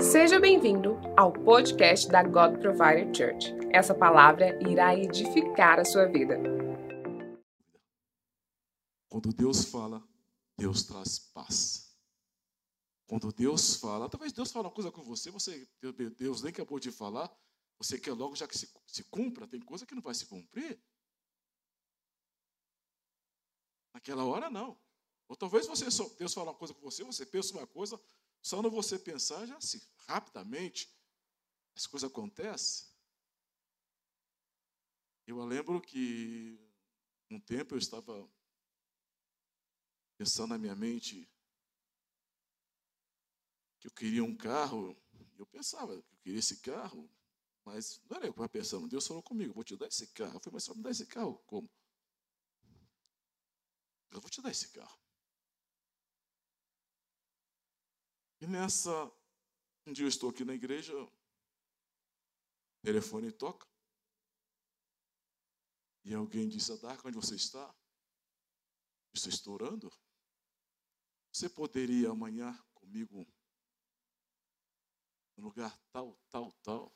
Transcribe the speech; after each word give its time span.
Seja 0.00 0.38
bem-vindo 0.38 0.96
ao 1.16 1.32
podcast 1.32 2.08
da 2.08 2.22
God 2.22 2.60
Provider 2.60 3.12
Church. 3.12 3.52
Essa 3.72 3.92
palavra 3.92 4.56
irá 4.62 4.94
edificar 4.94 5.80
a 5.80 5.84
sua 5.84 6.06
vida. 6.06 6.36
Quando 9.08 9.32
Deus 9.32 9.64
fala, 9.64 10.00
Deus 10.56 10.84
traz 10.84 11.18
paz. 11.18 11.98
Quando 13.08 13.32
Deus 13.32 13.74
fala, 13.74 14.08
talvez 14.08 14.32
Deus 14.32 14.52
fale 14.52 14.66
uma 14.66 14.72
coisa 14.72 14.92
com 14.92 15.02
você, 15.02 15.32
você, 15.32 15.68
Deus 16.16 16.42
nem 16.42 16.52
acabou 16.52 16.78
de 16.78 16.92
falar, 16.92 17.28
você 17.76 17.98
quer 17.98 18.12
logo 18.12 18.36
já 18.36 18.46
que 18.46 18.56
se, 18.56 18.72
se 18.86 19.02
cumpra, 19.04 19.48
tem 19.48 19.60
coisa 19.60 19.84
que 19.84 19.96
não 19.96 20.02
vai 20.02 20.14
se 20.14 20.26
cumprir. 20.26 20.80
Naquela 23.92 24.24
hora, 24.24 24.48
não. 24.48 24.78
Ou 25.28 25.36
talvez 25.36 25.66
você 25.66 25.86
Deus 26.18 26.32
fale 26.32 26.46
uma 26.46 26.54
coisa 26.54 26.72
com 26.72 26.80
você, 26.82 27.02
você 27.02 27.26
pensa 27.26 27.56
uma 27.56 27.66
coisa, 27.66 28.00
só 28.42 28.60
no 28.60 28.70
você 28.70 28.98
pensar, 28.98 29.46
já 29.46 29.60
se 29.60 29.80
rapidamente 30.08 30.92
as 31.74 31.86
coisas 31.86 32.10
acontecem. 32.10 32.88
Eu 35.26 35.42
lembro 35.44 35.80
que 35.80 36.60
um 37.30 37.40
tempo 37.40 37.74
eu 37.74 37.78
estava 37.78 38.28
pensando 40.18 40.50
na 40.50 40.58
minha 40.58 40.74
mente 40.74 41.30
que 43.78 43.86
eu 43.86 43.92
queria 43.92 44.22
um 44.22 44.36
carro, 44.36 44.96
eu 45.38 45.46
pensava 45.46 45.92
que 45.94 45.98
eu 45.98 46.18
queria 46.22 46.38
esse 46.38 46.58
carro, 46.58 47.10
mas 47.64 48.00
não 48.08 48.16
era 48.16 48.26
eu 48.26 48.32
que 48.32 48.38
estava 48.38 48.48
pensando, 48.48 48.88
Deus 48.88 49.06
falou 49.06 49.22
comigo, 49.22 49.54
vou 49.54 49.64
te 49.64 49.76
dar 49.76 49.86
esse 49.86 50.08
carro. 50.08 50.36
Eu 50.36 50.40
falei, 50.40 50.54
mas 50.54 50.64
só 50.64 50.74
me 50.74 50.82
dar 50.82 50.90
esse 50.90 51.06
carro 51.06 51.38
como? 51.46 51.70
Eu 54.10 54.20
vou 54.20 54.30
te 54.30 54.42
dar 54.42 54.50
esse 54.50 54.68
carro. 54.68 55.01
E 58.42 58.46
nessa, 58.48 58.90
um 59.86 59.92
dia 59.92 60.04
eu 60.04 60.08
estou 60.08 60.30
aqui 60.30 60.44
na 60.44 60.52
igreja, 60.52 60.92
o 61.00 61.12
telefone 62.82 63.30
toca. 63.30 63.64
E 66.04 66.12
alguém 66.12 66.48
disse, 66.48 66.72
Adarca, 66.72 67.06
onde 67.06 67.16
você 67.16 67.36
está? 67.36 67.72
Estou 69.14 69.30
estourando. 69.30 69.92
Você 71.32 71.48
poderia 71.48 72.10
amanhã 72.10 72.52
comigo 72.74 73.24
no 75.36 75.44
lugar 75.44 75.78
tal, 75.92 76.18
tal, 76.28 76.50
tal? 76.64 76.92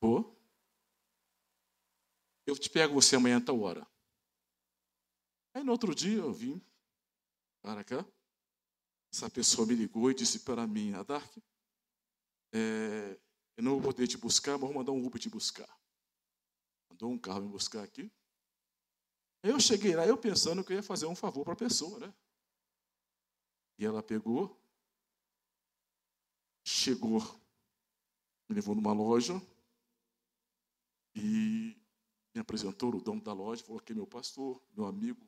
Vou. 0.00 0.40
Eu 2.46 2.56
te 2.56 2.70
pego 2.70 2.94
você 2.94 3.16
amanhã 3.16 3.38
a 3.38 3.44
tal 3.44 3.60
hora. 3.60 3.84
Aí 5.52 5.64
no 5.64 5.72
outro 5.72 5.92
dia 5.92 6.18
eu 6.18 6.32
vim 6.32 6.69
para 7.60 7.84
cá. 7.84 8.04
Essa 9.12 9.28
pessoa 9.28 9.66
me 9.66 9.74
ligou 9.74 10.10
e 10.10 10.14
disse 10.14 10.40
para 10.40 10.66
mim, 10.66 10.92
Adark, 10.94 11.42
é, 12.52 13.20
eu 13.56 13.62
não 13.62 13.72
vou 13.72 13.92
poder 13.92 14.06
te 14.06 14.16
buscar, 14.16 14.52
mas 14.52 14.60
vou 14.60 14.74
mandar 14.74 14.92
um 14.92 15.04
Uber 15.04 15.20
te 15.20 15.28
buscar. 15.28 15.68
Mandou 16.88 17.10
um 17.10 17.18
carro 17.18 17.42
me 17.42 17.48
buscar 17.48 17.82
aqui. 17.82 18.10
Aí 19.42 19.50
eu 19.50 19.60
cheguei 19.60 19.94
lá, 19.96 20.06
eu 20.06 20.16
pensando 20.18 20.62
que 20.64 20.72
eu 20.72 20.76
ia 20.76 20.82
fazer 20.82 21.06
um 21.06 21.16
favor 21.16 21.44
para 21.44 21.54
a 21.54 21.56
pessoa, 21.56 21.98
né? 21.98 22.14
E 23.78 23.86
ela 23.86 24.02
pegou, 24.02 24.60
chegou, 26.62 27.20
me 28.48 28.54
levou 28.54 28.74
numa 28.74 28.92
loja 28.92 29.34
e 31.14 31.74
me 32.34 32.40
apresentou 32.40 32.94
o 32.94 33.00
dono 33.00 33.22
da 33.22 33.32
loja, 33.32 33.64
falou 33.64 33.80
que 33.80 33.92
é 33.92 33.94
meu 33.94 34.06
pastor, 34.06 34.62
meu 34.72 34.84
amigo, 34.84 35.26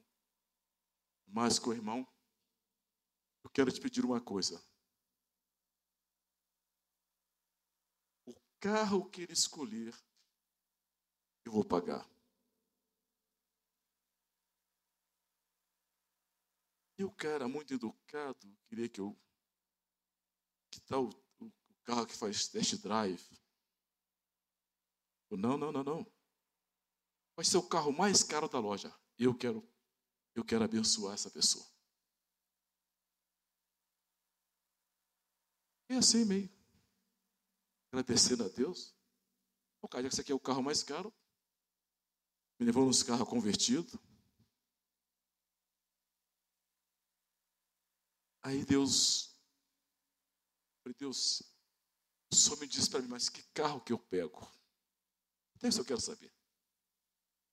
mais 1.26 1.58
que 1.58 1.68
o 1.68 1.72
irmão. 1.72 2.06
Eu 3.44 3.50
quero 3.50 3.72
te 3.72 3.80
pedir 3.80 4.04
uma 4.04 4.20
coisa. 4.20 4.62
O 8.26 8.34
carro 8.60 9.08
que 9.10 9.22
ele 9.22 9.32
escolher, 9.32 9.94
eu 11.44 11.52
vou 11.52 11.64
pagar. 11.64 12.08
E 16.98 17.04
o 17.04 17.10
cara, 17.10 17.48
muito 17.48 17.74
educado, 17.74 18.56
queria 18.68 18.88
que 18.88 19.00
eu. 19.00 19.18
Que 20.70 20.80
tal 20.82 21.06
o, 21.40 21.44
o 21.44 21.74
carro 21.82 22.06
que 22.06 22.14
faz 22.14 22.46
test 22.46 22.80
drive? 22.80 23.28
Eu, 25.28 25.36
não, 25.36 25.58
não, 25.58 25.72
não, 25.72 25.82
não. 25.82 26.12
Vai 27.34 27.44
ser 27.44 27.56
o 27.56 27.68
carro 27.68 27.92
mais 27.92 28.22
caro 28.22 28.48
da 28.48 28.60
loja. 28.60 28.94
Eu 29.18 29.34
quero, 29.34 29.66
eu 30.34 30.44
quero 30.44 30.64
abençoar 30.64 31.14
essa 31.14 31.30
pessoa. 31.30 31.71
E 35.92 35.94
assim 35.94 36.24
meio. 36.24 36.50
Agradecendo 37.88 38.44
a 38.44 38.48
Deus. 38.48 38.96
O 39.82 39.86
cara, 39.86 40.04
já 40.04 40.08
que 40.08 40.14
esse 40.14 40.20
aqui 40.22 40.32
é 40.32 40.34
o 40.34 40.40
carro 40.40 40.62
mais 40.62 40.82
caro, 40.82 41.12
me 42.58 42.64
levou 42.64 42.86
nos 42.86 43.02
carros 43.02 43.28
convertidos. 43.28 43.94
Aí 48.40 48.64
Deus, 48.64 49.36
Deus, 50.96 51.42
só 52.32 52.56
me 52.56 52.66
diz 52.66 52.88
para 52.88 53.02
mim, 53.02 53.08
mas 53.08 53.28
que 53.28 53.42
carro 53.52 53.82
que 53.82 53.92
eu 53.92 53.98
pego? 53.98 54.50
Até 55.56 55.68
isso 55.68 55.80
eu 55.80 55.84
quero 55.84 56.00
saber. 56.00 56.32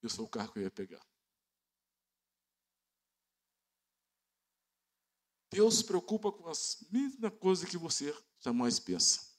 Eu 0.01 0.09
sou 0.09 0.25
o 0.25 0.29
carro 0.29 0.53
que 0.53 0.59
eu 0.59 0.63
ia 0.63 0.71
pegar. 0.71 1.05
Deus 5.51 5.79
se 5.79 5.83
preocupa 5.83 6.31
com 6.31 6.47
as 6.47 6.87
mesmas 6.89 7.37
coisas 7.37 7.69
que 7.69 7.77
você 7.77 8.13
jamais 8.39 8.79
pensa. 8.79 9.29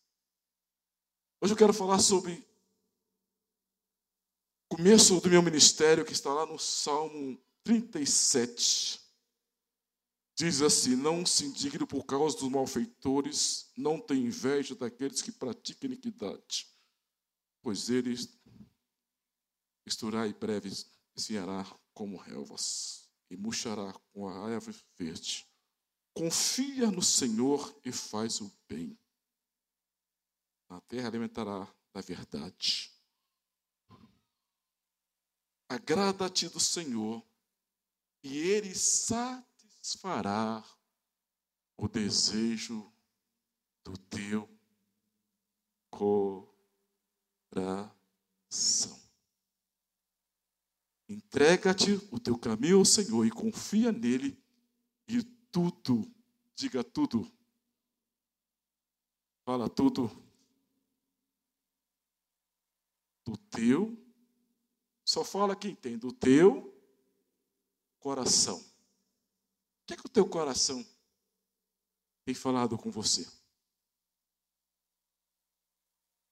Hoje 1.40 1.54
eu 1.54 1.56
quero 1.56 1.72
falar 1.72 1.98
sobre 1.98 2.46
o 4.70 4.76
começo 4.76 5.20
do 5.20 5.30
meu 5.30 5.42
ministério, 5.42 6.04
que 6.04 6.12
está 6.12 6.32
lá 6.32 6.44
no 6.46 6.58
Salmo 6.58 7.40
37. 7.64 9.00
Diz 10.36 10.62
assim: 10.62 10.96
Não 10.96 11.24
se 11.24 11.44
indigne 11.44 11.86
por 11.86 12.04
causa 12.04 12.36
dos 12.36 12.48
malfeitores, 12.48 13.70
não 13.76 14.00
tem 14.00 14.26
inveja 14.26 14.74
daqueles 14.74 15.22
que 15.22 15.32
praticam 15.32 15.90
iniquidade, 15.90 16.68
pois 17.62 17.88
eles 17.88 18.28
estará 19.86 20.26
e 20.26 20.32
breve 20.32 20.70
viará 21.16 21.64
como 21.92 22.16
relvas 22.16 23.10
e 23.30 23.36
murchará 23.36 23.92
com 24.12 24.28
a 24.28 24.52
árvore 24.52 24.78
verde. 24.96 25.49
Confia 26.12 26.90
no 26.90 27.02
Senhor 27.02 27.74
e 27.84 27.92
faz 27.92 28.40
o 28.40 28.52
bem. 28.68 28.98
A 30.68 30.80
terra 30.82 31.08
alimentará 31.08 31.66
da 31.92 32.00
verdade. 32.00 32.92
Agrada-te 35.68 36.48
do 36.48 36.60
Senhor 36.60 37.24
e 38.22 38.36
Ele 38.36 38.74
satisfará 38.74 40.64
o 41.76 41.88
desejo 41.88 42.92
do 43.84 43.96
teu 43.96 44.48
coração. 45.90 46.20
Entrega-te 51.08 51.94
o 52.12 52.20
teu 52.20 52.38
caminho 52.38 52.78
ao 52.78 52.84
Senhor 52.84 53.24
e 53.24 53.30
confia 53.30 53.90
nele, 53.90 54.40
e 55.08 55.22
tudo, 55.50 56.10
diga 56.54 56.82
tudo, 56.82 57.30
fala 59.44 59.68
tudo, 59.68 60.10
do 63.24 63.36
teu, 63.36 63.96
só 65.04 65.24
fala 65.24 65.56
quem 65.56 65.74
tem, 65.74 65.98
do 65.98 66.12
teu 66.12 66.72
coração. 67.98 68.58
O 68.58 69.86
que 69.86 69.94
é 69.94 69.96
que 69.96 70.06
o 70.06 70.10
teu 70.10 70.28
coração 70.28 70.86
tem 72.24 72.34
falado 72.34 72.78
com 72.78 72.90
você? 72.90 73.28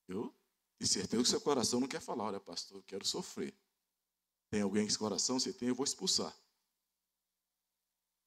Eu 0.06 0.34
tenho 0.78 0.88
certeza 0.88 1.22
que 1.22 1.28
seu 1.28 1.40
coração 1.40 1.80
não 1.80 1.88
quer 1.88 2.00
falar, 2.00 2.24
olha, 2.24 2.40
pastor, 2.40 2.78
eu 2.78 2.82
quero 2.82 3.04
sofrer. 3.04 3.54
Tem 4.48 4.62
alguém 4.62 4.84
com 4.84 4.88
esse 4.88 4.98
coração? 4.98 5.38
Se 5.38 5.52
tem, 5.52 5.68
eu 5.68 5.74
vou 5.74 5.84
expulsar. 5.84 6.34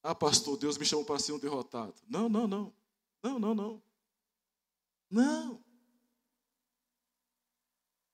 Ah, 0.02 0.14
pastor, 0.14 0.56
Deus 0.58 0.76
me 0.76 0.84
chamou 0.84 1.04
para 1.04 1.18
ser 1.18 1.32
um 1.32 1.38
derrotado. 1.38 1.94
Não, 2.08 2.28
não, 2.28 2.48
não. 2.48 2.74
Não, 3.22 3.38
não, 3.38 3.54
não. 3.54 3.82
Não. 5.08 5.64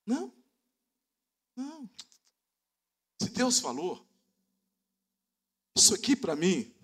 Não. 0.05 0.33
Não. 1.57 1.91
Se 3.21 3.31
Deus 3.31 3.59
falou, 3.59 4.07
isso 5.77 5.95
aqui 5.95 6.15
para 6.15 6.37
mim 6.37 6.75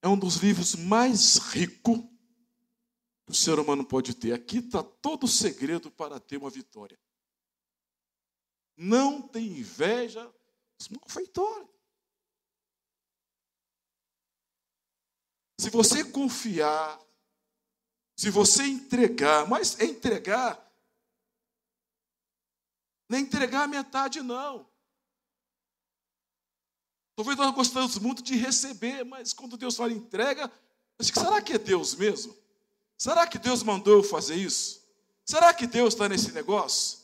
é 0.00 0.08
um 0.08 0.18
dos 0.18 0.36
livros 0.36 0.74
mais 0.74 1.36
ricos 1.36 1.98
que 3.26 3.32
o 3.32 3.34
ser 3.34 3.58
humano 3.58 3.84
pode 3.84 4.14
ter. 4.14 4.32
Aqui 4.32 4.58
está 4.58 4.82
todo 4.82 5.24
o 5.24 5.28
segredo 5.28 5.90
para 5.90 6.20
ter 6.20 6.36
uma 6.36 6.50
vitória. 6.50 6.98
Não 8.76 9.22
tem 9.22 9.58
inveja 9.58 10.32
dos 10.78 10.88
malfeitores. 10.88 11.73
Se 15.58 15.70
você 15.70 16.04
confiar, 16.04 17.00
se 18.16 18.30
você 18.30 18.64
entregar, 18.64 19.48
mas 19.48 19.80
entregar, 19.80 20.60
nem 23.08 23.22
entregar 23.22 23.64
a 23.64 23.68
metade, 23.68 24.22
não. 24.22 24.68
Talvez 27.16 27.38
nós 27.38 27.54
gostamos 27.54 27.98
muito 27.98 28.22
de 28.22 28.34
receber, 28.34 29.04
mas 29.04 29.32
quando 29.32 29.56
Deus 29.56 29.76
fala 29.76 29.92
entrega, 29.92 30.50
será 31.00 31.40
que 31.40 31.52
é 31.52 31.58
Deus 31.58 31.94
mesmo? 31.94 32.36
Será 32.98 33.26
que 33.26 33.38
Deus 33.38 33.62
mandou 33.62 33.94
eu 33.94 34.02
fazer 34.02 34.34
isso? 34.34 34.84
Será 35.24 35.54
que 35.54 35.66
Deus 35.66 35.94
está 35.94 36.08
nesse 36.08 36.32
negócio? 36.32 36.98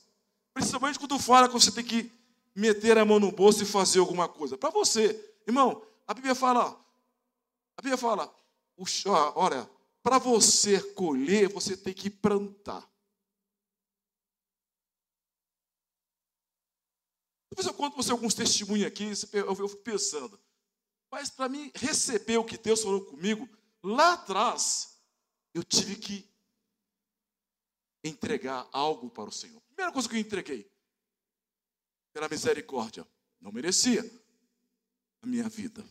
Principalmente 0.52 0.98
quando 0.98 1.18
fala 1.18 1.46
que 1.46 1.54
você 1.54 1.70
tem 1.70 1.84
que 1.84 2.12
meter 2.54 2.98
a 2.98 3.04
mão 3.04 3.20
no 3.20 3.30
bolso 3.30 3.62
e 3.62 3.66
fazer 3.66 4.00
alguma 4.00 4.28
coisa. 4.28 4.58
Para 4.58 4.70
você, 4.70 5.34
irmão, 5.46 5.82
a 6.06 6.12
Bíblia 6.12 6.34
fala, 6.34 6.78
a 7.76 7.82
Bíblia 7.82 7.96
fala, 7.96 8.32
olha, 9.34 9.68
para 10.02 10.18
você 10.18 10.80
colher, 10.94 11.48
você 11.48 11.76
tem 11.76 11.92
que 11.92 12.08
plantar. 12.08 12.88
Depois 17.50 17.66
eu 17.66 17.74
conto 17.74 17.96
você 17.96 18.12
alguns 18.12 18.34
testemunhos 18.34 18.86
aqui, 18.86 19.04
eu 19.32 19.54
fico 19.54 19.82
pensando. 19.82 20.40
Mas 21.10 21.28
para 21.28 21.48
mim 21.48 21.70
receber 21.74 22.38
o 22.38 22.44
que 22.44 22.56
Deus 22.56 22.82
falou 22.82 23.04
comigo, 23.04 23.48
lá 23.82 24.12
atrás, 24.12 25.00
eu 25.52 25.64
tive 25.64 25.96
que 25.96 26.30
entregar 28.04 28.68
algo 28.72 29.10
para 29.10 29.28
o 29.28 29.32
Senhor. 29.32 29.60
Primeira 29.62 29.92
coisa 29.92 30.08
que 30.08 30.14
eu 30.14 30.20
entreguei, 30.20 30.70
pela 32.12 32.28
misericórdia, 32.28 33.06
não 33.40 33.52
merecia 33.52 34.02
a 35.22 35.26
minha 35.26 35.48
vida. 35.48 35.84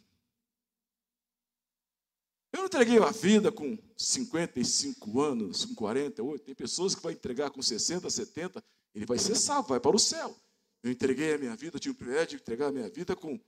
Eu 2.59 2.65
entreguei 2.65 2.99
a 2.99 3.09
vida 3.09 3.53
com 3.53 3.77
55 3.97 5.21
anos, 5.21 5.63
com 5.63 5.75
48. 5.75 6.43
Tem 6.43 6.53
pessoas 6.53 6.93
que 6.93 7.01
vão 7.01 7.09
entregar 7.09 7.49
com 7.51 7.61
60, 7.61 8.09
70, 8.09 8.61
ele 8.93 9.05
vai 9.05 9.17
ser 9.17 9.35
salvo, 9.35 9.69
vai 9.69 9.79
para 9.79 9.95
o 9.95 9.99
céu. 9.99 10.35
Eu 10.83 10.91
entreguei 10.91 11.33
a 11.33 11.37
minha 11.37 11.55
vida, 11.55 11.77
eu 11.77 11.79
tive 11.79 11.93
o 11.93 11.97
privilégio 11.97 12.37
de 12.37 12.43
entregar 12.43 12.67
a 12.67 12.71
minha 12.71 12.89
vida 12.89 13.15
com 13.15 13.39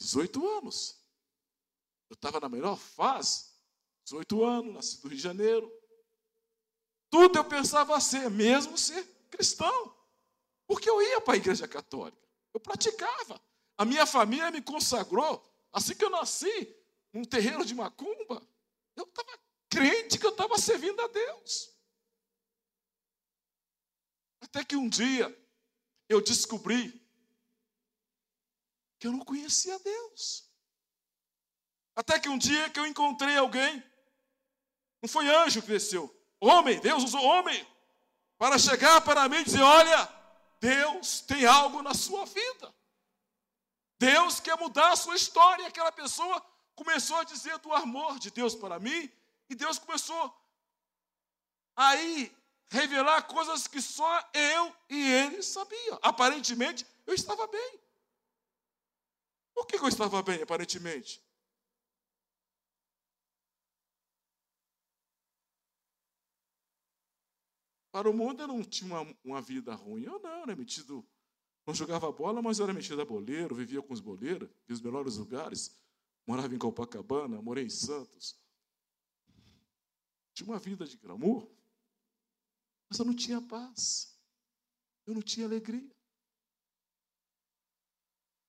18 0.00 0.58
anos. 0.58 1.00
Eu 2.10 2.14
estava 2.14 2.40
na 2.40 2.48
melhor 2.48 2.76
fase, 2.76 3.44
18 4.04 4.44
anos, 4.44 4.74
nasci 4.74 5.00
do 5.00 5.08
Rio 5.08 5.16
de 5.16 5.22
Janeiro. 5.22 5.72
Tudo 7.08 7.38
eu 7.38 7.44
pensava 7.44 8.00
ser, 8.00 8.28
mesmo 8.30 8.76
ser 8.76 9.04
cristão. 9.30 9.94
Porque 10.66 10.90
eu 10.90 11.00
ia 11.00 11.20
para 11.20 11.34
a 11.34 11.36
igreja 11.36 11.68
católica, 11.68 12.28
eu 12.52 12.58
praticava. 12.58 13.40
A 13.78 13.84
minha 13.84 14.06
família 14.06 14.50
me 14.50 14.60
consagrou, 14.60 15.40
assim 15.72 15.94
que 15.94 16.04
eu 16.04 16.10
nasci, 16.10 16.79
num 17.12 17.24
terreiro 17.24 17.64
de 17.64 17.74
macumba. 17.74 18.42
Eu 18.96 19.04
estava 19.04 19.38
crente 19.68 20.18
que 20.18 20.26
eu 20.26 20.30
estava 20.30 20.58
servindo 20.58 21.00
a 21.00 21.08
Deus. 21.08 21.70
Até 24.40 24.64
que 24.64 24.76
um 24.76 24.88
dia, 24.88 25.28
eu 26.08 26.20
descobri 26.20 27.00
que 28.98 29.06
eu 29.06 29.12
não 29.12 29.24
conhecia 29.24 29.78
Deus. 29.78 30.50
Até 31.94 32.18
que 32.18 32.28
um 32.28 32.38
dia 32.38 32.70
que 32.70 32.78
eu 32.78 32.86
encontrei 32.86 33.36
alguém, 33.36 33.82
não 35.02 35.08
foi 35.08 35.28
anjo 35.28 35.62
que 35.62 35.68
desceu, 35.68 36.14
homem, 36.40 36.80
Deus 36.80 37.04
usou 37.04 37.22
homem, 37.22 37.66
para 38.38 38.58
chegar 38.58 39.02
para 39.02 39.28
mim 39.28 39.36
e 39.36 39.44
dizer: 39.44 39.60
Olha, 39.60 40.08
Deus 40.60 41.20
tem 41.20 41.44
algo 41.44 41.82
na 41.82 41.92
sua 41.92 42.24
vida. 42.24 42.74
Deus 43.98 44.40
quer 44.40 44.56
mudar 44.56 44.92
a 44.92 44.96
sua 44.96 45.14
história. 45.14 45.66
Aquela 45.66 45.92
pessoa 45.92 46.42
começou 46.74 47.16
a 47.16 47.24
dizer 47.24 47.58
do 47.58 47.72
amor 47.72 48.18
de 48.18 48.30
Deus 48.30 48.54
para 48.54 48.78
mim, 48.78 49.10
e 49.48 49.54
Deus 49.54 49.78
começou 49.78 50.34
aí 51.76 52.34
revelar 52.68 53.22
coisas 53.22 53.66
que 53.66 53.82
só 53.82 54.30
eu 54.32 54.74
e 54.88 55.10
ele 55.12 55.42
sabiam. 55.42 55.98
Aparentemente, 56.02 56.86
eu 57.06 57.14
estava 57.14 57.46
bem. 57.46 57.80
Por 59.54 59.66
que 59.66 59.76
eu 59.76 59.88
estava 59.88 60.22
bem, 60.22 60.42
aparentemente? 60.42 61.22
Para 67.90 68.08
o 68.08 68.14
mundo 68.14 68.42
eu 68.42 68.48
não 68.48 68.62
tinha 68.62 68.94
uma, 68.94 69.16
uma 69.24 69.42
vida 69.42 69.74
ruim. 69.74 70.04
Eu 70.04 70.20
não, 70.20 70.46
né? 70.46 70.54
Metido. 70.54 71.04
Não 71.66 71.74
jogava 71.74 72.10
bola, 72.10 72.40
mas 72.40 72.58
eu 72.58 72.64
era 72.64 72.72
metido 72.72 73.00
a 73.02 73.04
boleiro, 73.04 73.54
vivia 73.54 73.82
com 73.82 73.92
os 73.92 74.00
boleiros, 74.00 74.48
nos 74.66 74.80
melhores 74.80 75.16
lugares. 75.16 75.76
Morava 76.30 76.54
em 76.54 76.58
Copacabana, 76.58 77.42
morei 77.42 77.64
em 77.64 77.68
Santos. 77.68 78.38
Tinha 80.32 80.48
uma 80.48 80.60
vida 80.60 80.86
de 80.86 80.96
glamour. 80.96 81.50
Mas 82.88 83.00
eu 83.00 83.04
não 83.04 83.16
tinha 83.16 83.42
paz. 83.42 84.16
Eu 85.08 85.14
não 85.14 85.22
tinha 85.22 85.44
alegria. 85.44 85.90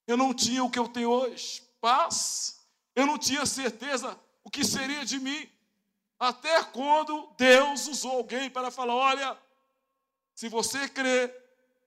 Eu 0.05 0.15
não 0.15 0.31
tinha 0.31 0.63
o 0.63 0.69
que 0.69 0.77
eu 0.77 0.87
tenho 0.89 1.09
hoje, 1.09 1.63
paz. 1.81 2.63
Eu 2.93 3.07
não 3.07 3.17
tinha 3.17 3.47
certeza 3.47 4.15
o 4.43 4.51
que 4.51 4.63
seria 4.63 5.03
de 5.03 5.19
mim. 5.19 5.51
Até 6.19 6.63
quando 6.65 7.33
Deus 7.35 7.87
usou 7.87 8.11
alguém 8.11 8.47
para 8.47 8.69
falar: 8.69 8.93
olha, 8.93 9.43
se 10.35 10.47
você 10.47 10.87
crer, 10.87 11.35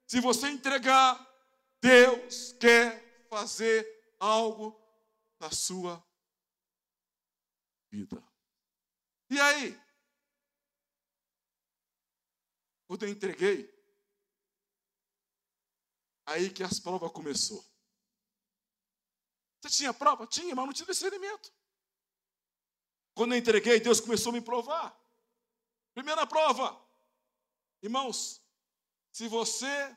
se 0.08 0.18
você 0.18 0.48
entregar, 0.48 1.24
Deus 1.80 2.52
quer 2.58 3.28
fazer 3.30 3.86
algo 4.18 4.83
na 5.44 5.50
sua 5.50 6.02
vida. 7.90 8.16
E 9.28 9.38
aí? 9.38 9.78
Quando 12.86 13.02
eu 13.02 13.10
entreguei, 13.10 13.70
aí 16.24 16.50
que 16.50 16.62
as 16.62 16.80
provas 16.80 17.12
começou. 17.12 17.62
Você 19.60 19.68
tinha 19.68 19.92
prova? 19.92 20.26
Tinha, 20.26 20.54
mas 20.54 20.64
não 20.64 20.72
tinha 20.72 20.86
discernimento. 20.86 21.52
Quando 23.14 23.34
eu 23.34 23.38
entreguei, 23.38 23.78
Deus 23.80 24.00
começou 24.00 24.30
a 24.30 24.32
me 24.32 24.40
provar. 24.40 24.98
Primeira 25.92 26.26
prova. 26.26 26.82
Irmãos, 27.82 28.42
se 29.12 29.28
você 29.28 29.94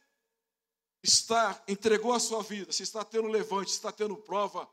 está, 1.01 1.63
entregou 1.69 2.11
a 2.11 2.19
sua 2.19 2.43
vida, 2.43 2.69
se 2.73 2.83
está 2.83 3.05
tendo 3.05 3.29
levante, 3.29 3.71
se 3.71 3.77
está 3.77 3.93
tendo 3.93 4.17
prova, 4.17 4.69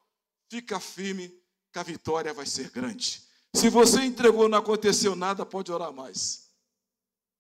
fica 0.49 0.81
firme 0.81 1.29
que 1.73 1.79
a 1.79 1.83
vitória 1.83 2.33
vai 2.33 2.47
ser 2.47 2.71
grande. 2.71 3.23
Se 3.55 3.69
você 3.69 4.03
entregou 4.03 4.49
não 4.49 4.59
aconteceu 4.59 5.15
nada, 5.15 5.47
pode 5.47 5.71
orar 5.71 5.93
mais. 5.93 6.45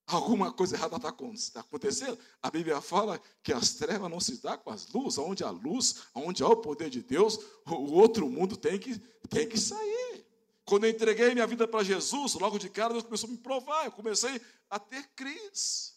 Alguma 0.06 0.52
coisa 0.52 0.76
errada 0.76 0.96
está 0.96 1.10
tá 1.10 1.60
acontecendo. 1.60 2.18
A 2.42 2.50
Bíblia 2.50 2.80
fala 2.80 3.20
que 3.42 3.52
as 3.52 3.74
trevas 3.74 4.10
não 4.10 4.20
se 4.20 4.36
dão 4.36 4.56
com 4.58 4.70
as 4.70 4.86
luzes. 4.88 5.18
Onde 5.18 5.42
há 5.42 5.50
luz, 5.50 6.02
onde 6.14 6.42
há 6.42 6.48
o 6.48 6.56
poder 6.56 6.90
de 6.90 7.02
Deus, 7.02 7.38
o 7.66 7.92
outro 7.92 8.28
mundo 8.28 8.56
tem 8.56 8.78
que, 8.78 8.98
tem 9.30 9.48
que 9.48 9.58
sair. 9.58 10.24
Quando 10.66 10.84
eu 10.84 10.90
entreguei 10.90 11.32
minha 11.32 11.46
vida 11.46 11.66
para 11.66 11.82
Jesus, 11.82 12.34
logo 12.34 12.58
de 12.58 12.68
cara 12.68 12.92
Deus 12.92 13.04
começou 13.04 13.28
a 13.28 13.32
me 13.32 13.38
provar. 13.38 13.86
Eu 13.86 13.92
comecei 13.92 14.40
a 14.68 14.78
ter 14.78 15.02
crise. 15.16 15.94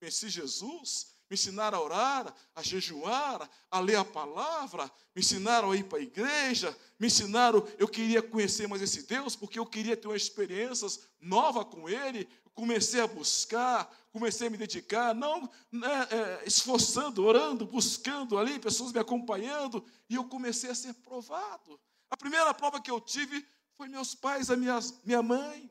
Conheci 0.00 0.28
Jesus, 0.28 1.11
me 1.32 1.34
ensinaram 1.34 1.78
a 1.78 1.82
orar, 1.82 2.34
a 2.54 2.62
jejuar, 2.62 3.48
a 3.70 3.80
ler 3.80 3.96
a 3.96 4.04
palavra, 4.04 4.84
me 5.14 5.22
ensinaram 5.22 5.70
a 5.70 5.76
ir 5.76 5.84
para 5.84 5.96
a 5.96 6.02
igreja, 6.02 6.76
me 7.00 7.06
ensinaram, 7.06 7.66
eu 7.78 7.88
queria 7.88 8.22
conhecer 8.22 8.68
mais 8.68 8.82
esse 8.82 9.04
Deus, 9.04 9.34
porque 9.34 9.58
eu 9.58 9.64
queria 9.64 9.96
ter 9.96 10.08
uma 10.08 10.16
experiências 10.16 11.08
nova 11.18 11.64
com 11.64 11.88
Ele, 11.88 12.28
comecei 12.52 13.00
a 13.00 13.06
buscar, 13.06 13.90
comecei 14.12 14.48
a 14.48 14.50
me 14.50 14.58
dedicar, 14.58 15.14
não 15.14 15.48
né, 15.70 16.08
é, 16.10 16.42
esforçando, 16.46 17.24
orando, 17.24 17.64
buscando 17.64 18.36
ali, 18.36 18.58
pessoas 18.58 18.92
me 18.92 19.00
acompanhando, 19.00 19.82
e 20.10 20.16
eu 20.16 20.24
comecei 20.24 20.68
a 20.68 20.74
ser 20.74 20.92
provado. 20.92 21.80
A 22.10 22.16
primeira 22.16 22.52
prova 22.52 22.78
que 22.78 22.90
eu 22.90 23.00
tive 23.00 23.42
foi 23.74 23.88
meus 23.88 24.14
pais, 24.14 24.50
a 24.50 24.56
minha, 24.56 24.78
minha 25.02 25.22
mãe. 25.22 25.70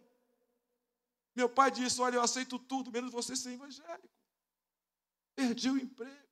Meu 1.35 1.47
pai 1.47 1.69
disse: 1.69 2.01
Olha, 2.01 2.15
eu 2.15 2.21
aceito 2.23 2.57
tudo, 2.57 2.91
menos 2.91 3.11
você 3.11 3.35
ser 3.35 3.51
evangélico. 3.51 4.20
Perdi 5.41 5.71
o 5.71 5.77
emprego, 5.77 6.29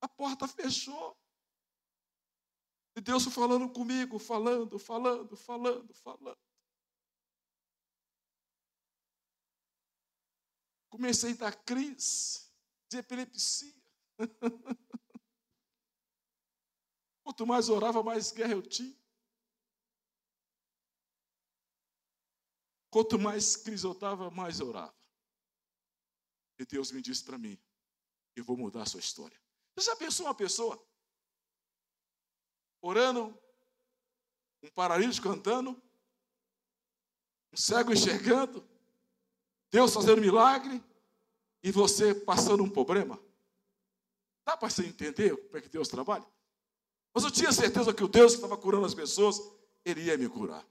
a 0.00 0.08
porta 0.08 0.48
fechou. 0.48 1.14
E 2.96 3.02
Deus 3.02 3.26
falando 3.26 3.70
comigo, 3.70 4.18
falando, 4.18 4.78
falando, 4.78 5.36
falando, 5.36 5.92
falando. 5.92 6.38
Comecei 10.88 11.32
a 11.32 11.36
dar 11.36 11.64
crise 11.64 12.50
de 12.90 12.96
epilepsia. 12.96 13.74
Quanto 17.22 17.46
mais 17.46 17.68
orava, 17.68 18.02
mais 18.02 18.32
guerra 18.32 18.54
eu 18.54 18.62
tinha. 18.62 18.98
Quanto 22.90 23.18
mais 23.18 23.54
crise 23.54 23.84
eu 23.84 23.92
estava, 23.92 24.30
mais 24.30 24.60
eu 24.60 24.68
orava. 24.68 24.96
E 26.58 26.64
Deus 26.64 26.90
me 26.90 27.02
disse 27.02 27.22
para 27.22 27.36
mim: 27.36 27.60
Eu 28.38 28.44
vou 28.44 28.56
mudar 28.56 28.82
a 28.82 28.86
sua 28.86 29.00
história. 29.00 29.36
Você 29.74 29.90
já 29.90 29.96
pensou 29.96 30.26
uma 30.26 30.34
pessoa 30.34 30.80
orando, 32.80 33.36
um 34.62 34.70
paralítico 34.70 35.28
cantando, 35.28 35.70
o 37.52 37.56
cego 37.56 37.92
enxergando, 37.92 38.66
Deus 39.70 39.92
fazendo 39.92 40.20
milagre 40.20 40.82
e 41.62 41.72
você 41.72 42.14
passando 42.14 42.62
um 42.62 42.70
problema. 42.70 43.20
Dá 44.46 44.56
para 44.56 44.70
você 44.70 44.86
entender 44.86 45.36
como 45.36 45.56
é 45.56 45.60
que 45.60 45.68
Deus 45.68 45.88
trabalha? 45.88 46.26
Mas 47.12 47.24
eu 47.24 47.30
tinha 47.32 47.50
certeza 47.50 47.92
que 47.92 48.04
o 48.04 48.08
Deus 48.08 48.32
que 48.32 48.38
estava 48.38 48.56
curando 48.56 48.86
as 48.86 48.94
pessoas, 48.94 49.40
Ele 49.84 50.02
ia 50.02 50.16
me 50.16 50.28
curar. 50.28 50.64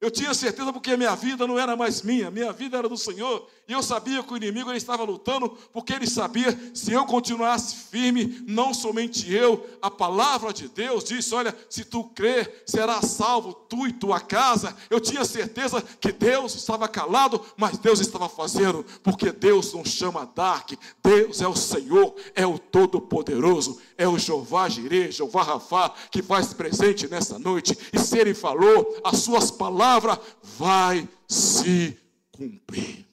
Eu 0.00 0.10
tinha 0.10 0.32
certeza 0.32 0.72
porque 0.72 0.96
minha 0.96 1.14
vida 1.14 1.46
não 1.46 1.58
era 1.58 1.76
mais 1.76 2.00
minha, 2.00 2.30
minha 2.30 2.50
vida 2.54 2.78
era 2.78 2.88
do 2.88 2.96
Senhor. 2.96 3.46
E 3.68 3.72
eu 3.72 3.82
sabia 3.82 4.22
que 4.22 4.32
o 4.32 4.36
inimigo 4.36 4.70
ele 4.70 4.78
estava 4.78 5.04
lutando, 5.04 5.50
porque 5.72 5.92
ele 5.92 6.06
sabia 6.06 6.58
se 6.74 6.90
eu 6.90 7.04
continuasse 7.04 7.76
firme, 7.90 8.42
não 8.46 8.72
somente 8.72 9.30
eu, 9.30 9.64
a 9.82 9.90
palavra 9.90 10.54
de 10.54 10.68
Deus 10.68 11.04
disse: 11.04 11.34
Olha, 11.34 11.54
se 11.68 11.84
tu 11.84 12.04
crer, 12.04 12.64
será 12.66 13.02
salvo 13.02 13.52
tu 13.52 13.86
e 13.86 13.92
tua 13.92 14.18
casa. 14.18 14.74
Eu 14.88 15.00
tinha 15.00 15.24
certeza 15.24 15.82
que 16.00 16.10
Deus 16.10 16.54
estava 16.54 16.88
calado, 16.88 17.44
mas 17.54 17.76
Deus 17.76 18.00
estava 18.00 18.28
fazendo, 18.28 18.84
porque 19.02 19.30
Deus 19.30 19.74
não 19.74 19.84
chama 19.84 20.28
Dark, 20.34 20.72
Deus 21.04 21.42
é 21.42 21.46
o 21.46 21.54
Senhor, 21.54 22.14
é 22.34 22.46
o 22.46 22.58
Todo-Poderoso, 22.58 23.78
é 23.98 24.08
o 24.08 24.18
Jeová 24.18 24.66
Jireh, 24.68 25.12
Jeová 25.12 25.42
Rafá, 25.42 25.92
que 26.10 26.22
faz 26.22 26.54
presente 26.54 27.06
nessa 27.06 27.38
noite. 27.38 27.76
E 27.92 27.98
se 27.98 28.18
Ele 28.18 28.32
falou, 28.32 28.98
as 29.04 29.18
suas 29.18 29.50
palavras 29.50 29.89
palavra 29.90 30.14
vai 30.42 31.08
se 31.28 31.98
cumprir. 32.30 33.08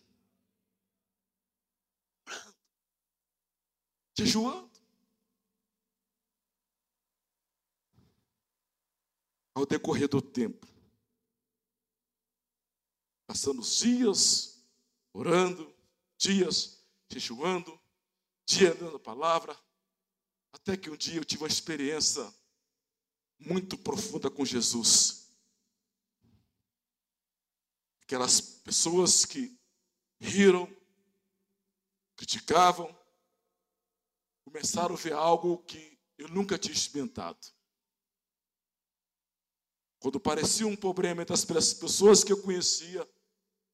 Jejuando. 4.15 4.69
Ao 9.55 9.65
decorrer 9.65 10.07
do 10.07 10.22
tempo, 10.22 10.67
passando 13.25 13.60
os 13.60 13.79
dias, 13.79 14.63
orando, 15.12 15.75
dias 16.15 16.86
jejuando, 17.10 17.79
dia 18.46 18.75
dando 18.75 18.98
a 18.98 19.00
palavra, 19.00 19.60
até 20.53 20.77
que 20.77 20.91
um 20.91 20.96
dia 20.96 21.15
eu 21.15 21.25
tive 21.25 21.41
uma 21.41 21.48
experiência 21.48 22.31
muito 23.39 23.75
profunda 23.79 24.29
com 24.29 24.46
Jesus. 24.46 25.26
Aquelas 28.08 28.40
pessoas 28.40 29.26
que 29.26 29.60
riram, 30.18 30.66
criticavam, 32.16 32.98
começaram 34.46 34.96
a 34.96 34.98
ver 34.98 35.12
algo 35.12 35.58
que 35.66 36.00
eu 36.18 36.30
nunca 36.30 36.58
tinha 36.58 36.74
experimentado. 36.74 37.46
Quando 40.00 40.22
parecia 40.22 40.66
um 40.66 40.74
problema 40.74 41.22
entre 41.22 41.34
as 41.34 41.44
pessoas 41.44 42.24
que 42.24 42.32
eu 42.32 42.42
conhecia, 42.42 43.06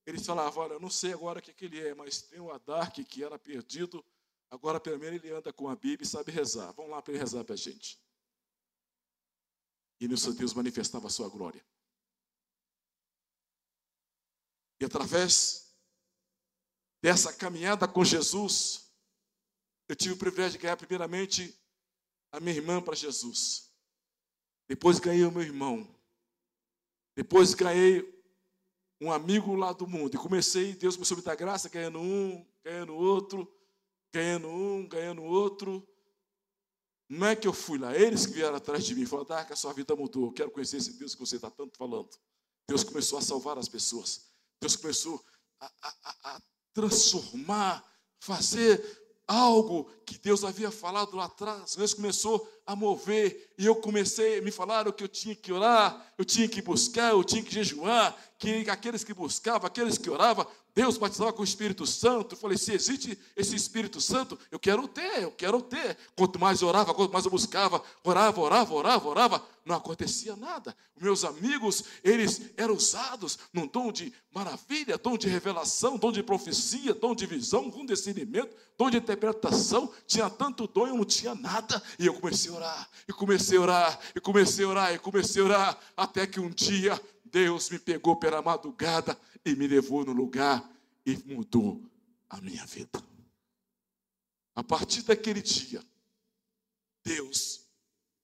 eles 0.03 0.25
falavam: 0.25 0.63
Olha, 0.63 0.73
eu 0.73 0.79
não 0.79 0.89
sei 0.89 1.13
agora 1.13 1.37
o 1.37 1.41
que, 1.43 1.53
que 1.53 1.65
ele 1.65 1.79
é, 1.79 1.93
mas 1.93 2.23
tem 2.23 2.39
o 2.39 2.51
Adark 2.51 3.05
que 3.05 3.23
era 3.23 3.37
perdido, 3.37 4.03
agora 4.49 4.79
pelo 4.79 4.97
menos 4.97 5.23
ele 5.23 5.31
anda 5.31 5.53
com 5.53 5.69
a 5.69 5.75
Bíblia 5.75 6.07
e 6.07 6.09
sabe 6.09 6.31
rezar. 6.31 6.71
Vamos 6.71 6.89
lá 6.89 7.03
para 7.03 7.13
ele 7.13 7.19
rezar 7.19 7.43
para 7.43 7.53
a 7.53 7.57
gente. 7.57 8.01
E 9.99 10.07
nisso 10.07 10.33
Deus 10.33 10.55
manifestava 10.55 11.05
a 11.05 11.11
sua 11.11 11.29
glória. 11.29 11.63
E 14.83 14.85
através 14.85 15.73
dessa 17.01 17.31
caminhada 17.31 17.87
com 17.87 18.03
Jesus, 18.03 18.91
eu 19.87 19.95
tive 19.95 20.13
o 20.13 20.17
privilégio 20.17 20.57
de 20.57 20.57
ganhar 20.57 20.75
primeiramente 20.75 21.57
a 22.33 22.39
minha 22.41 22.57
irmã 22.57 22.81
para 22.81 22.93
Jesus. 22.93 23.71
Depois 24.67 24.99
ganhei 24.99 25.23
o 25.23 25.31
meu 25.31 25.41
irmão. 25.41 25.87
Depois 27.15 27.53
ganhei 27.53 28.03
um 28.99 29.09
amigo 29.09 29.55
lá 29.55 29.71
do 29.71 29.87
mundo. 29.87 30.15
E 30.15 30.17
comecei, 30.17 30.75
Deus 30.75 30.97
começou 30.97 31.15
a 31.15 31.19
me 31.19 31.23
dar 31.23 31.35
graça, 31.35 31.69
ganhando 31.69 31.99
um, 31.99 32.45
ganhando 32.61 32.93
outro, 32.93 33.49
ganhando 34.13 34.49
um, 34.49 34.85
ganhando 34.85 35.23
outro. 35.23 35.87
Não 37.07 37.27
é 37.27 37.37
que 37.37 37.47
eu 37.47 37.53
fui 37.53 37.79
lá, 37.79 37.95
eles 37.95 38.25
que 38.25 38.33
vieram 38.33 38.57
atrás 38.57 38.83
de 38.83 38.93
mim, 38.93 39.05
falaram, 39.05 39.37
ah, 39.37 39.45
que 39.45 39.53
a 39.53 39.55
sua 39.55 39.71
vida 39.71 39.95
mudou, 39.95 40.25
eu 40.25 40.33
quero 40.33 40.51
conhecer 40.51 40.75
esse 40.75 40.99
Deus 40.99 41.15
que 41.15 41.21
você 41.21 41.37
está 41.37 41.49
tanto 41.49 41.77
falando. 41.77 42.09
Deus 42.67 42.83
começou 42.83 43.17
a 43.17 43.21
salvar 43.21 43.57
as 43.57 43.69
pessoas. 43.69 44.32
Deus 44.63 44.77
começou 44.77 45.21
a, 45.59 45.69
a, 45.81 45.93
a 46.35 46.41
transformar, 46.73 47.83
fazer 48.17 48.81
algo 49.27 49.89
que 50.05 50.17
Deus 50.17 50.45
havia 50.45 50.71
falado 50.71 51.17
lá 51.17 51.25
atrás. 51.25 51.75
Deus 51.75 51.93
começou 51.93 52.49
a 52.65 52.73
mover 52.73 53.53
e 53.57 53.65
eu 53.65 53.75
comecei, 53.75 54.39
me 54.39 54.51
falaram 54.51 54.93
que 54.93 55.03
eu 55.03 55.07
tinha 55.09 55.35
que 55.35 55.51
orar, 55.51 56.13
eu 56.17 56.23
tinha 56.23 56.47
que 56.47 56.61
buscar, 56.61 57.11
eu 57.11 57.25
tinha 57.25 57.43
que 57.43 57.53
jejuar, 57.53 58.15
que 58.39 58.69
aqueles 58.69 59.03
que 59.03 59.13
buscavam, 59.13 59.67
aqueles 59.67 59.97
que 59.97 60.09
oravam, 60.09 60.47
Deus 60.75 60.97
batizava 60.97 61.31
com 61.31 61.41
o 61.41 61.45
Espírito 61.45 61.85
Santo. 61.85 62.33
Eu 62.33 62.39
falei: 62.39 62.57
se 62.57 62.73
existe 62.73 63.17
esse 63.35 63.55
Espírito 63.55 64.01
Santo, 64.01 64.37
eu 64.51 64.59
quero 64.59 64.87
ter, 64.87 65.21
eu 65.21 65.31
quero 65.31 65.61
ter. 65.61 65.97
Quanto 66.15 66.39
mais 66.39 66.61
eu 66.61 66.67
orava, 66.67 66.93
quanto 66.93 67.13
mais 67.13 67.25
eu 67.25 67.31
buscava, 67.31 67.81
orava, 68.03 68.41
orava, 68.41 68.73
orava, 68.73 69.07
orava, 69.07 69.45
não 69.63 69.75
acontecia 69.75 70.35
nada. 70.35 70.75
Meus 70.99 71.23
amigos, 71.23 71.83
eles 72.03 72.49
eram 72.57 72.73
usados 72.73 73.37
num 73.53 73.67
dom 73.67 73.91
de 73.91 74.11
maravilha, 74.33 74.97
dom 74.97 75.15
de 75.15 75.27
revelação, 75.27 75.97
dom 75.97 76.11
de 76.11 76.23
profecia, 76.23 76.93
dom 76.93 77.13
de 77.13 77.25
visão, 77.27 77.69
de 77.69 77.85
discernimento, 77.85 78.55
dom 78.75 78.89
de 78.89 78.97
interpretação. 78.97 79.91
Tinha 80.07 80.29
tanto 80.29 80.67
dom, 80.67 80.87
eu 80.87 80.95
não 80.95 81.05
tinha 81.05 81.35
nada. 81.35 81.81
E 81.99 82.07
eu 82.07 82.13
comecei 82.15 82.49
a 82.49 82.55
orar, 82.55 82.89
e 83.07 83.13
comecei 83.13 83.57
a 83.57 83.61
orar, 83.61 83.99
e 84.15 84.19
comecei 84.19 84.65
a 84.65 84.67
orar, 84.67 84.93
e 84.93 84.99
comecei 84.99 85.41
a 85.41 85.45
orar, 85.45 85.79
até 85.95 86.25
que 86.25 86.39
um 86.39 86.49
dia 86.49 86.99
Deus 87.33 87.71
me 87.71 87.79
pegou 87.79 88.15
pela 88.15 88.43
madrugada 88.43 89.19
e 89.43 89.55
me 89.55 89.65
levou 89.65 90.05
no 90.05 90.13
lugar 90.13 90.71
e 91.03 91.17
mudou 91.25 91.83
a 92.29 92.39
minha 92.39 92.63
vida. 92.67 93.03
A 94.55 94.63
partir 94.63 95.01
daquele 95.01 95.41
dia, 95.41 95.83
Deus 97.03 97.67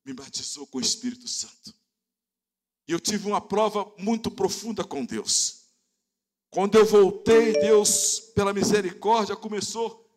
me 0.05 0.13
batizou 0.13 0.67
com 0.67 0.77
o 0.77 0.81
Espírito 0.81 1.27
Santo. 1.27 1.73
E 2.87 2.91
eu 2.91 2.99
tive 2.99 3.27
uma 3.27 3.41
prova 3.41 3.91
muito 3.97 4.29
profunda 4.29 4.83
com 4.83 5.03
Deus. 5.03 5.63
Quando 6.51 6.75
eu 6.77 6.85
voltei, 6.85 7.53
Deus, 7.53 8.19
pela 8.35 8.53
misericórdia, 8.53 9.35
começou 9.35 10.07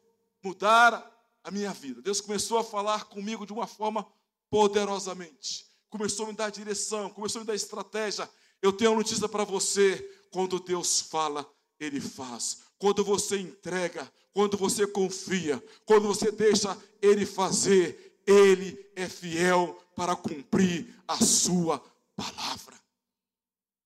a 0.43 0.47
mudar 0.47 1.29
a 1.43 1.51
minha 1.51 1.73
vida. 1.73 2.03
Deus 2.03 2.21
começou 2.21 2.59
a 2.59 2.65
falar 2.65 3.07
comigo 3.07 3.47
de 3.47 3.55
uma 3.55 3.67
forma 3.67 4.07
poderosamente. 4.51 5.67
Começou 5.89 6.27
a 6.27 6.29
me 6.29 6.37
dar 6.37 6.51
direção, 6.51 7.09
começou 7.09 7.41
a 7.41 7.43
me 7.43 7.47
dar 7.47 7.55
estratégia. 7.55 8.31
Eu 8.63 8.73
tenho 8.73 8.93
uma 8.93 8.99
notícia 8.99 9.29
para 9.29 9.45
você: 9.45 9.99
quando 10.31 10.61
Deus 10.61 11.01
fala, 11.01 11.47
Ele 11.79 12.01
faz. 12.01 12.63
Quando 12.79 13.05
você 13.05 13.39
entrega, 13.39 14.11
quando 14.33 14.57
você 14.57 14.87
confia, 14.87 15.63
quando 15.85 16.07
você 16.07 16.31
deixa 16.31 16.81
Ele 17.03 17.27
fazer, 17.27 18.23
Ele 18.25 18.91
é 18.95 19.09
fiel 19.09 19.75
para 19.97 20.15
cumprir 20.15 20.95
a 21.07 21.17
sua 21.19 21.79
palavra. 22.17 22.81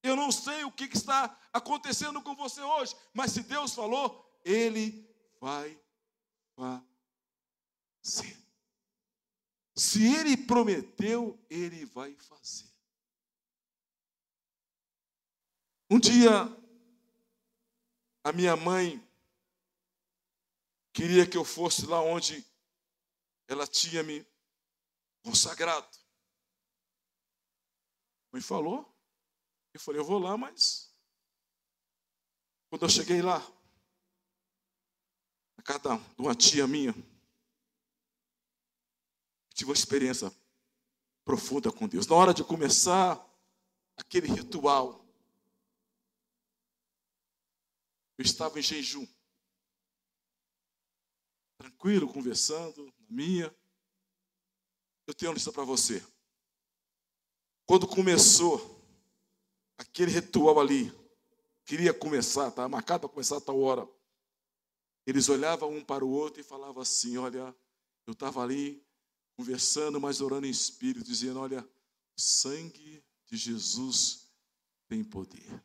Eu 0.02 0.14
não 0.14 0.30
sei 0.30 0.62
o 0.62 0.70
que 0.70 0.84
está 0.84 1.36
acontecendo 1.52 2.22
com 2.22 2.36
você 2.36 2.60
hoje, 2.60 2.94
mas 3.12 3.32
se 3.32 3.42
Deus 3.42 3.74
falou, 3.74 4.24
Ele 4.44 5.04
vai 5.40 5.76
fazer. 6.54 8.36
Se 9.74 10.06
Ele 10.06 10.36
prometeu, 10.36 11.38
Ele 11.50 11.84
vai 11.86 12.14
fazer. 12.14 12.75
Um 15.88 16.00
dia, 16.00 16.30
a 18.24 18.32
minha 18.32 18.56
mãe 18.56 19.00
queria 20.92 21.24
que 21.24 21.36
eu 21.36 21.44
fosse 21.44 21.86
lá 21.86 22.00
onde 22.00 22.44
ela 23.46 23.68
tinha 23.68 24.02
me 24.02 24.26
consagrado. 25.22 25.96
Me 28.32 28.40
falou, 28.40 28.92
eu 29.72 29.78
falei, 29.78 30.00
eu 30.00 30.04
vou 30.04 30.18
lá, 30.18 30.36
mas 30.36 30.92
quando 32.68 32.82
eu 32.82 32.88
cheguei 32.88 33.22
lá, 33.22 33.38
a 35.56 35.62
casa 35.62 35.96
de 35.96 36.20
uma 36.20 36.34
tia 36.34 36.66
minha, 36.66 36.92
tive 39.54 39.70
uma 39.70 39.76
experiência 39.76 40.34
profunda 41.24 41.70
com 41.70 41.86
Deus. 41.86 42.08
Na 42.08 42.16
hora 42.16 42.34
de 42.34 42.42
começar 42.42 43.24
aquele 43.96 44.26
ritual, 44.26 45.05
Eu 48.18 48.24
estava 48.24 48.58
em 48.58 48.62
jejum. 48.62 49.06
Tranquilo, 51.58 52.12
conversando, 52.12 52.86
na 52.86 53.06
minha. 53.08 53.54
Eu 55.06 55.14
tenho 55.14 55.30
uma 55.30 55.34
lista 55.34 55.52
para 55.52 55.64
você. 55.64 56.04
Quando 57.66 57.86
começou 57.86 58.80
aquele 59.76 60.10
ritual 60.10 60.60
ali, 60.60 60.92
queria 61.64 61.92
começar, 61.92 62.48
estava 62.48 62.68
marcado 62.68 63.00
para 63.00 63.08
começar 63.08 63.36
a 63.36 63.40
tal 63.40 63.60
hora. 63.60 63.88
Eles 65.06 65.28
olhavam 65.28 65.70
um 65.70 65.84
para 65.84 66.04
o 66.04 66.10
outro 66.10 66.40
e 66.40 66.44
falavam 66.44 66.82
assim: 66.82 67.16
Olha, 67.18 67.54
eu 68.06 68.12
estava 68.12 68.42
ali 68.42 68.84
conversando, 69.36 70.00
mas 70.00 70.20
orando 70.20 70.46
em 70.46 70.50
espírito, 70.50 71.06
dizendo: 71.06 71.40
Olha, 71.40 71.62
o 72.16 72.20
sangue 72.20 73.04
de 73.26 73.36
Jesus 73.36 74.28
tem 74.88 75.04
poder. 75.04 75.62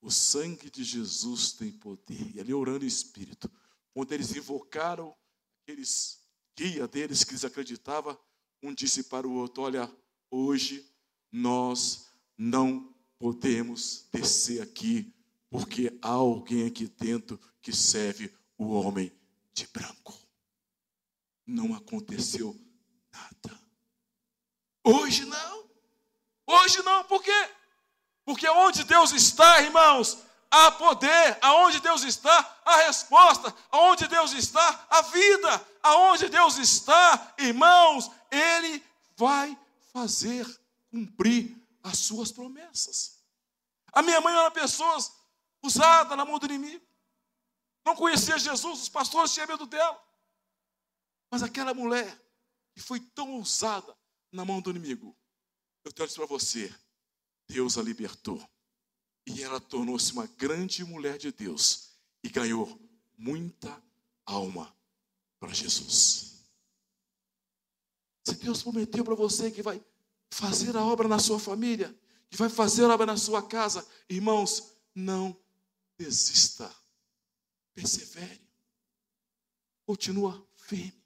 O 0.00 0.10
sangue 0.10 0.70
de 0.70 0.84
Jesus 0.84 1.52
tem 1.52 1.72
poder. 1.72 2.34
E 2.34 2.40
ali 2.40 2.54
orando 2.54 2.84
em 2.84 2.88
espírito, 2.88 3.50
quando 3.92 4.12
eles 4.12 4.34
invocaram 4.36 5.16
aqueles 5.62 6.20
guia 6.56 6.86
deles 6.86 7.24
que 7.24 7.32
eles 7.32 7.44
acreditavam, 7.44 8.18
um 8.62 8.74
disse 8.74 9.04
para 9.04 9.26
o 9.26 9.32
outro: 9.32 9.62
Olha, 9.62 9.90
hoje 10.30 10.90
nós 11.30 12.06
não 12.36 12.94
podemos 13.18 14.06
descer 14.12 14.62
aqui, 14.62 15.12
porque 15.50 15.98
há 16.02 16.10
alguém 16.10 16.66
aqui 16.66 16.86
dentro 16.86 17.40
que 17.60 17.74
serve 17.74 18.32
o 18.56 18.70
homem 18.70 19.12
de 19.52 19.66
branco. 19.68 20.14
Não 21.46 21.74
aconteceu 21.74 22.58
nada. 23.12 23.60
Hoje 24.84 25.24
não. 25.24 25.70
Hoje 26.46 26.82
não, 26.82 27.04
por 27.04 27.22
quê? 27.22 27.50
Porque 28.26 28.48
onde 28.48 28.82
Deus 28.82 29.12
está, 29.12 29.62
irmãos, 29.62 30.18
há 30.50 30.72
poder. 30.72 31.38
Aonde 31.40 31.78
Deus 31.78 32.02
está, 32.02 32.60
a 32.64 32.76
resposta. 32.78 33.54
Aonde 33.70 34.08
Deus 34.08 34.32
está, 34.32 34.86
a 34.90 35.00
vida. 35.02 35.66
Aonde 35.80 36.28
Deus 36.28 36.58
está, 36.58 37.34
irmãos, 37.38 38.10
Ele 38.28 38.84
vai 39.16 39.56
fazer 39.92 40.44
cumprir 40.90 41.56
as 41.84 42.00
suas 42.00 42.32
promessas. 42.32 43.22
A 43.92 44.02
minha 44.02 44.20
mãe 44.20 44.36
era 44.36 44.50
pessoa 44.50 44.98
usada 45.62 46.16
na 46.16 46.24
mão 46.24 46.40
do 46.40 46.46
inimigo. 46.46 46.84
Não 47.84 47.94
conhecia 47.94 48.36
Jesus, 48.36 48.82
os 48.82 48.88
pastores 48.88 49.32
tinham 49.32 49.46
medo 49.46 49.66
dela. 49.66 50.02
Mas 51.30 51.44
aquela 51.44 51.72
mulher 51.72 52.20
que 52.74 52.80
foi 52.80 52.98
tão 52.98 53.38
usada 53.38 53.96
na 54.32 54.44
mão 54.44 54.60
do 54.60 54.70
inimigo, 54.70 55.16
eu 55.84 55.92
tenho 55.92 56.12
para 56.12 56.26
você, 56.26 56.74
Deus 57.48 57.78
a 57.78 57.82
libertou. 57.82 58.42
E 59.26 59.42
ela 59.42 59.60
tornou-se 59.60 60.12
uma 60.12 60.26
grande 60.26 60.84
mulher 60.84 61.18
de 61.18 61.32
Deus 61.32 61.90
e 62.22 62.28
ganhou 62.28 62.80
muita 63.16 63.82
alma 64.24 64.74
para 65.38 65.52
Jesus. 65.52 66.44
Se 68.24 68.34
Deus 68.34 68.62
prometeu 68.62 69.04
para 69.04 69.14
você 69.14 69.50
que 69.50 69.62
vai 69.62 69.84
fazer 70.30 70.76
a 70.76 70.84
obra 70.84 71.08
na 71.08 71.18
sua 71.18 71.38
família, 71.38 71.96
que 72.28 72.36
vai 72.36 72.48
fazer 72.48 72.84
a 72.84 72.94
obra 72.94 73.06
na 73.06 73.16
sua 73.16 73.42
casa, 73.42 73.86
irmãos, 74.08 74.72
não 74.94 75.36
desista. 75.96 76.74
Persevere. 77.74 78.40
Continua 79.84 80.46
firme. 80.56 81.04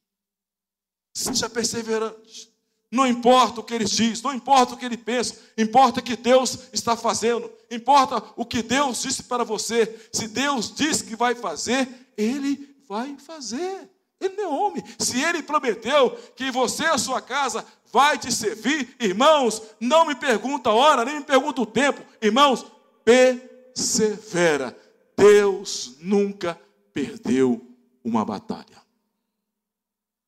Seja 1.12 1.50
perseverante. 1.50 2.50
Não 2.90 3.06
importa 3.06 3.61
o 3.61 3.62
que 3.62 3.73
ele 3.73 3.85
diz, 3.85 4.20
não 4.20 4.35
importa 4.35 4.75
o 4.75 4.76
que 4.76 4.85
ele 4.85 4.97
pensa, 4.97 5.37
importa 5.56 6.00
o 6.00 6.02
que 6.02 6.16
Deus 6.16 6.59
está 6.73 6.97
fazendo, 6.97 7.50
importa 7.70 8.23
o 8.35 8.44
que 8.44 8.62
Deus 8.62 9.02
disse 9.02 9.23
para 9.23 9.44
você. 9.44 10.09
Se 10.12 10.26
Deus 10.26 10.75
disse 10.75 11.04
que 11.04 11.14
vai 11.14 11.37
fazer, 11.37 11.88
ele 12.16 12.75
vai 12.88 13.16
fazer. 13.16 13.88
Ele 14.20 14.35
não 14.35 14.44
é 14.44 14.49
homem. 14.49 14.85
Se 14.99 15.23
ele 15.23 15.42
prometeu 15.42 16.11
que 16.35 16.50
você 16.50 16.82
e 16.82 16.88
a 16.88 16.99
sua 16.99 17.23
casa 17.23 17.64
vai 17.92 18.18
te 18.18 18.30
servir, 18.32 18.97
irmãos, 19.00 19.62
não 19.78 20.04
me 20.04 20.14
pergunta 20.14 20.70
a 20.70 20.75
hora, 20.75 21.04
nem 21.04 21.16
me 21.16 21.25
pergunta 21.25 21.62
o 21.62 21.66
tempo. 21.66 22.04
Irmãos, 22.20 22.66
persevera. 23.04 24.76
Deus 25.16 25.97
nunca 26.00 26.61
perdeu 26.92 27.64
uma 28.04 28.25
batalha. 28.25 28.82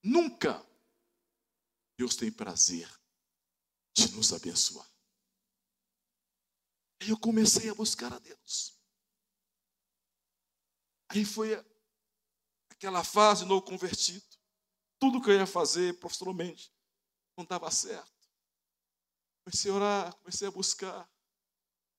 Nunca. 0.02 0.62
Deus 2.02 2.16
tem 2.16 2.32
prazer 2.32 2.92
de 3.94 4.11
nos 4.16 4.32
abençoar. 4.32 4.90
Aí 7.00 7.11
eu 7.11 7.16
comecei 7.16 7.71
a 7.71 7.75
buscar 7.75 8.12
a 8.12 8.18
Deus. 8.18 8.76
Aí 11.10 11.25
foi 11.25 11.54
aquela 12.71 13.04
fase 13.04 13.45
novo 13.45 13.62
convertido. 13.62 14.26
Tudo 14.99 15.23
que 15.23 15.30
eu 15.30 15.36
ia 15.36 15.47
fazer 15.47 15.97
profissionalmente 16.00 16.75
não 17.36 17.45
dava 17.45 17.71
certo. 17.71 18.28
Comecei 19.45 19.71
a 19.71 19.75
orar, 19.75 20.17
comecei 20.17 20.49
a 20.49 20.50
buscar. 20.50 21.08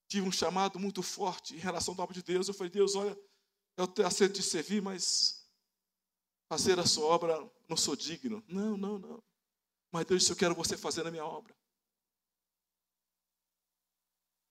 Tive 0.09 0.27
um 0.27 0.33
chamado 0.33 0.77
muito 0.77 1.01
forte 1.01 1.55
em 1.55 1.59
relação 1.59 1.93
ao 1.93 2.01
obra 2.01 2.13
de 2.13 2.23
Deus. 2.23 2.49
Eu 2.49 2.53
falei, 2.53 2.71
Deus, 2.71 2.93
olha, 2.95 3.17
eu 3.77 4.05
aceito 4.05 4.33
te 4.33 4.43
servir, 4.43 4.81
mas 4.81 5.49
fazer 6.49 6.77
a 6.77 6.85
sua 6.85 7.05
obra 7.05 7.39
não 7.69 7.77
sou 7.77 7.95
digno. 7.95 8.43
Não, 8.49 8.75
não, 8.75 8.99
não. 8.99 9.23
Mas 9.93 10.05
Deus 10.05 10.21
disse, 10.21 10.33
eu 10.33 10.35
quero 10.35 10.55
você 10.55 10.75
fazer 10.75 11.07
a 11.07 11.11
minha 11.11 11.25
obra. 11.25 11.55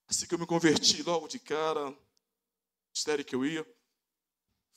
Assim 0.08 0.26
que 0.26 0.34
eu 0.34 0.38
me 0.38 0.46
converti 0.46 1.02
logo 1.02 1.28
de 1.28 1.38
cara, 1.38 1.94
ministério 2.94 3.24
que 3.24 3.34
eu 3.34 3.44
ia, 3.44 3.66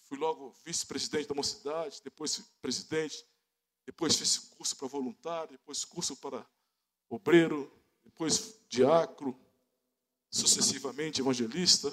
Fui 0.06 0.20
logo 0.20 0.52
vice-presidente 0.64 1.28
da 1.28 1.34
mocidade, 1.34 2.00
depois 2.04 2.38
presidente, 2.62 3.26
depois 3.88 4.16
fiz 4.16 4.38
curso 4.38 4.76
para 4.76 4.88
voluntário, 4.88 5.54
depois 5.54 5.84
curso 5.84 6.16
para 6.16 6.46
obreiro, 7.10 7.72
depois 8.04 8.60
diácono, 8.70 9.40
sucessivamente 10.30 11.22
evangelista. 11.22 11.92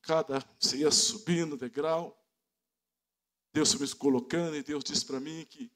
Cada 0.00 0.38
você 0.58 0.78
ia 0.78 0.90
subindo 0.90 1.56
degrau. 1.56 2.18
Deus 3.52 3.74
me 3.74 3.94
colocando 3.94 4.56
e 4.56 4.62
Deus 4.62 4.82
disse 4.82 5.04
para 5.04 5.20
mim 5.20 5.44
que, 5.44 5.70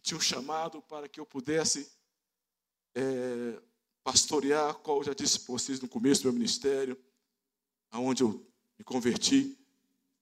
tinha 0.00 0.18
um 0.18 0.20
chamado 0.20 0.82
para 0.82 1.08
que 1.08 1.20
eu 1.20 1.26
pudesse 1.26 1.90
é, 2.94 3.60
pastorear, 4.02 4.74
qual 4.74 4.98
eu 4.98 5.04
já 5.04 5.14
disse 5.14 5.40
para 5.40 5.52
vocês 5.52 5.80
no 5.80 5.88
começo 5.88 6.22
do 6.22 6.24
meu 6.26 6.34
ministério, 6.34 6.98
aonde 7.90 8.22
eu 8.22 8.46
me 8.78 8.84
converti 8.84 9.58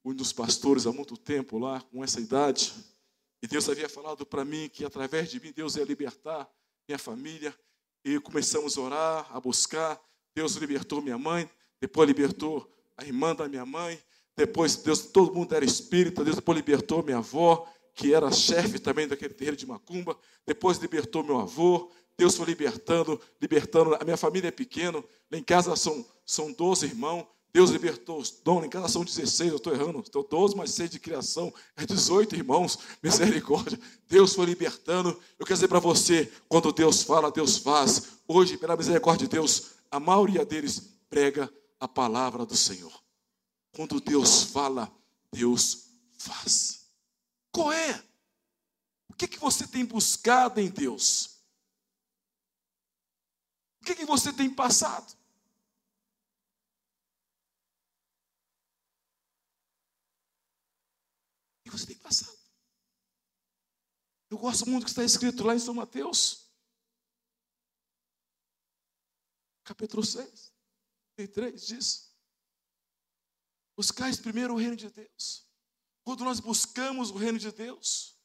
um 0.03 0.13
dos 0.13 0.33
pastores 0.33 0.85
há 0.85 0.91
muito 0.91 1.17
tempo 1.17 1.57
lá, 1.57 1.81
com 1.81 2.03
essa 2.03 2.19
idade, 2.19 2.73
e 3.41 3.47
Deus 3.47 3.69
havia 3.69 3.87
falado 3.87 4.25
para 4.25 4.43
mim 4.43 4.69
que 4.69 4.83
através 4.83 5.29
de 5.29 5.39
mim 5.39 5.51
Deus 5.51 5.75
ia 5.75 5.83
libertar 5.83 6.49
minha 6.87 6.99
família, 6.99 7.55
e 8.03 8.19
começamos 8.19 8.77
a 8.77 8.81
orar, 8.81 9.27
a 9.35 9.39
buscar. 9.39 9.99
Deus 10.33 10.55
libertou 10.55 11.01
minha 11.01 11.17
mãe, 11.17 11.49
depois 11.79 12.07
libertou 12.07 12.71
a 12.95 13.03
irmã 13.03 13.35
da 13.35 13.47
minha 13.47 13.65
mãe, 13.65 14.01
depois 14.35 14.77
Deus, 14.77 15.01
todo 15.07 15.33
mundo 15.33 15.53
era 15.53 15.65
espírita, 15.65 16.23
Deus 16.23 16.37
depois 16.37 16.57
libertou 16.57 17.03
minha 17.03 17.17
avó, 17.17 17.67
que 17.99 18.13
era 18.13 18.31
chefe 18.31 18.79
também 18.79 19.09
daquele 19.09 19.33
terreiro 19.33 19.57
de 19.57 19.67
Macumba, 19.67 20.17
depois 20.47 20.77
libertou 20.77 21.21
meu 21.21 21.37
avô, 21.37 21.91
Deus 22.17 22.33
foi 22.33 22.45
libertando, 22.45 23.19
libertando, 23.41 23.93
a 23.93 24.05
minha 24.05 24.15
família 24.15 24.47
é 24.47 24.51
pequena, 24.51 25.03
lá 25.29 25.37
em 25.37 25.43
casa 25.43 25.75
são, 25.75 26.05
são 26.25 26.49
12 26.49 26.85
irmãos, 26.85 27.27
Deus 27.51 27.71
libertou 27.71 28.17
os 28.17 28.31
dons, 28.31 28.63
em 28.63 28.69
casa 28.69 28.87
são 28.87 29.03
16, 29.03 29.49
eu 29.49 29.57
estou 29.57 29.73
errando, 29.73 29.99
estou 29.99 30.25
12 30.25 30.55
mais 30.55 30.71
6 30.71 30.91
de 30.91 30.99
criação, 30.99 31.53
é 31.75 31.85
18 31.85 32.37
irmãos, 32.37 32.79
misericórdia. 33.03 33.77
Deus 34.07 34.33
foi 34.33 34.45
libertando. 34.45 35.09
Eu 35.37 35.45
quero 35.45 35.55
dizer 35.55 35.67
para 35.67 35.79
você, 35.79 36.31
quando 36.47 36.71
Deus 36.71 37.03
fala, 37.03 37.29
Deus 37.29 37.57
faz. 37.57 38.19
Hoje, 38.25 38.55
pela 38.55 38.77
misericórdia 38.77 39.27
de 39.27 39.31
Deus, 39.35 39.71
a 39.91 39.99
maioria 39.99 40.45
deles 40.45 40.93
prega 41.09 41.51
a 41.79 41.87
palavra 41.87 42.45
do 42.45 42.55
Senhor. 42.55 42.93
Quando 43.75 43.99
Deus 43.99 44.43
fala, 44.43 44.89
Deus 45.33 45.89
faz. 46.17 46.78
Qual 47.51 47.71
é? 47.71 48.03
O 49.09 49.13
que, 49.13 49.27
que 49.27 49.39
você 49.39 49.67
tem 49.67 49.85
buscado 49.85 50.59
em 50.59 50.69
Deus? 50.69 51.41
O 53.81 53.85
que, 53.85 53.95
que 53.95 54.05
você 54.05 54.31
tem 54.31 54.53
passado? 54.53 55.19
que 61.69 61.77
você 61.77 61.85
tem 61.85 61.97
passado. 61.97 62.37
Eu 64.29 64.37
gosto 64.37 64.67
muito 64.67 64.83
do 64.83 64.85
que 64.85 64.91
está 64.91 65.03
escrito 65.03 65.43
lá 65.43 65.55
em 65.55 65.59
São 65.59 65.73
Mateus, 65.73 66.51
capítulo 69.63 70.03
6, 70.03 70.53
33, 71.15 71.67
diz: 71.67 72.15
Buscais 73.75 74.19
primeiro 74.19 74.53
o 74.53 74.57
reino 74.57 74.75
de 74.75 74.89
Deus. 74.89 75.48
Quando 76.03 76.23
nós 76.23 76.39
buscamos 76.39 77.11
o 77.11 77.17
reino 77.17 77.37
de 77.37 77.51
Deus, 77.51 78.19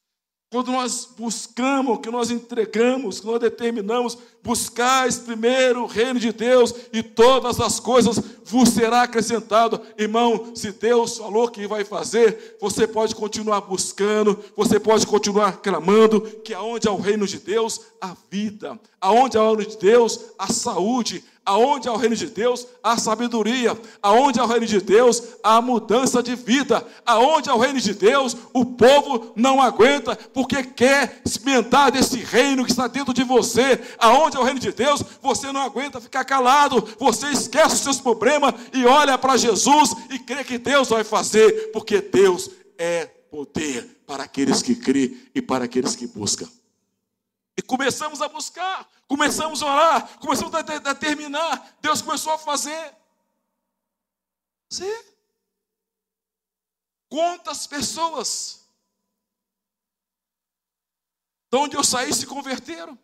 quando 0.55 0.71
nós 0.71 1.09
buscamos, 1.19 1.99
que 1.99 2.09
nós 2.09 2.31
entregamos, 2.31 3.19
que 3.19 3.27
nós 3.27 3.41
determinamos, 3.41 4.17
buscais 4.41 5.19
primeiro 5.19 5.83
o 5.83 5.87
reino 5.87 6.21
de 6.21 6.33
Deus 6.33 6.73
e 6.93 7.03
todas 7.03 7.59
as 7.59 7.81
coisas 7.81 8.21
vos 8.45 8.69
será 8.69 9.03
acrescentado. 9.03 9.81
Irmão, 9.99 10.53
se 10.55 10.71
Deus 10.71 11.19
falou 11.19 11.49
que 11.49 11.67
vai 11.67 11.85
fazer, 11.85 12.57
você 12.61 12.87
pode 12.87 13.17
continuar 13.17 13.63
buscando, 13.63 14.39
você 14.55 14.79
pode 14.79 15.05
continuar 15.09 15.57
clamando, 15.57 16.21
que 16.21 16.55
aonde 16.55 16.87
há 16.87 16.93
o 16.93 17.01
reino 17.01 17.27
de 17.27 17.41
Deus, 17.41 17.81
a 18.01 18.15
vida, 18.31 18.79
aonde 19.01 19.37
há 19.37 19.43
o 19.43 19.57
reino 19.57 19.73
de 19.73 19.77
Deus, 19.77 20.21
a 20.39 20.47
saúde, 20.53 21.25
Aonde 21.47 21.89
há 21.89 21.93
o 21.93 21.97
reino 21.97 22.17
de 22.17 22.27
Deus, 22.27 22.67
há 22.83 22.97
sabedoria. 22.97 23.79
Aonde 24.03 24.41
há 24.41 24.45
o 24.45 24.47
reino 24.47 24.67
de 24.67 24.81
Deus, 24.81 25.23
há 25.43 25.61
mudança 25.61 26.23
de 26.23 26.35
vida. 26.35 26.87
Aonde 27.05 27.51
há 27.51 27.55
o 27.55 27.59
reino 27.59 27.81
de 27.81 27.93
Deus, 27.93 28.35
o 28.53 28.65
povo 28.65 29.33
não 29.37 29.61
aguenta, 29.61 30.17
porque 30.33 30.63
quer 30.63 31.21
experimentar 31.25 31.93
desse 31.93 32.17
reino 32.17 32.65
que 32.65 32.71
está 32.71 32.87
dentro 32.87 33.13
de 33.13 33.23
você. 33.23 33.79
Aonde 33.99 34.37
há 34.37 34.41
o 34.41 34.45
reino 34.45 34.61
de 34.61 34.73
Deus, 34.73 35.03
você 35.21 35.53
não 35.53 35.61
aguenta 35.61 36.01
ficar 36.01 36.25
calado. 36.25 36.87
Você 36.99 37.29
esquece 37.29 37.75
os 37.75 37.81
seus 37.81 38.01
problemas 38.01 38.55
e 38.73 38.87
olha 38.87 39.19
para 39.19 39.37
Jesus 39.37 39.95
e 40.11 40.19
crê 40.19 40.43
que 40.45 40.57
Deus 40.57 40.89
vai 40.89 41.05
fazer, 41.05 41.71
porque 41.73 42.01
Deus 42.01 42.51
é 42.79 43.07
poder 43.31 44.01
para 44.07 44.25
aqueles 44.25 44.63
que 44.63 44.75
crê 44.75 45.15
e 45.35 45.43
para 45.43 45.65
aqueles 45.65 45.95
que 45.95 46.07
buscam. 46.07 46.49
E 47.57 47.63
começamos 47.63 48.21
a 48.21 48.29
buscar, 48.29 48.89
começamos 49.07 49.63
a 49.63 49.67
orar, 49.67 50.19
começamos 50.19 50.55
a 50.55 50.63
determinar. 50.63 51.77
Deus 51.81 52.03
começou 52.03 52.33
a 52.33 52.39
fazer. 52.39 52.95
Sim. 54.69 55.05
Quantas 57.09 57.67
pessoas 57.67 58.67
de 61.49 61.57
onde 61.57 61.77
eu 61.77 61.85
saí 61.85 62.13
se 62.13 62.27
converteram? 62.27 62.99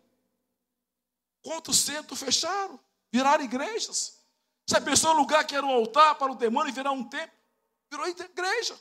Quantos 1.41 1.79
centros 1.79 2.19
fecharam? 2.19 2.77
Viraram 3.11 3.43
igrejas? 3.43 4.19
Você 4.67 4.81
pensou 4.81 5.13
no 5.13 5.21
lugar 5.21 5.45
que 5.45 5.55
era 5.55 5.65
um 5.65 5.71
altar 5.71 6.15
para 6.15 6.31
o 6.31 6.35
demônio 6.35 6.69
e 6.69 6.73
virar 6.73 6.91
um 6.91 7.07
templo? 7.07 7.37
Virou 7.89 8.07
igreja. 8.07 8.77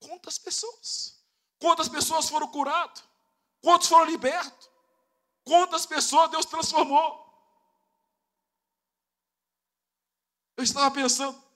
Quantas 0.00 0.38
pessoas? 0.38 1.18
Quantas 1.58 1.88
pessoas 1.88 2.28
foram 2.28 2.48
curadas? 2.48 3.02
Quantos 3.60 3.88
foram 3.88 4.10
libertos? 4.10 4.70
Quantas 5.44 5.86
pessoas 5.86 6.30
Deus 6.30 6.44
transformou? 6.46 7.24
Eu 10.56 10.64
estava 10.64 10.92
pensando. 10.94 11.46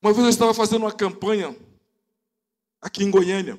Uma 0.00 0.12
vez 0.12 0.24
eu 0.24 0.30
estava 0.30 0.52
fazendo 0.52 0.82
uma 0.82 0.94
campanha 0.94 1.54
aqui 2.80 3.04
em 3.04 3.10
Goiânia, 3.10 3.54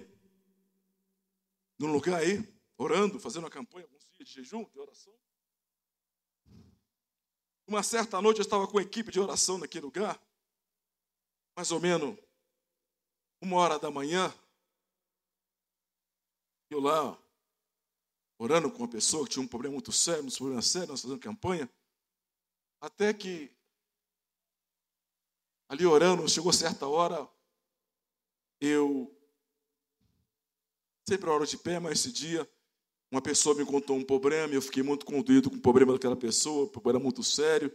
num 1.79 1.91
lugar 1.91 2.19
aí, 2.19 2.45
orando, 2.77 3.17
fazendo 3.19 3.43
uma 3.43 3.49
campanha, 3.49 3.85
alguns 3.85 4.03
dias 4.11 4.27
de 4.27 4.33
jejum, 4.33 4.65
de 4.65 4.77
oração. 4.77 5.13
Uma 7.65 7.81
certa 7.81 8.21
noite 8.21 8.39
eu 8.39 8.43
estava 8.43 8.67
com 8.67 8.77
a 8.77 8.81
equipe 8.81 9.09
de 9.09 9.21
oração 9.21 9.57
naquele 9.57 9.85
lugar, 9.85 10.21
mais 11.55 11.71
ou 11.71 11.79
menos 11.79 12.17
uma 13.41 13.57
hora 13.57 13.77
da 13.77 13.91
manhã, 13.91 14.33
eu 16.69 16.79
lá, 16.79 17.17
orando 18.37 18.71
com 18.71 18.79
uma 18.79 18.87
pessoa 18.87 19.25
que 19.25 19.31
tinha 19.31 19.43
um 19.43 19.47
problema 19.47 19.73
muito 19.73 19.91
sério, 19.91 20.23
um 20.23 20.31
problema 20.31 20.61
sério, 20.61 20.89
nós 20.89 21.01
fazendo 21.01 21.19
campanha, 21.19 21.69
até 22.81 23.13
que, 23.13 23.51
ali 25.67 25.85
orando, 25.85 26.27
chegou 26.27 26.51
certa 26.51 26.87
hora, 26.87 27.29
eu, 28.59 29.13
sempre 31.07 31.29
oro 31.29 31.45
de 31.45 31.57
pé, 31.57 31.79
mas 31.79 31.99
esse 31.99 32.11
dia, 32.11 32.49
uma 33.11 33.21
pessoa 33.21 33.55
me 33.55 33.65
contou 33.65 33.97
um 33.97 34.03
problema, 34.03 34.53
eu 34.53 34.61
fiquei 34.61 34.81
muito 34.81 35.05
conduído 35.05 35.49
com 35.49 35.57
o 35.57 35.61
problema 35.61 35.93
daquela 35.93 36.15
pessoa, 36.15 36.65
o 36.65 36.69
problema 36.69 36.97
era 36.97 37.03
muito 37.03 37.23
sério, 37.23 37.71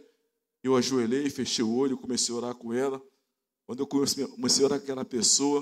eu 0.61 0.75
ajoelhei, 0.75 1.29
fechei 1.29 1.63
o 1.63 1.73
olho, 1.73 1.97
comecei 1.97 2.33
a 2.33 2.37
orar 2.37 2.55
com 2.55 2.73
ela, 2.73 3.01
quando 3.69 3.81
eu 3.81 3.87
comecei 3.87 4.63
a 4.63 4.65
orar 4.65 4.79
aquela 4.79 5.05
pessoa, 5.05 5.61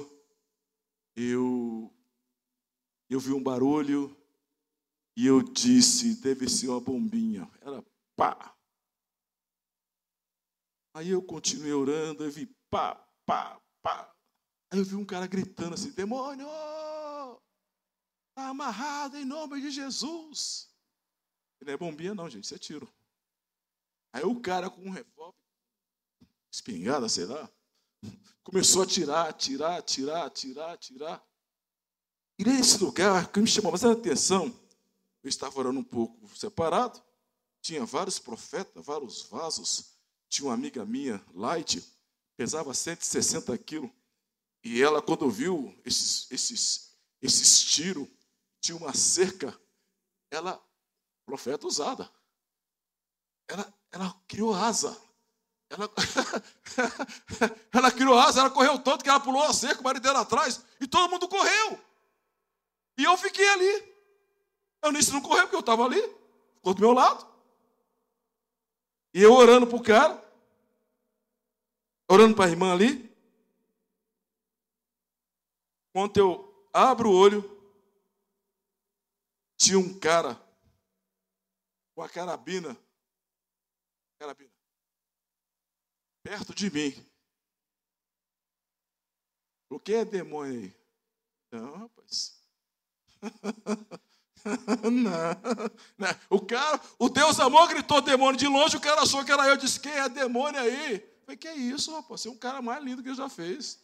eu, 1.14 1.94
eu 3.10 3.20
vi 3.20 3.34
um 3.34 3.44
barulho 3.44 4.16
e 5.18 5.28
eu 5.28 5.44
disse, 5.44 6.16
deve 6.22 6.48
ser 6.48 6.70
uma 6.70 6.80
bombinha. 6.80 7.52
Era 7.60 7.84
pá. 8.16 8.58
Aí 10.94 11.10
eu 11.10 11.22
continuei 11.22 11.74
orando, 11.74 12.24
eu 12.24 12.32
vi 12.32 12.46
pá, 12.70 12.96
pá, 13.26 13.62
pá. 13.82 14.16
Aí 14.72 14.80
eu 14.80 14.86
vi 14.86 14.96
um 14.96 15.06
cara 15.06 15.28
gritando 15.28 15.74
assim, 15.74 15.92
demônio, 15.92 16.48
está 18.30 18.48
amarrado 18.48 19.18
em 19.18 19.26
nome 19.26 19.60
de 19.60 19.70
Jesus. 19.70 20.74
Não 21.62 21.74
é 21.74 21.76
bombinha 21.76 22.16
não, 22.16 22.30
gente, 22.30 22.46
isso 22.46 22.56
é 22.56 22.58
tiro. 22.58 22.90
Aí 24.14 24.24
o 24.24 24.40
cara 24.40 24.70
com 24.70 24.80
um 24.80 24.92
revólver, 24.92 25.38
espingarda, 26.50 27.10
sei 27.10 27.26
lá, 27.26 27.52
Começou 28.44 28.84
a 28.84 28.86
tirar, 28.86 29.34
tirar, 29.34 29.82
tirar, 29.82 30.30
tirar, 30.30 30.78
tirar. 30.78 31.28
E 32.40 32.46
nesse 32.46 32.84
lugar, 32.84 33.32
que 33.32 33.40
me 33.40 33.48
chamou 33.48 33.72
bastante 33.72 34.00
atenção, 34.00 34.54
eu 35.24 35.30
estava 35.30 35.60
orando 35.60 35.80
um 35.80 35.84
pouco 35.84 36.28
separado, 36.38 37.02
tinha 37.62 37.86
vários 37.86 38.20
profetas, 38.20 38.86
vários 38.86 39.24
vasos. 39.24 39.98
Tinha 40.30 40.48
uma 40.48 40.54
amiga 40.54 40.86
minha, 40.86 41.24
Light, 41.34 41.84
pesava 42.38 42.74
160 42.74 43.58
quilos. 43.58 43.92
E 44.64 44.82
ela, 44.82 45.02
quando 45.02 45.30
viu 45.30 45.78
esses, 45.84 46.32
esses, 46.32 46.98
esses 47.22 47.62
tiros, 47.64 48.08
tinha 48.62 48.78
uma 48.78 48.94
cerca, 48.94 49.60
ela, 50.32 50.62
profeta 51.26 51.68
usada, 51.68 52.10
ela, 53.48 53.74
ela 53.92 54.22
criou 54.28 54.54
asa. 54.54 54.96
Ela, 55.70 55.90
ela 57.74 57.92
criou 57.92 58.18
asa, 58.18 58.40
ela 58.40 58.50
correu 58.50 58.80
tanto 58.80 59.04
que 59.04 59.10
ela 59.10 59.20
pulou 59.20 59.44
a 59.44 59.54
cerca, 59.54 59.82
o 59.82 59.84
marido 59.84 60.04
dela 60.04 60.22
atrás, 60.22 60.64
e 60.80 60.88
todo 60.88 61.10
mundo 61.10 61.28
correu. 61.28 61.80
E 62.98 63.04
eu 63.04 63.18
fiquei 63.18 63.48
ali. 63.50 63.98
Eu 64.82 64.94
disse 64.94 65.12
não 65.12 65.22
correu, 65.22 65.44
porque 65.44 65.56
eu 65.56 65.62
estava 65.62 65.84
ali, 65.86 66.02
ficou 66.56 66.74
do 66.74 66.80
meu 66.82 66.94
lado. 66.94 67.28
E 69.14 69.22
eu 69.22 69.34
orando 69.34 69.68
para 69.68 69.76
o 69.76 69.84
cara, 69.84 70.24
orando 72.10 72.36
para 72.36 72.46
a 72.46 72.50
irmã 72.50 72.74
ali. 72.74 73.08
Quando 75.92 76.18
eu 76.18 76.70
abro 76.72 77.10
o 77.10 77.16
olho, 77.16 77.44
tinha 79.58 79.80
um 79.80 80.00
cara 80.00 80.40
com 81.96 82.04
a 82.04 82.10
carabina. 82.10 82.78
Carabina 84.20 84.57
perto 86.28 86.54
de 86.54 86.70
mim. 86.70 86.94
O 89.70 89.80
que 89.80 89.94
é 89.94 90.04
demônio 90.04 90.62
aí? 90.62 90.76
Não, 91.52 91.78
rapaz. 91.78 92.34
não, 94.92 95.12
não. 95.98 96.16
O 96.30 96.42
cara, 96.42 96.82
o 97.00 97.08
Deus 97.08 97.40
amor 97.40 97.70
gritou 97.70 98.02
demônio 98.02 98.38
de 98.38 98.46
longe, 98.46 98.76
o 98.76 98.82
cara 98.82 99.04
achou 99.04 99.24
que 99.24 99.32
era 99.32 99.48
eu, 99.48 99.56
disse, 99.56 99.80
quem 99.80 99.94
é 99.94 100.10
demônio 100.10 100.60
aí? 100.60 100.96
Eu 100.96 101.22
falei, 101.22 101.38
que 101.38 101.48
é 101.48 101.56
isso, 101.56 101.96
rapaz? 101.96 102.20
Você 102.22 102.28
é 102.28 102.32
um 102.32 102.38
cara 102.38 102.62
mais 102.62 102.84
lindo 102.84 103.02
que 103.02 103.08
ele 103.08 103.16
já 103.16 103.30
fez. 103.30 103.80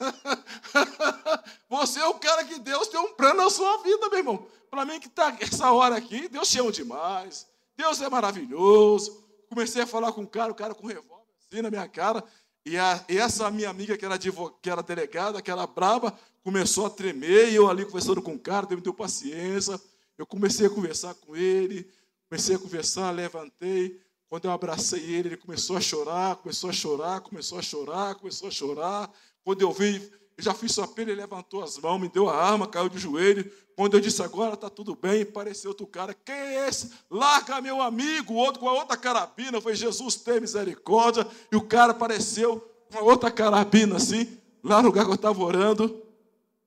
Você 1.68 2.00
é 2.00 2.06
o 2.06 2.14
cara 2.14 2.42
que 2.44 2.58
Deus 2.58 2.88
tem 2.88 3.00
um 3.00 3.12
plano 3.12 3.42
na 3.42 3.50
sua 3.50 3.82
vida, 3.82 4.08
meu 4.08 4.18
irmão. 4.18 4.48
Para 4.70 4.86
mim 4.86 4.98
que 4.98 5.08
está 5.08 5.36
essa 5.40 5.70
hora 5.70 5.96
aqui, 5.96 6.26
Deus 6.28 6.48
te 6.48 6.58
ama 6.58 6.72
demais. 6.72 7.46
Deus 7.76 8.00
é 8.00 8.08
maravilhoso. 8.08 9.22
Comecei 9.50 9.82
a 9.82 9.86
falar 9.86 10.12
com 10.12 10.22
o 10.22 10.26
cara, 10.26 10.50
o 10.50 10.54
cara 10.54 10.74
com 10.74 10.86
revólver 10.86 11.21
na 11.60 11.70
minha 11.70 11.88
cara. 11.88 12.24
E, 12.64 12.78
a, 12.78 13.04
e 13.08 13.18
essa 13.18 13.50
minha 13.50 13.68
amiga, 13.68 13.96
que 13.98 14.04
era, 14.04 14.16
que 14.18 14.70
era 14.70 14.82
delegada, 14.82 15.42
que 15.42 15.50
era 15.50 15.66
braba, 15.66 16.16
começou 16.42 16.86
a 16.86 16.90
tremer. 16.90 17.52
E 17.52 17.56
eu 17.56 17.68
ali 17.68 17.84
conversando 17.84 18.22
com 18.22 18.34
o 18.34 18.38
cara, 18.38 18.66
me 18.70 18.80
deu 18.80 18.94
paciência. 18.94 19.80
Eu 20.16 20.26
comecei 20.26 20.66
a 20.66 20.70
conversar 20.70 21.14
com 21.14 21.34
ele, 21.34 21.90
comecei 22.30 22.54
a 22.54 22.58
conversar, 22.58 23.10
levantei. 23.10 24.00
Quando 24.28 24.46
eu 24.46 24.52
abracei 24.52 25.02
ele, 25.02 25.30
ele 25.30 25.36
começou 25.36 25.76
a 25.76 25.80
chorar, 25.80 26.36
começou 26.36 26.70
a 26.70 26.72
chorar, 26.72 27.20
começou 27.20 27.58
a 27.58 27.62
chorar, 27.62 28.14
começou 28.14 28.48
a 28.48 28.50
chorar. 28.50 29.10
Quando 29.44 29.60
eu 29.60 29.72
vi, 29.72 30.10
já 30.42 30.52
fiz 30.54 30.72
sua 30.72 30.92
ele 30.96 31.14
levantou 31.14 31.62
as 31.62 31.78
mãos, 31.78 32.00
me 32.00 32.08
deu 32.08 32.28
a 32.28 32.36
arma, 32.36 32.66
caiu 32.66 32.88
de 32.88 32.98
joelho. 32.98 33.50
Quando 33.76 33.94
eu 33.94 34.00
disse 34.00 34.22
agora 34.22 34.54
está 34.54 34.68
tudo 34.68 34.94
bem, 34.94 35.24
pareceu 35.24 35.70
outro 35.70 35.86
cara. 35.86 36.12
Quem 36.12 36.34
é 36.34 36.68
esse? 36.68 36.90
Larga 37.10 37.60
meu 37.60 37.80
amigo, 37.80 38.34
outro 38.34 38.60
com 38.60 38.68
a 38.68 38.72
outra 38.72 38.96
carabina. 38.96 39.60
Foi 39.60 39.74
Jesus 39.74 40.16
ter 40.16 40.40
misericórdia. 40.40 41.26
E 41.50 41.56
o 41.56 41.66
cara 41.66 41.92
apareceu 41.92 42.60
com 42.90 42.98
a 42.98 43.02
outra 43.02 43.30
carabina 43.30 43.96
assim, 43.96 44.38
lá 44.62 44.82
no 44.82 44.88
lugar 44.88 45.04
que 45.04 45.10
eu 45.10 45.14
estava 45.14 45.42
orando. 45.42 46.02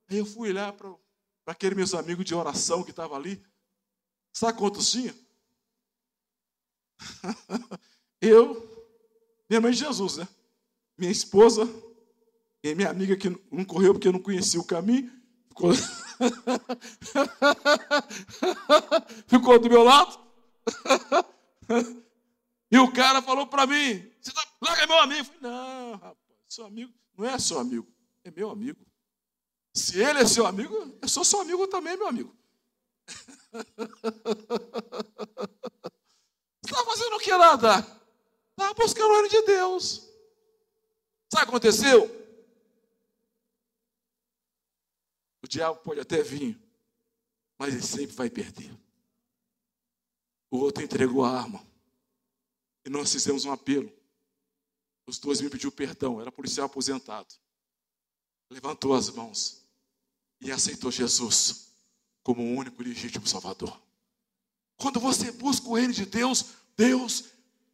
Aí 0.09 0.17
eu 0.17 0.25
fui 0.25 0.53
lá 0.53 0.71
para 0.71 0.95
aqueles 1.45 1.75
meus 1.75 1.93
amigos 1.93 2.25
de 2.25 2.33
oração 2.33 2.83
que 2.83 2.91
estavam 2.91 3.17
ali. 3.17 3.43
Sabe 4.31 4.57
quantos 4.57 4.89
tinha? 4.91 5.13
eu, 8.21 8.87
minha 9.49 9.59
mãe 9.59 9.71
de 9.71 9.79
Jesus, 9.79 10.17
né? 10.17 10.27
Minha 10.97 11.11
esposa 11.11 11.67
e 12.69 12.75
minha 12.75 12.89
amiga 12.89 13.15
que 13.15 13.29
não 13.51 13.63
correu 13.63 13.93
porque 13.93 14.07
eu 14.07 14.13
não 14.13 14.21
conhecia 14.21 14.59
o 14.59 14.65
caminho. 14.65 15.11
Ficou... 15.49 15.71
Ficou 19.27 19.59
do 19.59 19.69
meu 19.69 19.83
lado. 19.83 20.19
e 22.71 22.79
o 22.79 22.91
cara 22.91 23.21
falou 23.21 23.45
para 23.47 23.67
mim: 23.67 24.11
Você 24.19 24.33
tá... 24.33 24.43
Larga 24.61 24.87
meu 24.87 24.99
amigo. 24.99 25.21
Eu 25.21 25.25
falei, 25.25 25.41
não, 25.41 25.91
rapaz, 25.93 26.17
seu 26.49 26.65
amigo 26.65 26.91
não 27.17 27.25
é 27.25 27.39
seu 27.39 27.57
amigo, 27.59 27.87
é 28.23 28.31
meu 28.31 28.49
amigo. 28.49 28.79
Se 29.73 30.01
ele 30.01 30.19
é 30.19 30.25
seu 30.25 30.45
amigo, 30.45 30.73
eu 31.01 31.07
sou 31.07 31.23
seu 31.23 31.39
amigo 31.41 31.67
também, 31.67 31.97
meu 31.97 32.07
amigo. 32.07 32.35
Você 36.61 36.71
está 36.71 36.83
fazendo 36.83 37.15
o 37.15 37.19
que 37.19 37.31
lá, 37.31 37.55
Está 37.55 38.73
buscando 38.73 39.11
o 39.11 39.13
reino 39.13 39.29
de 39.29 39.41
Deus. 39.43 40.09
Sabe 41.31 41.43
o 41.43 41.45
que 41.45 41.49
aconteceu? 41.49 42.24
O 45.45 45.47
diabo 45.47 45.79
pode 45.81 45.99
até 45.99 46.23
vir, 46.23 46.59
mas 47.55 47.71
ele 47.71 47.83
sempre 47.83 48.15
vai 48.15 48.31
perder. 48.31 48.75
O 50.49 50.57
outro 50.57 50.83
entregou 50.83 51.23
a 51.23 51.37
arma. 51.37 51.63
E 52.83 52.89
nós 52.89 53.13
fizemos 53.13 53.45
um 53.45 53.51
apelo. 53.51 53.93
Os 55.05 55.19
dois 55.19 55.41
me 55.41 55.49
pediu 55.51 55.71
perdão, 55.71 56.19
era 56.19 56.31
policial 56.31 56.65
aposentado. 56.65 57.35
Levantou 58.49 58.95
as 58.95 59.11
mãos 59.11 59.63
e 60.41 60.51
aceitou 60.51 60.89
Jesus 60.89 61.71
como 62.23 62.41
o 62.41 62.57
único 62.57 62.81
legítimo 62.81 63.27
Salvador. 63.27 63.79
Quando 64.77 64.99
você 64.99 65.31
busca 65.31 65.67
o 65.67 65.75
reino 65.75 65.93
de 65.93 66.07
Deus, 66.07 66.55
Deus 66.75 67.25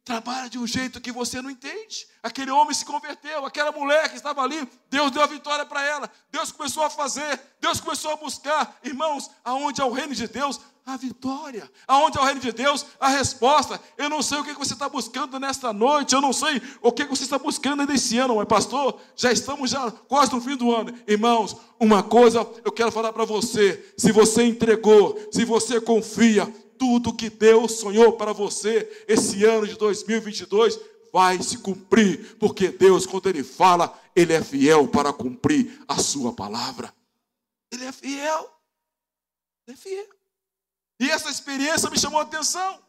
trabalha 0.04 0.50
de 0.50 0.58
um 0.58 0.66
jeito 0.66 1.00
que 1.00 1.12
você 1.12 1.40
não 1.40 1.50
entende. 1.50 2.06
Aquele 2.22 2.50
homem 2.50 2.74
se 2.74 2.84
converteu, 2.84 3.44
aquela 3.44 3.72
mulher 3.72 4.08
que 4.08 4.16
estava 4.16 4.42
ali, 4.42 4.68
Deus 4.90 5.10
deu 5.10 5.22
a 5.22 5.26
vitória 5.26 5.64
para 5.64 5.82
ela. 5.84 6.10
Deus 6.30 6.50
começou 6.50 6.82
a 6.82 6.90
fazer, 6.90 7.40
Deus 7.60 7.80
começou 7.80 8.12
a 8.12 8.16
buscar. 8.16 8.78
Irmãos, 8.82 9.30
aonde 9.44 9.80
é 9.80 9.84
o 9.84 9.92
reino 9.92 10.14
de 10.14 10.26
Deus, 10.26 10.60
a 10.84 10.96
vitória. 10.96 11.70
Aonde 11.86 12.18
é 12.18 12.20
o 12.20 12.24
reino 12.24 12.40
de 12.40 12.50
Deus, 12.50 12.84
a 12.98 13.08
resposta. 13.08 13.80
Eu 13.96 14.08
não 14.08 14.20
sei 14.20 14.38
o 14.38 14.44
que 14.44 14.52
você 14.54 14.72
está 14.72 14.88
buscando 14.88 15.38
nesta 15.38 15.72
noite, 15.72 16.14
eu 16.14 16.20
não 16.20 16.32
sei 16.32 16.60
o 16.80 16.90
que 16.90 17.04
você 17.04 17.22
está 17.22 17.38
buscando 17.38 17.86
nesse 17.86 18.18
ano, 18.18 18.36
mas 18.36 18.46
pastor, 18.46 18.98
já 19.14 19.30
estamos 19.30 19.70
já 19.70 19.90
quase 19.90 20.32
no 20.32 20.40
fim 20.40 20.56
do 20.56 20.74
ano. 20.74 20.92
Irmãos, 21.06 21.56
uma 21.78 22.02
coisa 22.02 22.46
eu 22.64 22.72
quero 22.72 22.90
falar 22.90 23.12
para 23.12 23.24
você: 23.24 23.94
se 23.96 24.10
você 24.10 24.44
entregou, 24.44 25.16
se 25.30 25.44
você 25.44 25.80
confia, 25.80 26.52
tudo 26.82 27.14
que 27.14 27.30
Deus 27.30 27.78
sonhou 27.78 28.16
para 28.16 28.32
você 28.32 29.04
esse 29.06 29.44
ano 29.44 29.68
de 29.68 29.76
2022 29.76 30.80
vai 31.12 31.40
se 31.40 31.58
cumprir, 31.58 32.36
porque 32.38 32.70
Deus, 32.70 33.06
quando 33.06 33.28
Ele 33.28 33.44
fala, 33.44 33.96
Ele 34.16 34.32
é 34.32 34.42
fiel 34.42 34.88
para 34.88 35.12
cumprir 35.12 35.80
a 35.86 36.02
Sua 36.02 36.32
palavra. 36.32 36.92
Ele 37.70 37.84
é 37.84 37.92
fiel. 37.92 38.52
Ele 39.64 39.76
é 39.76 39.80
fiel. 39.80 40.08
E 40.98 41.08
essa 41.08 41.30
experiência 41.30 41.88
me 41.88 41.96
chamou 41.96 42.18
a 42.18 42.24
atenção. 42.24 42.82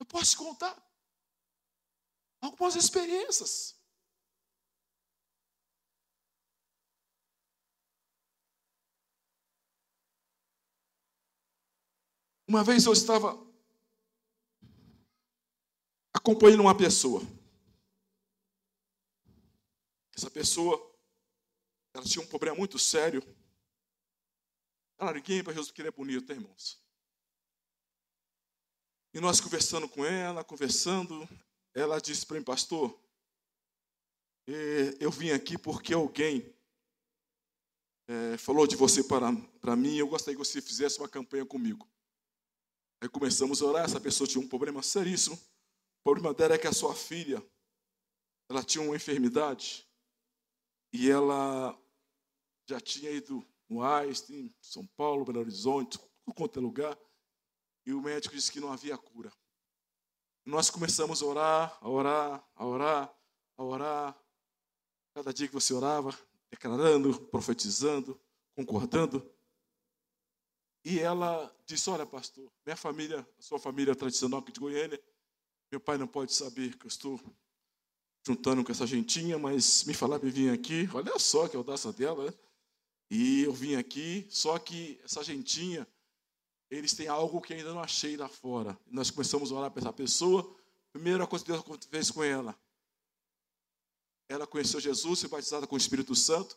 Eu 0.00 0.06
posso 0.06 0.32
te 0.32 0.38
contar 0.38 0.76
algumas 2.40 2.74
experiências. 2.74 3.76
Uma 12.50 12.64
vez 12.64 12.84
eu 12.84 12.92
estava 12.92 13.40
acompanhando 16.12 16.62
uma 16.62 16.76
pessoa. 16.76 17.22
Essa 20.12 20.28
pessoa, 20.28 20.74
ela 21.94 22.04
tinha 22.04 22.24
um 22.24 22.26
problema 22.26 22.56
muito 22.56 22.76
sério. 22.76 23.22
Ela 24.98 25.12
ninguém 25.12 25.44
para 25.44 25.52
Jesus 25.52 25.68
porque 25.68 25.80
ele 25.80 25.90
é 25.90 25.92
bonito, 25.92 26.28
né, 26.28 26.34
irmãos? 26.40 26.82
E 29.14 29.20
nós 29.20 29.40
conversando 29.40 29.88
com 29.88 30.04
ela, 30.04 30.42
conversando, 30.42 31.28
ela 31.72 32.00
disse 32.00 32.26
para 32.26 32.36
mim, 32.36 32.44
pastor, 32.44 33.00
eh, 34.48 34.96
eu 34.98 35.12
vim 35.12 35.30
aqui 35.30 35.56
porque 35.56 35.94
alguém 35.94 36.52
é, 38.08 38.36
falou 38.38 38.66
de 38.66 38.74
você 38.74 39.04
para, 39.04 39.32
para 39.60 39.76
mim, 39.76 39.94
eu 39.94 40.08
gostaria 40.08 40.36
que 40.36 40.44
você 40.44 40.60
fizesse 40.60 40.98
uma 40.98 41.08
campanha 41.08 41.46
comigo. 41.46 41.88
Aí 43.00 43.08
começamos 43.08 43.62
a 43.62 43.66
orar, 43.66 43.84
essa 43.84 44.00
pessoa 44.00 44.28
tinha 44.28 44.44
um 44.44 44.48
problema 44.48 44.82
seríssimo. 44.82 45.36
O 45.36 46.02
problema 46.04 46.34
dela 46.34 46.54
é 46.54 46.58
que 46.58 46.66
a 46.66 46.72
sua 46.72 46.94
filha, 46.94 47.42
ela 48.48 48.62
tinha 48.62 48.84
uma 48.84 48.96
enfermidade 48.96 49.86
e 50.92 51.10
ela 51.10 51.78
já 52.68 52.80
tinha 52.80 53.10
ido 53.10 53.46
no 53.68 53.82
Einstein, 53.82 54.54
São 54.60 54.86
Paulo, 54.96 55.24
Belo 55.24 55.40
Horizonte, 55.40 55.98
por 56.24 56.34
quanto 56.34 56.58
é 56.58 56.62
lugar, 56.62 56.98
e 57.86 57.92
o 57.92 58.02
médico 58.02 58.34
disse 58.34 58.52
que 58.52 58.60
não 58.60 58.72
havia 58.72 58.98
cura. 58.98 59.32
Nós 60.44 60.68
começamos 60.68 61.22
a 61.22 61.26
orar, 61.26 61.78
a 61.80 61.88
orar, 61.88 62.50
a 62.54 62.66
orar, 62.66 63.14
a 63.56 63.64
orar. 63.64 64.24
Cada 65.14 65.32
dia 65.32 65.46
que 65.46 65.54
você 65.54 65.72
orava, 65.72 66.16
declarando, 66.50 67.20
profetizando, 67.26 68.20
concordando, 68.54 69.28
e 70.84 70.98
ela 70.98 71.54
disse: 71.66 71.88
Olha, 71.90 72.06
pastor, 72.06 72.50
minha 72.64 72.76
família, 72.76 73.26
sua 73.38 73.58
família 73.58 73.94
tradicional 73.94 74.40
aqui 74.40 74.52
de 74.52 74.60
Goiânia, 74.60 75.00
meu 75.70 75.80
pai 75.80 75.98
não 75.98 76.06
pode 76.06 76.32
saber 76.32 76.76
que 76.76 76.86
eu 76.86 76.88
estou 76.88 77.20
juntando 78.26 78.64
com 78.64 78.72
essa 78.72 78.86
gentinha, 78.86 79.38
mas 79.38 79.84
me 79.84 79.94
falar 79.94 80.18
para 80.18 80.28
vir 80.28 80.52
aqui, 80.52 80.88
olha 80.92 81.18
só 81.18 81.48
que 81.48 81.56
audácia 81.56 81.92
dela, 81.92 82.26
né? 82.26 82.34
E 83.10 83.42
eu 83.42 83.52
vim 83.52 83.74
aqui, 83.74 84.26
só 84.30 84.58
que 84.58 85.00
essa 85.04 85.22
gentinha, 85.24 85.86
eles 86.70 86.94
têm 86.94 87.08
algo 87.08 87.40
que 87.40 87.52
ainda 87.52 87.72
não 87.72 87.80
achei 87.80 88.16
lá 88.16 88.28
fora. 88.28 88.78
nós 88.86 89.10
começamos 89.10 89.50
a 89.50 89.54
orar 89.56 89.70
para 89.70 89.80
essa 89.80 89.92
pessoa. 89.92 90.56
Primeira 90.92 91.26
coisa 91.26 91.44
que 91.44 91.50
Deus 91.50 91.64
fez 91.90 92.10
com 92.10 92.22
ela, 92.22 92.56
ela 94.28 94.46
conheceu 94.46 94.78
Jesus, 94.78 95.20
foi 95.20 95.28
batizada 95.28 95.66
com 95.66 95.74
o 95.74 95.78
Espírito 95.78 96.14
Santo, 96.14 96.56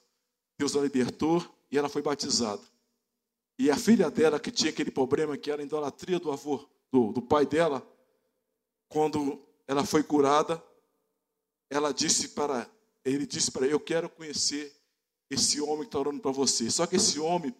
Deus 0.59 0.75
a 0.75 0.81
libertou 0.81 1.43
e 1.71 1.77
ela 1.77 1.89
foi 1.89 2.01
batizada. 2.03 2.61
E 3.57 3.69
a 3.69 3.77
filha 3.77 4.09
dela, 4.09 4.39
que 4.39 4.51
tinha 4.51 4.71
aquele 4.71 4.91
problema 4.91 5.37
que 5.37 5.51
era 5.51 5.61
a 5.61 5.65
idolatria 5.65 6.19
do 6.19 6.31
avô, 6.31 6.67
do, 6.91 7.11
do 7.11 7.21
pai 7.21 7.45
dela, 7.45 7.87
quando 8.87 9.41
ela 9.67 9.85
foi 9.85 10.03
curada, 10.03 10.63
ela 11.69 11.91
disse 11.93 12.29
para 12.29 12.69
ele 13.03 13.25
disse 13.25 13.51
para 13.51 13.67
eu 13.67 13.79
quero 13.79 14.09
conhecer 14.09 14.73
esse 15.29 15.59
homem 15.59 15.79
que 15.79 15.85
está 15.87 15.99
orando 15.99 16.21
para 16.21 16.31
você. 16.31 16.69
Só 16.71 16.87
que 16.87 16.95
esse 16.95 17.19
homem, 17.19 17.53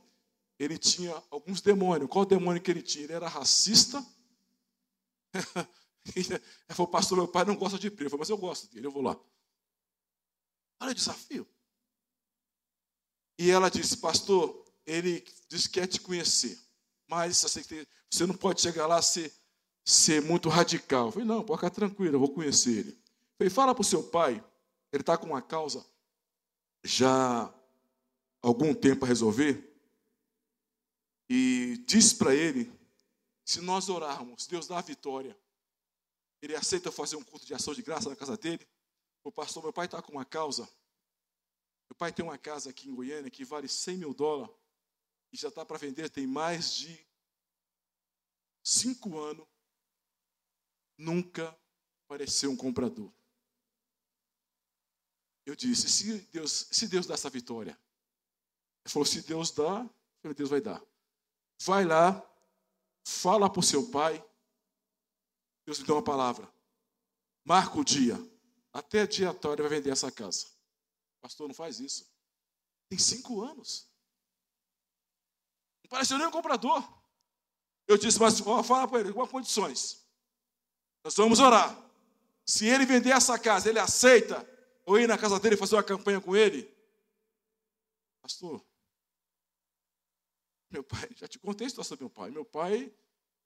ele 0.58 0.78
tinha 0.78 1.22
alguns 1.30 1.60
demônios. 1.60 2.10
Qual 2.10 2.26
demônio 2.26 2.62
que 2.62 2.72
ele 2.72 2.82
tinha? 2.82 3.04
Ele 3.04 3.14
era 3.14 3.28
racista. 3.28 4.06
Ele 6.14 6.42
falou, 6.68 6.92
pastor, 6.92 7.18
meu 7.18 7.30
pai 7.30 7.46
não 7.46 7.56
gosta 7.56 7.80
de 7.80 7.90
preto. 7.90 8.08
Eu 8.08 8.10
falei, 8.10 8.20
mas 8.20 8.30
eu 8.30 8.38
gosto 8.38 8.70
dele, 8.70 8.86
eu 8.86 8.92
vou 8.92 9.02
lá. 9.02 9.18
Olha 10.82 10.92
o 10.92 10.94
desafio. 10.94 11.48
E 13.40 13.50
ela 13.50 13.70
disse, 13.70 13.96
pastor, 13.96 14.63
ele 14.86 15.26
diz 15.48 15.68
que 15.68 15.80
quer 15.80 15.88
te 15.88 16.00
conhecer, 16.00 16.60
mas 17.08 17.42
você 18.10 18.26
não 18.26 18.36
pode 18.36 18.62
chegar 18.62 18.88
lá 18.88 19.02
ser, 19.02 19.34
ser 19.86 20.22
muito 20.22 20.50
radical. 20.50 21.08
Eu 21.08 21.12
falei, 21.12 21.28
não, 21.28 21.44
pode 21.44 21.60
ficar 21.60 21.70
tranquilo, 21.70 22.16
eu 22.16 22.20
vou 22.20 22.34
conhecer 22.34 22.80
ele. 22.80 22.92
Eu 22.92 23.38
falei, 23.38 23.50
fala 23.50 23.74
para 23.74 23.82
o 23.82 23.86
seu 23.86 24.04
pai, 24.04 24.44
ele 24.92 25.02
está 25.02 25.18
com 25.18 25.28
uma 25.28 25.42
causa 25.42 25.86
já 26.84 27.54
algum 28.42 28.74
tempo 28.74 29.06
a 29.06 29.08
resolver, 29.08 29.74
e 31.30 31.84
diz 31.88 32.14
para 32.14 32.36
ele, 32.36 32.72
se 33.46 33.62
nós 33.62 33.90
orarmos, 33.90 34.46
Deus 34.48 34.68
dá 34.68 34.78
a 34.78 34.82
vitória, 34.82 35.38
ele 36.42 36.56
aceita 36.56 36.92
fazer 36.92 37.16
um 37.16 37.24
culto 37.24 37.46
de 37.46 37.54
ação 37.54 37.74
de 37.74 37.82
graça 37.82 38.10
na 38.10 38.16
casa 38.16 38.36
dele? 38.36 38.68
O 39.24 39.32
pastor, 39.32 39.64
meu 39.64 39.72
pai 39.72 39.86
está 39.86 40.02
com 40.02 40.12
uma 40.12 40.26
causa. 40.26 40.64
Meu 41.90 41.96
pai 41.98 42.12
tem 42.12 42.24
uma 42.24 42.38
casa 42.38 42.70
aqui 42.70 42.90
em 42.90 42.94
Goiânia 42.94 43.32
que 43.32 43.46
vale 43.46 43.70
100 43.70 43.98
mil 43.98 44.14
dólares 44.14 44.54
e 45.34 45.38
já 45.38 45.48
está 45.50 45.66
para 45.66 45.80
vender 45.80 46.10
tem 46.12 46.28
mais 46.28 46.76
de 46.76 47.06
cinco 48.64 49.20
anos, 49.20 49.48
nunca 50.96 51.60
apareceu 52.06 52.52
um 52.52 52.56
comprador. 52.56 53.12
Eu 55.44 55.56
disse, 55.56 55.90
se 55.90 56.20
Deus, 56.32 56.70
se 56.72 56.88
Deus 56.88 57.08
dá 57.08 57.16
essa 57.16 57.32
vitória, 57.32 57.72
ele 58.86 58.94
falou, 58.94 59.06
se 59.06 59.24
Deus 59.24 59.52
dá, 59.52 59.90
Deus 60.36 60.50
vai 60.50 60.62
dar. 60.62 60.82
Vai 61.62 61.84
lá, 61.84 62.22
fala 63.04 63.50
para 63.50 63.60
o 63.60 63.64
seu 63.64 63.90
pai, 63.90 64.24
Deus 65.66 65.80
me 65.80 65.86
deu 65.86 65.96
uma 65.96 66.04
palavra. 66.04 66.48
Marca 67.44 67.78
o 67.78 67.84
dia. 67.84 68.16
Até 68.72 69.06
dia 69.06 69.34
tal 69.34 69.54
ele 69.54 69.64
vai 69.64 69.72
vender 69.72 69.90
essa 69.90 70.12
casa. 70.12 70.48
Pastor, 71.22 71.48
não 71.48 71.56
faz 71.56 71.80
isso. 71.80 72.08
Tem 72.90 73.00
cinco 73.00 73.42
anos. 73.42 73.93
Não 75.94 76.00
apareceu 76.00 76.18
nenhum 76.18 76.32
comprador. 76.32 76.84
Eu 77.88 78.00
disse, 78.00 78.20
mas 78.20 78.40
fala 78.40 78.88
para 78.88 79.02
ele, 79.02 79.14
com 79.14 79.28
condições. 79.28 80.04
Nós 81.04 81.16
vamos 81.16 81.40
orar. 81.40 81.80
Se 82.44 82.66
ele 82.66 82.84
vender 82.84 83.12
essa 83.12 83.38
casa, 83.38 83.70
ele 83.70 83.78
aceita 83.78 84.44
ou 84.88 84.98
ir 84.98 85.08
na 85.08 85.20
casa 85.20 85.40
dele 85.40 85.56
fazer 85.56 85.76
uma 85.76 85.84
campanha 85.84 86.20
com 86.20 86.36
ele? 86.36 86.68
Pastor, 88.24 88.66
meu 90.72 90.84
pai, 90.84 91.08
já 91.16 91.28
te 91.28 91.38
contei 91.38 91.68
a 91.68 91.70
situação 91.70 91.96
do 91.96 92.02
meu 92.02 92.10
pai. 92.10 92.32
Meu 92.32 92.44
pai, 92.44 92.92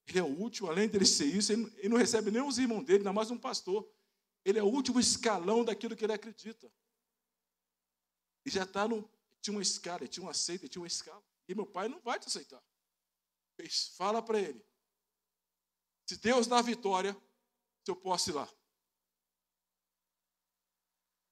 ele 0.07 0.19
é 0.19 0.23
o 0.23 0.27
último, 0.27 0.69
além 0.69 0.87
dele 0.87 1.05
ser 1.05 1.25
isso, 1.25 1.51
ele 1.51 1.89
não 1.89 1.97
recebe 1.97 2.31
nem 2.31 2.41
os 2.41 2.57
irmãos 2.57 2.85
dele, 2.85 2.99
ainda 2.99 3.11
mais 3.11 3.29
um 3.29 3.37
pastor. 3.37 3.85
Ele 4.45 4.57
é 4.57 4.63
o 4.63 4.67
último 4.67 5.01
escalão 5.01 5.65
daquilo 5.65 5.97
que 5.97 6.05
ele 6.05 6.13
acredita. 6.13 6.71
E 8.45 8.49
já 8.49 8.63
está 8.63 8.87
no. 8.87 9.03
Tinha 9.41 9.53
uma 9.53 9.61
escala, 9.61 10.07
tinha 10.07 10.25
uma 10.25 10.33
seita, 10.33 10.69
tinha 10.69 10.81
uma 10.81 10.87
escala. 10.87 11.21
E 11.47 11.55
meu 11.55 11.65
pai 11.65 11.87
não 11.87 12.01
vai 12.01 12.19
te 12.19 12.27
aceitar. 12.27 12.63
Fala 13.95 14.21
para 14.21 14.39
ele. 14.39 14.63
Se 16.07 16.17
Deus 16.17 16.47
dá 16.47 16.61
vitória, 16.61 17.13
se 17.83 17.91
eu 17.91 17.95
posso 17.95 18.29
ir 18.29 18.33
lá. 18.33 18.47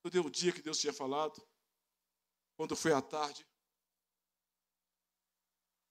Eu 0.03 0.11
dei 0.11 0.21
o 0.21 0.29
dia 0.29 0.51
que 0.51 0.61
Deus 0.61 0.79
tinha 0.79 0.93
falado. 0.93 1.45
Quando 2.57 2.75
foi 2.75 2.93
à 2.93 3.01
tarde. 3.01 3.47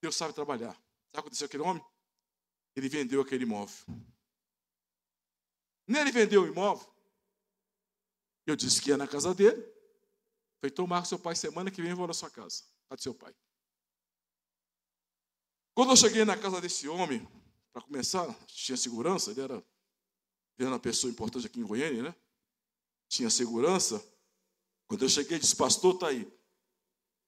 Deus 0.00 0.16
sabe 0.16 0.34
trabalhar. 0.34 0.74
Sabe 0.74 0.80
o 0.80 1.12
que 1.12 1.18
aconteceu 1.18 1.46
aquele 1.46 1.62
homem? 1.62 1.84
Ele 2.76 2.88
vendeu 2.88 3.20
aquele 3.20 3.44
imóvel. 3.44 3.87
Nem 5.87 6.00
ele 6.00 6.12
vendeu 6.12 6.42
o 6.42 6.46
imóvel. 6.46 6.92
Eu 8.46 8.56
disse 8.56 8.80
que 8.82 8.90
ia 8.90 8.96
na 8.96 9.08
casa 9.08 9.34
dele. 9.34 9.62
Falei, 10.60 10.74
tomar 10.74 11.04
seu 11.04 11.18
pai 11.18 11.37
semana 11.37 11.70
que 11.70 11.80
vem 11.80 11.90
eu 11.90 11.96
vou 11.96 12.06
na 12.06 12.14
sua 12.14 12.30
casa. 12.30 12.64
A 12.90 12.96
do 12.96 13.02
seu 13.02 13.14
pai. 13.14 13.34
Quando 15.74 15.90
eu 15.90 15.96
cheguei 15.96 16.24
na 16.24 16.37
casa 16.37 16.60
desse 16.60 16.88
homem, 16.88 17.26
para 17.72 17.82
começar, 17.82 18.32
tinha 18.46 18.76
segurança, 18.76 19.32
ele 19.32 19.40
era, 19.40 19.54
ele 19.56 19.64
era 20.60 20.70
uma 20.70 20.78
pessoa 20.78 21.10
importante 21.10 21.46
aqui 21.46 21.58
em 21.58 21.66
Goiânia, 21.66 22.04
né? 22.04 22.14
Tinha 23.08 23.28
segurança. 23.28 24.00
Quando 24.87 25.02
eu 25.02 25.08
cheguei, 25.08 25.40
disse, 25.40 25.56
pastor, 25.56 25.94
está 25.94 26.08
aí. 26.08 26.32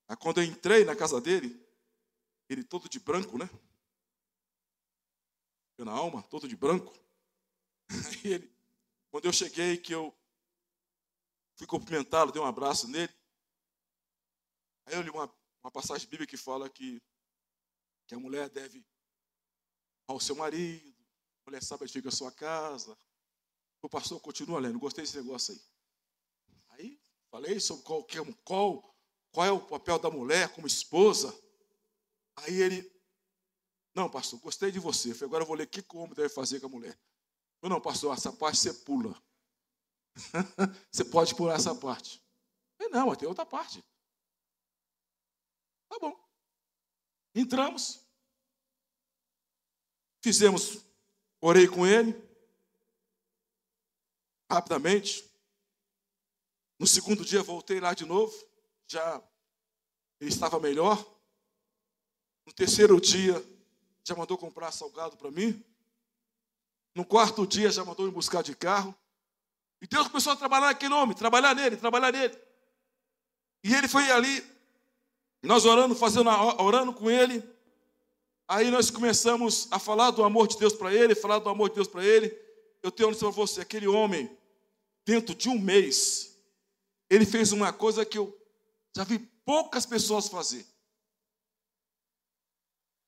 Aí 0.07 0.15
quando 0.15 0.37
eu 0.37 0.45
entrei 0.45 0.85
na 0.85 0.95
casa 0.95 1.19
dele, 1.19 1.61
ele 2.47 2.63
todo 2.63 2.87
de 2.87 2.97
branco, 2.97 3.37
né? 3.37 3.49
Eu 5.77 5.83
na 5.83 5.91
alma, 5.91 6.23
todo 6.23 6.47
de 6.47 6.55
branco. 6.55 6.93
Aí 8.23 8.33
ele, 8.33 8.51
quando 9.11 9.25
eu 9.25 9.33
cheguei, 9.33 9.77
que 9.77 9.93
eu 9.93 10.17
fui 11.55 11.67
cumprimentá-lo, 11.67 12.31
dei 12.31 12.41
um 12.41 12.45
abraço 12.45 12.87
nele. 12.87 13.13
Aí 14.85 14.95
eu 14.95 15.01
li 15.01 15.09
uma, 15.09 15.31
uma 15.61 15.71
passagem 15.71 16.07
bíblica 16.07 16.31
que 16.31 16.37
fala 16.37 16.69
que 16.69 17.01
que 18.07 18.15
a 18.15 18.19
mulher 18.19 18.49
deve 18.49 18.83
ao 20.07 20.19
seu 20.19 20.35
marido, 20.35 20.95
a 21.45 21.49
mulher 21.49 21.61
sabe 21.61 21.83
edificar 21.83 22.11
a 22.11 22.15
sua 22.15 22.31
casa. 22.31 22.97
O 23.81 23.89
pastor 23.89 24.19
continua 24.21 24.59
lendo, 24.59 24.79
gostei 24.79 25.03
desse 25.03 25.17
negócio 25.17 25.53
aí. 25.53 25.61
Aí 26.69 27.01
falei 27.29 27.59
sobre 27.59 27.83
qual, 27.83 28.07
qual, 28.43 28.95
qual 29.31 29.45
é 29.45 29.51
o 29.51 29.59
papel 29.59 29.99
da 29.99 30.09
mulher 30.09 30.53
como 30.53 30.65
esposa. 30.65 31.37
Aí 32.37 32.61
ele, 32.61 32.91
não, 33.93 34.09
pastor, 34.09 34.39
gostei 34.39 34.71
de 34.71 34.79
você. 34.79 35.13
Falei, 35.13 35.25
agora 35.25 35.43
eu 35.43 35.47
vou 35.47 35.55
ler 35.55 35.65
o 35.65 35.67
que 35.67 35.83
o 35.93 35.99
homem 35.99 36.15
deve 36.15 36.29
fazer 36.29 36.59
com 36.59 36.67
a 36.67 36.69
mulher. 36.69 36.97
Eu, 37.61 37.69
não, 37.69 37.81
pastor, 37.81 38.15
essa 38.15 38.31
parte 38.31 38.59
você 38.59 38.73
pula. 38.73 39.21
você 40.91 41.03
pode 41.03 41.35
pular 41.35 41.55
essa 41.55 41.75
parte. 41.75 42.23
Eu, 42.79 42.89
não, 42.89 43.07
mas 43.07 43.17
tem 43.17 43.27
outra 43.27 43.45
parte. 43.45 43.83
Tá 45.89 45.99
bom. 45.99 46.26
Entramos. 47.37 48.03
Fizemos, 50.23 50.83
orei 51.39 51.67
com 51.67 51.85
ele. 51.85 52.19
Rapidamente. 54.49 55.23
No 56.79 56.87
segundo 56.87 57.23
dia 57.23 57.43
voltei 57.43 57.79
lá 57.79 57.93
de 57.93 58.05
novo. 58.05 58.33
Já 58.87 59.21
ele 60.19 60.31
estava 60.31 60.59
melhor. 60.59 60.97
No 62.43 62.51
terceiro 62.51 62.99
dia, 62.99 63.35
já 64.03 64.15
mandou 64.15 64.35
comprar 64.35 64.71
salgado 64.71 65.15
para 65.15 65.29
mim. 65.29 65.63
No 66.95 67.05
quarto 67.05 67.45
dia, 67.45 67.69
já 67.69 67.85
mandou 67.85 68.07
me 68.07 68.11
buscar 68.11 68.41
de 68.41 68.55
carro. 68.55 68.97
E 69.79 69.85
Deus 69.85 70.07
começou 70.07 70.33
a 70.33 70.37
trabalhar 70.37 70.69
aquele 70.69 70.95
homem, 70.95 71.15
trabalhar 71.15 71.53
nele, 71.53 71.77
trabalhar 71.77 72.11
nele. 72.11 72.35
E 73.63 73.75
ele 73.75 73.87
foi 73.87 74.09
ali 74.09 74.56
nós 75.43 75.65
orando, 75.65 75.93
fazendo, 75.93 76.29
orando 76.29 76.93
com 76.93 77.09
ele. 77.09 77.43
Aí 78.47 78.71
nós 78.71 78.89
começamos 78.89 79.67
a 79.71 79.77
falar 79.77 80.11
do 80.11 80.23
amor 80.23 80.47
de 80.47 80.57
Deus 80.57 80.73
para 80.73 80.93
ele, 80.93 81.13
falar 81.13 81.39
do 81.39 81.49
amor 81.49 81.69
de 81.69 81.75
Deus 81.75 81.87
para 81.87 82.03
ele. 82.03 82.35
Eu 82.81 82.91
tenho 82.91 83.15
para 83.15 83.29
você, 83.29 83.61
aquele 83.61 83.87
homem, 83.87 84.29
dentro 85.05 85.35
de 85.35 85.49
um 85.49 85.59
mês, 85.59 86.37
ele 87.09 87.25
fez 87.25 87.51
uma 87.51 87.71
coisa 87.71 88.05
que 88.05 88.17
eu 88.17 88.35
já 88.95 89.03
vi 89.03 89.19
poucas 89.19 89.85
pessoas 89.85 90.27
fazer. 90.27 90.65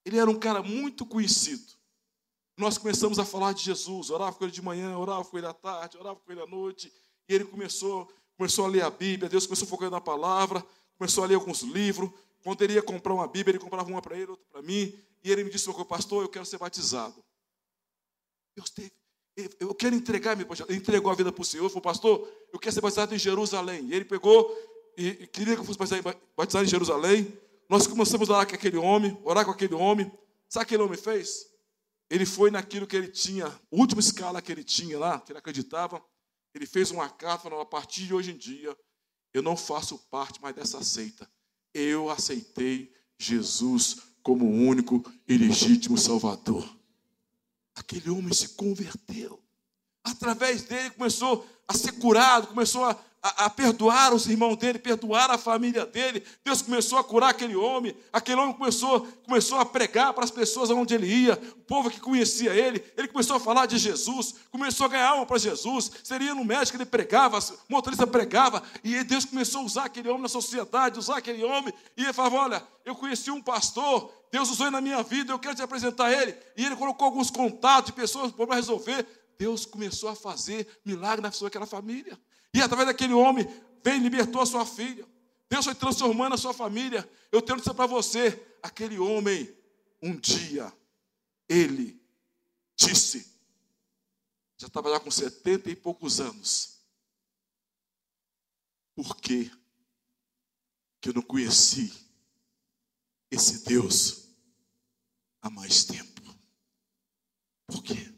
Ele 0.04 0.18
era 0.18 0.30
um 0.30 0.38
cara 0.38 0.62
muito 0.62 1.04
conhecido. 1.04 1.72
Nós 2.56 2.78
começamos 2.78 3.18
a 3.18 3.24
falar 3.24 3.52
de 3.52 3.62
Jesus, 3.62 4.10
orava 4.10 4.36
com 4.36 4.44
ele 4.44 4.52
de 4.52 4.62
manhã, 4.62 4.96
orava 4.96 5.24
com 5.24 5.36
ele 5.38 5.46
à 5.46 5.54
tarde, 5.54 5.96
orava 5.96 6.20
com 6.20 6.30
ele 6.30 6.42
à 6.42 6.46
noite, 6.46 6.92
e 7.28 7.34
ele 7.34 7.44
começou, 7.44 8.10
começou 8.36 8.66
a 8.66 8.68
ler 8.68 8.82
a 8.82 8.90
Bíblia, 8.90 9.28
Deus 9.28 9.46
começou 9.46 9.66
a 9.66 9.68
focar 9.68 9.90
na 9.90 10.00
palavra, 10.00 10.64
começou 11.00 11.24
a 11.24 11.26
ler 11.26 11.36
alguns 11.36 11.62
livros. 11.62 12.10
Quando 12.44 12.60
ele 12.60 12.74
ia 12.74 12.82
comprar 12.82 13.14
uma 13.14 13.26
Bíblia, 13.26 13.52
ele 13.52 13.58
comprava 13.58 13.88
uma 13.88 14.02
para 14.02 14.18
ele, 14.18 14.32
outra 14.32 14.44
para 14.52 14.60
mim. 14.60 14.94
E 15.24 15.32
ele 15.32 15.44
me 15.44 15.50
disse, 15.50 15.66
pastor, 15.88 16.22
eu 16.22 16.28
quero 16.28 16.44
ser 16.44 16.58
batizado. 16.58 17.24
Deus 18.54 18.68
teve, 18.68 18.92
eu 19.58 19.74
quero 19.74 19.94
entregar, 19.94 20.38
ele 20.38 20.76
entregou 20.76 21.10
a 21.10 21.14
vida 21.14 21.32
para 21.32 21.40
o 21.40 21.44
Senhor. 21.44 21.66
Falou, 21.70 21.80
pastor, 21.80 22.28
eu 22.52 22.58
quero 22.58 22.74
ser 22.74 22.82
batizado 22.82 23.14
em 23.14 23.18
Jerusalém. 23.18 23.86
E 23.86 23.94
ele 23.94 24.04
pegou 24.04 24.54
e 24.94 25.26
queria 25.28 25.54
que 25.54 25.60
eu 25.60 25.64
fosse 25.64 25.78
batizado 26.36 26.66
em 26.66 26.68
Jerusalém. 26.68 27.32
Nós 27.66 27.86
começamos 27.86 28.28
a 28.28 28.34
orar 28.34 28.46
com 28.46 28.54
aquele 28.54 28.76
homem, 28.76 29.18
orar 29.24 29.46
com 29.46 29.52
aquele 29.52 29.74
homem. 29.74 30.12
Sabe 30.50 30.64
o 30.64 30.68
que 30.68 30.74
aquele 30.74 30.82
homem 30.82 30.98
fez? 30.98 31.46
Ele 32.10 32.26
foi 32.26 32.50
naquilo 32.50 32.86
que 32.86 32.96
ele 32.96 33.08
tinha, 33.08 33.58
última 33.70 34.00
escala 34.00 34.42
que 34.42 34.52
ele 34.52 34.64
tinha 34.64 34.98
lá, 34.98 35.18
que 35.20 35.32
ele 35.32 35.38
acreditava. 35.38 36.04
Ele 36.54 36.66
fez 36.66 36.90
uma 36.90 37.08
carta 37.08 37.44
falando, 37.44 37.62
a 37.62 37.66
partir 37.66 38.06
de 38.06 38.12
hoje 38.12 38.32
em 38.32 38.36
dia, 38.36 38.76
eu 39.32 39.42
não 39.42 39.56
faço 39.56 39.98
parte 40.10 40.40
mais 40.40 40.54
dessa 40.54 40.82
seita. 40.82 41.30
Eu 41.72 42.10
aceitei 42.10 42.92
Jesus 43.18 43.98
como 44.22 44.44
o 44.44 44.66
único 44.66 45.04
e 45.26 45.36
legítimo 45.36 45.96
Salvador. 45.96 46.68
Aquele 47.74 48.10
homem 48.10 48.32
se 48.32 48.50
converteu. 48.50 49.42
Através 50.02 50.62
dele 50.62 50.90
começou 50.90 51.46
a 51.68 51.74
ser 51.74 51.92
curado, 51.92 52.48
começou 52.48 52.84
a, 52.84 52.98
a, 53.22 53.46
a, 53.46 53.50
perdoar 53.50 54.14
os 54.14 54.26
irmãos 54.26 54.56
dele, 54.56 54.78
perdoar 54.78 55.30
a 55.30 55.36
família 55.36 55.84
dele. 55.84 56.24
Deus 56.42 56.62
começou 56.62 56.98
a 56.98 57.04
curar 57.04 57.30
aquele 57.30 57.54
homem. 57.54 57.94
Aquele 58.12 58.40
homem 58.40 58.54
começou, 58.54 59.06
começou 59.26 59.58
a 59.58 59.66
pregar 59.66 60.14
para 60.14 60.24
as 60.24 60.30
pessoas 60.30 60.70
onde 60.70 60.94
ele 60.94 61.06
ia, 61.06 61.34
o 61.34 61.60
povo 61.60 61.90
que 61.90 62.00
conhecia 62.00 62.54
ele. 62.54 62.82
Ele 62.96 63.08
começou 63.08 63.36
a 63.36 63.40
falar 63.40 63.66
de 63.66 63.76
Jesus, 63.76 64.36
começou 64.50 64.86
a 64.86 64.88
ganhar 64.88 65.08
alma 65.08 65.26
para 65.26 65.38
Jesus. 65.38 65.90
Seria 66.02 66.34
no 66.34 66.44
médico, 66.44 66.78
ele 66.78 66.86
pregava, 66.86 67.38
o 67.38 67.42
motorista 67.68 68.06
pregava. 68.06 68.62
E 68.82 69.04
Deus 69.04 69.26
começou 69.26 69.60
a 69.60 69.64
usar 69.64 69.84
aquele 69.84 70.08
homem 70.08 70.22
na 70.22 70.28
sociedade, 70.28 70.98
usar 70.98 71.18
aquele 71.18 71.44
homem. 71.44 71.74
E 71.96 72.04
ele 72.04 72.12
falava: 72.14 72.36
Olha, 72.36 72.62
eu 72.86 72.94
conheci 72.94 73.30
um 73.30 73.42
pastor, 73.42 74.10
Deus 74.32 74.48
usou 74.50 74.66
ele 74.66 74.72
na 74.72 74.80
minha 74.80 75.02
vida, 75.02 75.32
eu 75.32 75.38
quero 75.38 75.54
te 75.54 75.62
apresentar 75.62 76.10
ele. 76.10 76.34
E 76.56 76.64
ele 76.64 76.76
colocou 76.76 77.04
alguns 77.04 77.30
contatos 77.30 77.90
de 77.90 77.92
pessoas 77.92 78.32
para 78.32 78.54
resolver. 78.54 79.06
Deus 79.38 79.66
começou 79.66 80.08
a 80.08 80.14
fazer 80.14 80.66
milagre 80.84 81.22
na 81.22 81.30
pessoa 81.30 81.48
daquela 81.50 81.66
família. 81.66 82.18
E 82.54 82.60
através 82.60 82.88
daquele 82.88 83.14
homem, 83.14 83.46
veio 83.84 83.96
e 83.96 84.00
libertou 84.00 84.42
a 84.42 84.46
sua 84.46 84.66
filha. 84.66 85.06
Deus 85.48 85.64
foi 85.64 85.74
transformando 85.74 86.34
a 86.34 86.38
sua 86.38 86.52
família. 86.52 87.08
Eu 87.32 87.42
tenho 87.42 87.58
que 87.58 87.64
dizer 87.64 87.74
para 87.74 87.86
você: 87.86 88.56
aquele 88.62 88.98
homem, 88.98 89.52
um 90.02 90.16
dia, 90.16 90.72
ele 91.48 92.00
disse, 92.76 93.36
já 94.56 94.66
estava 94.66 94.90
já 94.90 95.00
com 95.00 95.10
setenta 95.10 95.70
e 95.70 95.76
poucos 95.76 96.20
anos, 96.20 96.80
por 98.94 99.16
que 99.16 99.50
eu 101.02 101.14
não 101.14 101.22
conheci 101.22 101.92
esse 103.30 103.64
Deus 103.64 104.28
há 105.42 105.50
mais 105.50 105.84
tempo? 105.84 106.20
Por 107.66 107.82
quê? 107.82 108.12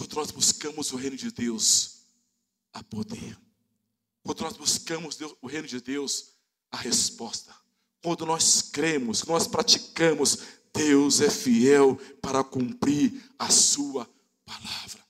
Quando 0.00 0.14
nós 0.14 0.30
buscamos 0.30 0.92
o 0.92 0.96
reino 0.96 1.14
de 1.14 1.30
Deus, 1.30 2.06
há 2.72 2.82
poder. 2.82 3.36
Quando 4.22 4.40
nós 4.40 4.56
buscamos 4.56 5.18
o 5.42 5.46
reino 5.46 5.68
de 5.68 5.78
Deus, 5.78 6.30
a 6.70 6.78
resposta. 6.78 7.54
Quando 8.02 8.24
nós 8.24 8.62
cremos, 8.62 9.22
nós 9.26 9.46
praticamos, 9.46 10.38
Deus 10.72 11.20
é 11.20 11.28
fiel 11.28 12.00
para 12.22 12.42
cumprir 12.42 13.30
a 13.38 13.50
sua 13.50 14.08
palavra. 14.46 15.04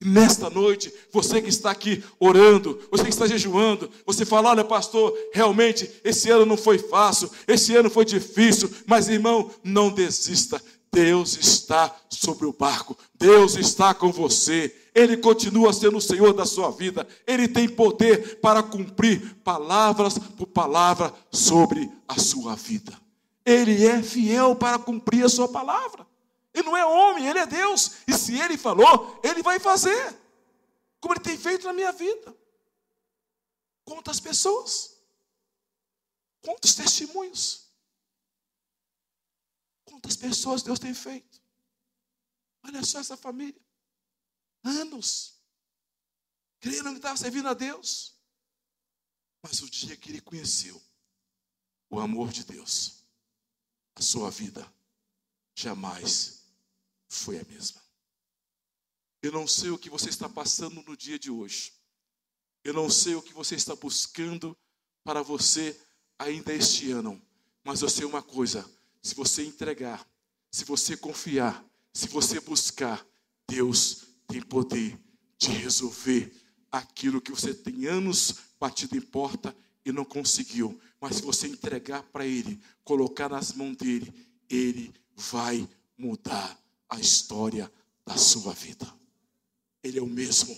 E 0.00 0.06
nesta 0.06 0.48
noite, 0.48 0.90
você 1.12 1.42
que 1.42 1.50
está 1.50 1.70
aqui 1.70 2.02
orando, 2.18 2.80
você 2.90 3.04
que 3.04 3.10
está 3.10 3.26
jejuando, 3.26 3.90
você 4.06 4.24
fala: 4.24 4.48
olha, 4.48 4.64
pastor, 4.64 5.14
realmente 5.34 6.00
esse 6.02 6.30
ano 6.30 6.46
não 6.46 6.56
foi 6.56 6.78
fácil, 6.78 7.30
esse 7.46 7.76
ano 7.76 7.90
foi 7.90 8.06
difícil, 8.06 8.70
mas 8.86 9.10
irmão, 9.10 9.54
não 9.62 9.92
desista. 9.92 10.58
Deus 10.92 11.38
está 11.38 11.94
sobre 12.10 12.44
o 12.44 12.52
barco, 12.52 12.96
Deus 13.14 13.56
está 13.56 13.94
com 13.94 14.12
você, 14.12 14.90
Ele 14.94 15.16
continua 15.16 15.72
sendo 15.72 15.96
o 15.96 16.02
Senhor 16.02 16.34
da 16.34 16.44
sua 16.44 16.70
vida, 16.70 17.08
Ele 17.26 17.48
tem 17.48 17.66
poder 17.66 18.40
para 18.40 18.62
cumprir 18.62 19.36
palavras 19.36 20.18
por 20.18 20.46
palavra 20.48 21.12
sobre 21.30 21.90
a 22.06 22.20
sua 22.20 22.54
vida. 22.54 22.92
Ele 23.44 23.86
é 23.86 24.02
fiel 24.02 24.54
para 24.54 24.78
cumprir 24.78 25.24
a 25.24 25.28
sua 25.28 25.48
palavra. 25.48 26.06
Ele 26.54 26.64
não 26.64 26.76
é 26.76 26.84
homem, 26.84 27.26
ele 27.26 27.38
é 27.38 27.46
Deus. 27.46 27.92
E 28.06 28.12
se 28.12 28.38
ele 28.38 28.58
falou, 28.58 29.18
ele 29.22 29.42
vai 29.42 29.58
fazer. 29.58 30.14
Como 31.00 31.14
ele 31.14 31.20
tem 31.20 31.36
feito 31.36 31.66
na 31.66 31.72
minha 31.72 31.90
vida. 31.90 32.36
Quantas 33.84 34.20
pessoas? 34.20 34.96
Quantos 36.42 36.74
testemunhos? 36.74 37.61
Quantas 39.92 40.16
pessoas 40.16 40.62
Deus 40.62 40.78
tem 40.78 40.94
feito? 40.94 41.38
Olha 42.62 42.82
só 42.82 42.98
essa 42.98 43.14
família. 43.14 43.60
Anos. 44.64 45.34
Crendo 46.60 46.92
que 46.92 46.96
estava 46.96 47.16
servindo 47.18 47.46
a 47.46 47.52
Deus. 47.52 48.16
Mas 49.42 49.60
o 49.60 49.68
dia 49.68 49.94
que 49.94 50.08
ele 50.08 50.22
conheceu 50.22 50.82
o 51.90 52.00
amor 52.00 52.32
de 52.32 52.42
Deus, 52.42 53.04
a 53.94 54.00
sua 54.00 54.30
vida 54.30 54.66
jamais 55.54 56.42
foi 57.06 57.38
a 57.38 57.44
mesma. 57.44 57.82
Eu 59.20 59.30
não 59.30 59.46
sei 59.46 59.68
o 59.68 59.78
que 59.78 59.90
você 59.90 60.08
está 60.08 60.26
passando 60.26 60.82
no 60.82 60.96
dia 60.96 61.18
de 61.18 61.30
hoje. 61.30 61.74
Eu 62.64 62.72
não 62.72 62.88
sei 62.88 63.14
o 63.14 63.22
que 63.22 63.34
você 63.34 63.56
está 63.56 63.76
buscando 63.76 64.56
para 65.04 65.20
você 65.20 65.78
ainda 66.18 66.54
este 66.54 66.90
ano. 66.92 67.20
Mas 67.62 67.82
eu 67.82 67.90
sei 67.90 68.06
uma 68.06 68.22
coisa: 68.22 68.66
se 69.02 69.14
você 69.14 69.44
entregar, 69.44 70.06
se 70.50 70.64
você 70.64 70.96
confiar, 70.96 71.64
se 71.92 72.06
você 72.06 72.40
buscar, 72.40 73.06
Deus 73.48 74.04
tem 74.26 74.40
poder 74.40 74.98
de 75.38 75.50
resolver 75.50 76.32
aquilo 76.70 77.20
que 77.20 77.32
você 77.32 77.52
tem 77.52 77.86
anos 77.86 78.36
batido 78.58 78.96
em 78.96 79.00
porta 79.00 79.54
e 79.84 79.92
não 79.92 80.04
conseguiu. 80.04 80.80
Mas 81.00 81.16
se 81.16 81.22
você 81.22 81.48
entregar 81.48 82.02
para 82.04 82.24
Ele, 82.24 82.60
colocar 82.84 83.28
nas 83.28 83.52
mãos 83.52 83.76
dele, 83.76 84.12
Ele 84.48 84.94
vai 85.16 85.68
mudar 85.98 86.58
a 86.88 87.00
história 87.00 87.70
da 88.06 88.16
sua 88.16 88.52
vida. 88.52 88.86
Ele 89.82 89.98
é 89.98 90.02
o 90.02 90.06
mesmo. 90.06 90.56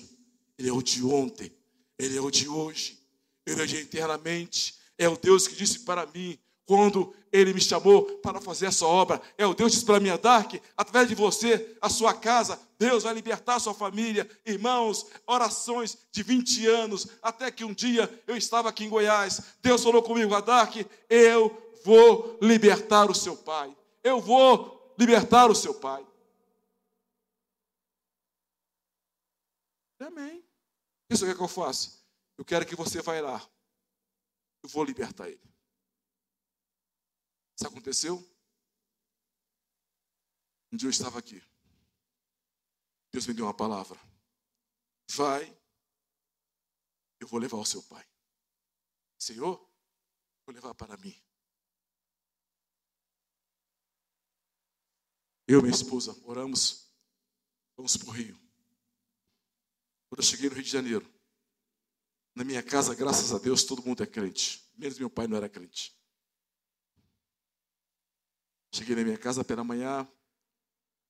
Ele 0.58 0.68
é 0.68 0.72
o 0.72 0.82
de 0.82 1.02
ontem. 1.02 1.50
Ele 1.98 2.16
é 2.16 2.20
o 2.20 2.30
de 2.30 2.48
hoje. 2.48 2.98
Ele 3.46 3.62
é 3.62 3.66
de 3.66 3.76
eternamente. 3.76 4.74
É 4.98 5.08
o 5.08 5.16
Deus 5.16 5.48
que 5.48 5.56
disse 5.56 5.80
para 5.80 6.06
mim: 6.06 6.38
quando 6.66 7.14
ele 7.32 7.52
me 7.52 7.60
chamou 7.60 8.04
para 8.18 8.40
fazer 8.40 8.66
essa 8.66 8.86
obra. 8.86 9.20
É 9.36 9.46
o 9.46 9.54
Deus 9.54 9.72
diz 9.72 9.82
para 9.82 10.00
mim, 10.00 10.10
Dark, 10.20 10.54
através 10.76 11.08
de 11.08 11.14
você, 11.14 11.76
a 11.80 11.88
sua 11.88 12.14
casa, 12.14 12.60
Deus 12.78 13.02
vai 13.02 13.12
libertar 13.12 13.56
a 13.56 13.60
sua 13.60 13.74
família. 13.74 14.28
Irmãos, 14.46 15.06
orações 15.26 15.98
de 16.12 16.22
20 16.22 16.66
anos, 16.66 17.08
até 17.22 17.50
que 17.50 17.64
um 17.64 17.74
dia 17.74 18.08
eu 18.26 18.36
estava 18.36 18.68
aqui 18.68 18.84
em 18.84 18.88
Goiás. 18.88 19.40
Deus 19.60 19.82
falou 19.82 20.02
comigo, 20.02 20.40
Dark, 20.42 20.76
eu 21.08 21.74
vou 21.84 22.38
libertar 22.40 23.10
o 23.10 23.14
seu 23.14 23.36
pai. 23.36 23.76
Eu 24.02 24.20
vou 24.20 24.94
libertar 24.98 25.50
o 25.50 25.54
seu 25.54 25.74
pai. 25.74 26.06
Amém. 29.98 30.44
Isso 31.10 31.26
é 31.26 31.34
que 31.34 31.40
eu 31.40 31.48
faço. 31.48 32.04
Eu 32.36 32.44
quero 32.44 32.66
que 32.66 32.76
você 32.76 33.00
vá 33.00 33.20
lá. 33.20 33.42
Eu 34.62 34.68
vou 34.68 34.84
libertar 34.84 35.28
ele. 35.28 35.53
Isso 37.56 37.66
aconteceu? 37.66 38.16
Um 40.72 40.76
dia 40.76 40.86
eu 40.86 40.90
estava 40.90 41.18
aqui. 41.18 41.42
Deus 43.12 43.26
me 43.26 43.34
deu 43.34 43.44
uma 43.44 43.54
palavra. 43.54 43.98
Vai, 45.10 45.56
eu 47.20 47.28
vou 47.28 47.38
levar 47.38 47.58
o 47.58 47.64
seu 47.64 47.82
pai. 47.84 48.04
Senhor, 49.16 49.56
vou 50.44 50.54
levar 50.54 50.74
para 50.74 50.96
mim. 50.96 51.14
Eu 55.46 55.60
e 55.60 55.62
minha 55.62 55.74
esposa 55.74 56.18
oramos, 56.24 56.90
vamos 57.76 57.96
para 57.96 58.08
o 58.08 58.12
Rio. 58.12 58.36
Quando 60.08 60.20
eu 60.20 60.24
cheguei 60.24 60.48
no 60.48 60.54
Rio 60.54 60.64
de 60.64 60.70
Janeiro, 60.70 61.14
na 62.34 62.42
minha 62.42 62.62
casa, 62.62 62.94
graças 62.94 63.32
a 63.32 63.38
Deus, 63.38 63.62
todo 63.62 63.84
mundo 63.84 64.02
é 64.02 64.06
crente. 64.06 64.68
Menos 64.74 64.98
meu 64.98 65.08
pai 65.08 65.26
não 65.26 65.36
era 65.36 65.48
crente. 65.48 65.96
Cheguei 68.74 68.96
na 68.96 69.04
minha 69.04 69.16
casa 69.16 69.44
pela 69.44 69.62
manhã, 69.62 70.04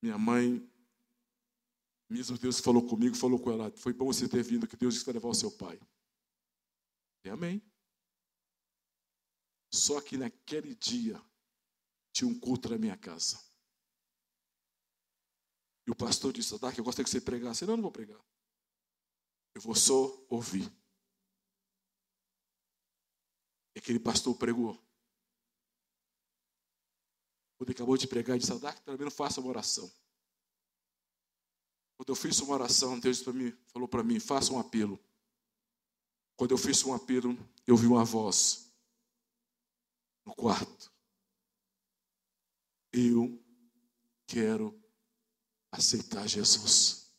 minha 0.02 0.18
mãe, 0.18 0.70
mesmo 2.10 2.36
Deus 2.36 2.60
falou 2.60 2.86
comigo, 2.86 3.16
falou 3.16 3.40
com 3.40 3.50
ela, 3.50 3.74
foi 3.74 3.94
bom 3.94 4.04
você 4.04 4.28
ter 4.28 4.42
vindo, 4.42 4.66
que 4.66 4.76
Deus 4.76 4.92
disse 4.92 5.10
levar 5.10 5.28
o 5.28 5.34
seu 5.34 5.50
pai. 5.50 5.80
E 7.24 7.30
amém. 7.30 7.62
Só 9.72 9.98
que 10.02 10.18
naquele 10.18 10.74
dia 10.74 11.18
tinha 12.12 12.28
um 12.28 12.38
culto 12.38 12.68
na 12.68 12.76
minha 12.76 12.98
casa. 12.98 13.42
E 15.86 15.90
o 15.90 15.96
pastor 15.96 16.34
disse, 16.34 16.58
Dark, 16.58 16.76
eu 16.76 16.84
gostaria 16.84 17.04
que 17.04 17.10
você 17.10 17.20
pregasse. 17.20 17.64
Não, 17.64 17.72
eu 17.72 17.76
não 17.78 17.82
vou 17.82 17.92
pregar. 17.92 18.22
Eu 19.54 19.62
vou 19.62 19.74
só 19.74 20.14
ouvir. 20.28 20.70
E 23.74 23.78
aquele 23.78 23.98
pastor 23.98 24.36
pregou. 24.36 24.84
Quando 27.57 27.70
ele 27.70 27.76
acabou 27.76 27.96
de 27.96 28.07
pregar, 28.07 28.36
ele 28.36 28.44
disse, 28.44 28.59
Dark, 28.59 28.80
pelo 28.82 28.98
menos 28.98 29.14
faça 29.14 29.40
uma 29.40 29.48
oração. 29.48 29.90
Quando 31.96 32.09
eu 32.09 32.16
fiz 32.16 32.40
uma 32.40 32.55
oração, 32.55 32.98
Deus 32.98 33.22
para 33.22 33.32
mim, 33.32 33.57
falou 33.68 33.86
para 33.86 34.02
mim, 34.02 34.18
faça 34.18 34.52
um 34.52 34.59
apelo. 34.59 34.98
Quando 36.36 36.50
eu 36.50 36.59
fiz 36.59 36.82
um 36.84 36.92
apelo, 36.92 37.38
eu 37.66 37.76
vi 37.76 37.86
uma 37.86 38.05
voz 38.05 38.72
no 40.24 40.34
quarto. 40.34 40.92
Eu 42.92 43.40
quero 44.26 44.76
aceitar 45.70 46.26
Jesus. 46.26 47.12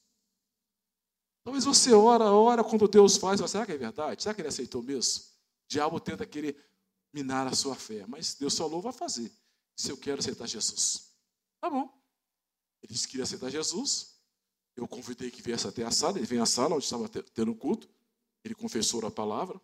Talvez 1.44 1.64
você 1.64 1.94
ora, 1.94 2.26
ora 2.26 2.64
quando 2.64 2.88
Deus 2.88 3.16
faz, 3.18 3.40
será 3.50 3.66
que 3.66 3.72
é 3.72 3.78
verdade? 3.78 4.24
Será 4.24 4.36
que 4.36 4.42
ele 4.42 4.50
aceitou 4.50 4.82
mesmo? 4.82 5.24
O 5.24 5.68
diabo 5.68 6.00
tenta 6.00 6.26
querer 6.26 6.58
minar 7.14 7.48
a 7.48 7.56
sua 7.56 7.76
fé, 7.76 8.06
mas 8.08 8.36
Deus 8.36 8.58
falou, 8.58 8.82
vai 8.82 8.92
fazer 8.92 9.32
se 9.76 9.92
eu 9.92 9.98
quero 9.98 10.20
aceitar 10.20 10.48
Jesus. 10.48 11.14
Tá 11.60 11.70
bom. 11.70 11.92
Ele 12.82 12.94
disse 12.94 13.06
que 13.06 13.12
queria 13.12 13.24
aceitar 13.24 13.50
Jesus. 13.50 14.22
Eu 14.76 14.88
convidei 14.88 15.32
que 15.32 15.42
viesse 15.42 15.68
até 15.68 15.84
a 15.84 15.92
sala. 15.92 16.18
Ele 16.18 16.26
veio 16.26 16.44
à 16.44 16.46
sala 16.46 16.76
onde 16.76 16.86
estava 16.86 17.10
tendo 17.10 17.56
culto. 17.56 17.90
Ele 18.44 18.56
confessou 18.56 19.06
a 19.06 19.12
palavra. 19.12 19.60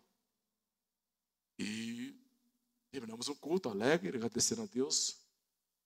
E 1.58 2.18
terminamos 2.90 3.28
o 3.28 3.36
culto, 3.36 3.68
alegre, 3.68 4.16
agradecendo 4.16 4.62
a 4.62 4.66
Deus. 4.66 5.24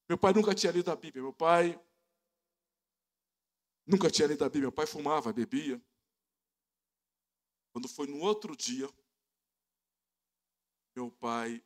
Meu 0.08 0.16
pai 0.16 0.32
nunca 0.32 0.54
tinha 0.54 0.72
lido 0.72 0.90
a 0.90 0.96
Bíblia. 0.96 1.22
Meu 1.22 1.32
pai 1.32 1.78
nunca 3.86 4.10
tinha 4.10 4.28
lido 4.28 4.44
a 4.44 4.48
Bíblia. 4.48 4.62
Meu 4.62 4.72
pai 4.72 4.86
fumava, 4.86 5.32
bebia. 5.32 5.80
Quando 7.72 7.88
foi 7.88 8.06
no 8.06 8.18
outro 8.20 8.56
dia, 8.56 8.88
meu 10.94 11.10
pai 11.10 11.62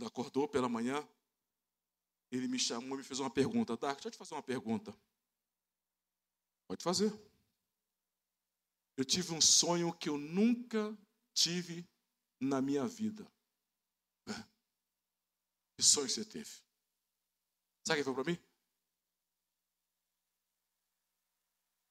quando 0.00 0.06
acordou 0.06 0.48
pela 0.48 0.68
manhã, 0.68 1.06
ele 2.30 2.48
me 2.48 2.58
chamou 2.58 2.94
e 2.94 2.98
me 2.98 3.04
fez 3.04 3.20
uma 3.20 3.28
pergunta. 3.28 3.76
Dark, 3.76 3.96
deixa 3.96 4.08
eu 4.08 4.12
te 4.12 4.16
fazer 4.16 4.34
uma 4.34 4.42
pergunta. 4.42 4.96
Pode 6.66 6.82
fazer. 6.82 7.12
Eu 8.96 9.04
tive 9.04 9.34
um 9.34 9.40
sonho 9.40 9.92
que 9.92 10.08
eu 10.08 10.16
nunca 10.16 10.96
tive 11.34 11.86
na 12.38 12.62
minha 12.62 12.86
vida. 12.86 13.30
É. 14.26 14.32
Que 15.76 15.82
sonho 15.82 16.08
você 16.08 16.24
teve? 16.24 16.50
Sabe 17.86 18.00
o 18.00 18.04
que 18.04 18.04
foi 18.04 18.14
para 18.14 18.32
mim? 18.32 18.38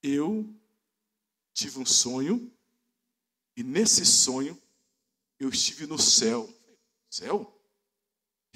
Eu 0.01 0.51
tive 1.53 1.77
um 1.77 1.85
sonho 1.85 2.51
e 3.55 3.61
nesse 3.61 4.03
sonho 4.03 4.59
eu 5.37 5.49
estive 5.49 5.85
no 5.85 5.99
céu. 5.99 6.51
Céu? 7.09 7.58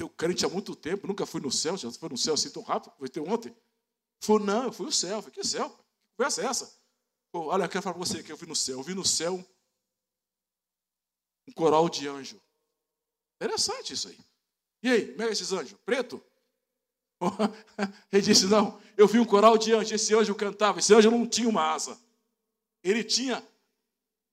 Eu 0.03 0.09
crente 0.09 0.45
há 0.45 0.49
muito 0.49 0.75
tempo, 0.75 1.07
nunca 1.07 1.25
fui 1.25 1.39
no 1.39 1.49
céu, 1.49 1.77
já 1.77 1.89
foi 1.89 2.09
no 2.09 2.17
céu 2.17 2.33
assim 2.33 2.49
tão 2.49 2.61
rápido, 2.61 2.93
foi 2.97 3.07
ter 3.07 3.21
ontem. 3.21 3.55
Falei, 4.19 4.45
não, 4.45 4.63
eu 4.65 4.73
fui 4.73 4.85
no 4.85 4.91
céu. 4.91 5.21
Falei, 5.21 5.33
que 5.33 5.47
céu? 5.47 5.69
Que 5.69 6.17
conversa 6.17 6.41
é 6.41 6.45
essa? 6.45 6.77
Olha, 7.31 7.63
eu 7.63 7.69
quero 7.69 7.81
falar 7.81 7.95
para 7.95 8.05
você 8.05 8.21
que 8.21 8.29
eu 8.29 8.35
vi 8.35 8.45
no 8.45 8.55
céu. 8.55 8.79
Eu 8.79 8.83
vi 8.83 8.93
no 8.93 9.05
céu 9.05 9.35
um 11.47 11.53
coral 11.53 11.87
de 11.87 12.05
anjo. 12.05 12.41
Interessante 13.41 13.93
isso 13.93 14.09
aí. 14.09 14.19
E 14.83 14.89
aí, 14.89 15.07
como 15.11 15.23
é, 15.23 15.27
é 15.27 15.31
esses 15.31 15.53
anjos? 15.53 15.79
Preto? 15.85 16.21
Ele 18.11 18.21
disse, 18.21 18.45
não, 18.47 18.81
eu 18.97 19.07
vi 19.07 19.19
um 19.19 19.25
coral 19.25 19.57
de 19.57 19.71
anjos. 19.71 19.93
Esse 19.93 20.13
anjo 20.13 20.35
cantava, 20.35 20.79
esse 20.79 20.93
anjo 20.93 21.09
não 21.09 21.25
tinha 21.25 21.47
uma 21.47 21.71
asa. 21.71 21.97
Ele 22.83 23.05
tinha 23.05 23.41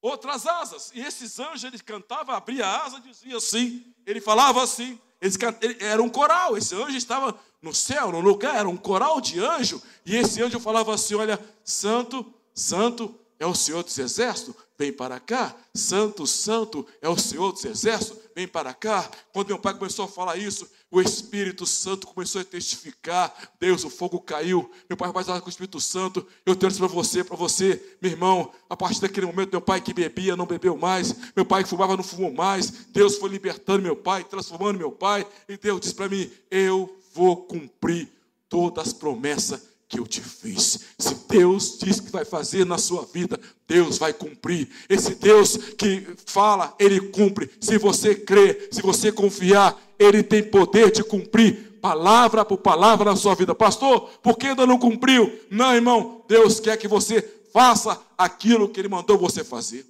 outras 0.02 0.46
asas. 0.48 0.90
E 0.92 1.00
esses 1.00 1.38
anjos, 1.38 1.62
ele 1.62 1.78
cantava, 1.78 2.36
abria 2.36 2.66
a 2.66 2.84
asa, 2.84 3.00
dizia 3.00 3.36
assim, 3.36 3.94
ele 4.04 4.20
falava 4.20 4.60
assim. 4.60 5.00
Eles, 5.20 5.36
era 5.80 6.02
um 6.02 6.08
coral, 6.08 6.56
esse 6.56 6.74
anjo 6.74 6.96
estava 6.96 7.38
no 7.60 7.74
céu, 7.74 8.10
no 8.10 8.20
lugar, 8.20 8.56
era 8.56 8.68
um 8.68 8.76
coral 8.76 9.20
de 9.20 9.38
anjo, 9.38 9.82
e 10.04 10.16
esse 10.16 10.42
anjo 10.42 10.58
falava 10.58 10.94
assim: 10.94 11.14
Olha, 11.14 11.38
santo, 11.62 12.24
santo, 12.54 13.14
é 13.38 13.46
o 13.46 13.54
Senhor 13.54 13.82
dos 13.82 13.98
Exércitos, 13.98 14.54
vem 14.78 14.92
para 14.92 15.18
cá. 15.18 15.54
Santo, 15.74 16.26
Santo 16.26 16.86
é 17.00 17.08
o 17.08 17.16
Senhor 17.16 17.52
dos 17.52 17.64
Exércitos, 17.64 18.18
vem 18.34 18.46
para 18.46 18.74
cá. 18.74 19.10
Quando 19.32 19.48
meu 19.48 19.58
pai 19.58 19.74
começou 19.74 20.04
a 20.04 20.08
falar 20.08 20.36
isso, 20.36 20.68
o 20.90 21.00
Espírito 21.00 21.64
Santo 21.66 22.08
começou 22.08 22.40
a 22.40 22.44
testificar. 22.44 23.32
Deus, 23.60 23.84
o 23.84 23.90
fogo 23.90 24.20
caiu. 24.20 24.68
Meu 24.88 24.96
pai 24.96 25.12
falar 25.12 25.40
com 25.40 25.46
o 25.46 25.50
Espírito 25.50 25.80
Santo. 25.80 26.26
Eu 26.44 26.56
tenho 26.56 26.68
isso 26.68 26.80
para 26.80 26.88
você, 26.88 27.22
para 27.22 27.36
você, 27.36 27.96
meu 28.02 28.10
irmão. 28.10 28.50
A 28.68 28.76
partir 28.76 29.00
daquele 29.00 29.26
momento, 29.26 29.52
meu 29.52 29.60
pai 29.60 29.80
que 29.80 29.94
bebia, 29.94 30.36
não 30.36 30.46
bebeu 30.46 30.76
mais. 30.76 31.14
Meu 31.36 31.44
pai 31.44 31.62
que 31.62 31.70
fumava, 31.70 31.96
não 31.96 32.02
fumou 32.02 32.32
mais. 32.32 32.70
Deus 32.88 33.16
foi 33.16 33.30
libertando 33.30 33.82
meu 33.82 33.94
pai, 33.94 34.24
transformando 34.24 34.78
meu 34.78 34.90
pai. 34.90 35.24
E 35.48 35.56
Deus 35.56 35.80
disse 35.80 35.94
para 35.94 36.08
mim: 36.08 36.28
Eu 36.50 36.98
vou 37.14 37.36
cumprir 37.36 38.10
todas 38.48 38.88
as 38.88 38.92
promessas 38.92 39.69
que 39.90 39.98
eu 39.98 40.06
te 40.06 40.20
fiz. 40.20 40.78
Se 40.96 41.14
Deus 41.28 41.76
diz 41.76 41.98
que 41.98 42.12
vai 42.12 42.24
fazer 42.24 42.64
na 42.64 42.78
sua 42.78 43.04
vida, 43.04 43.38
Deus 43.66 43.98
vai 43.98 44.12
cumprir. 44.12 44.70
Esse 44.88 45.16
Deus 45.16 45.56
que 45.56 46.06
fala, 46.24 46.74
ele 46.78 47.10
cumpre. 47.10 47.50
Se 47.60 47.76
você 47.76 48.14
crer, 48.14 48.68
se 48.70 48.80
você 48.80 49.10
confiar, 49.10 49.76
ele 49.98 50.22
tem 50.22 50.48
poder 50.48 50.92
de 50.92 51.02
cumprir 51.02 51.78
palavra 51.80 52.44
por 52.44 52.58
palavra 52.58 53.10
na 53.10 53.16
sua 53.16 53.34
vida. 53.34 53.52
Pastor, 53.52 54.08
por 54.22 54.38
que 54.38 54.46
ainda 54.46 54.64
não 54.64 54.78
cumpriu? 54.78 55.44
Não, 55.50 55.74
irmão, 55.74 56.24
Deus 56.28 56.60
quer 56.60 56.76
que 56.76 56.86
você 56.86 57.20
faça 57.52 58.00
aquilo 58.16 58.68
que 58.68 58.78
ele 58.78 58.88
mandou 58.88 59.18
você 59.18 59.42
fazer. 59.42 59.84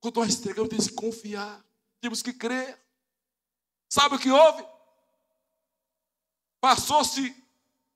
Quando 0.00 0.16
nós 0.16 0.34
entregamos, 0.34 0.70
temos 0.70 0.88
que 0.88 0.94
confiar, 0.94 1.64
temos 2.00 2.20
que 2.20 2.32
crer. 2.32 2.76
Sabe 3.88 4.16
o 4.16 4.18
que 4.18 4.30
houve? 4.30 4.64
Passou-se 6.60 7.39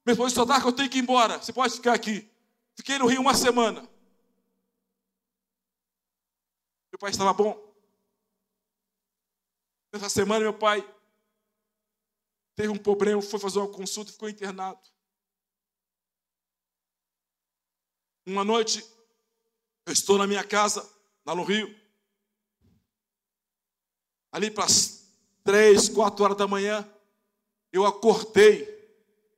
meu 0.05 0.13
esposo 0.13 0.35
disse, 0.35 0.61
que 0.61 0.69
eu 0.69 0.73
tenho 0.73 0.91
que 0.91 0.99
ir 0.99 1.03
embora. 1.03 1.39
Você 1.39 1.53
pode 1.53 1.75
ficar 1.75 1.95
aqui. 1.95 2.31
Fiquei 2.77 2.99
no 2.99 3.07
Rio 3.07 3.21
uma 3.21 3.35
semana. 3.35 3.81
Meu 6.93 6.99
pai 6.99 7.11
estava 7.11 7.33
bom. 7.33 7.75
Nessa 9.93 10.09
semana, 10.09 10.41
meu 10.41 10.53
pai 10.53 10.83
teve 12.55 12.69
um 12.69 12.77
problema, 12.77 13.23
foi 13.23 13.39
fazer 13.39 13.59
uma 13.59 13.71
consulta 13.71 14.11
e 14.11 14.13
ficou 14.13 14.29
internado. 14.29 14.81
Uma 18.27 18.45
noite, 18.45 18.85
eu 19.87 19.93
estou 19.93 20.19
na 20.19 20.27
minha 20.27 20.45
casa, 20.45 20.89
lá 21.25 21.35
no 21.35 21.45
Rio. 21.45 21.75
Ali 24.33 24.51
para 24.51 24.65
as 24.65 25.09
três, 25.45 25.89
quatro 25.89 26.25
horas 26.25 26.37
da 26.37 26.47
manhã, 26.47 26.89
eu 27.73 27.87
acordei 27.87 28.74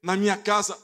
na 0.07 0.17
minha 0.17 0.37
casa 0.37 0.79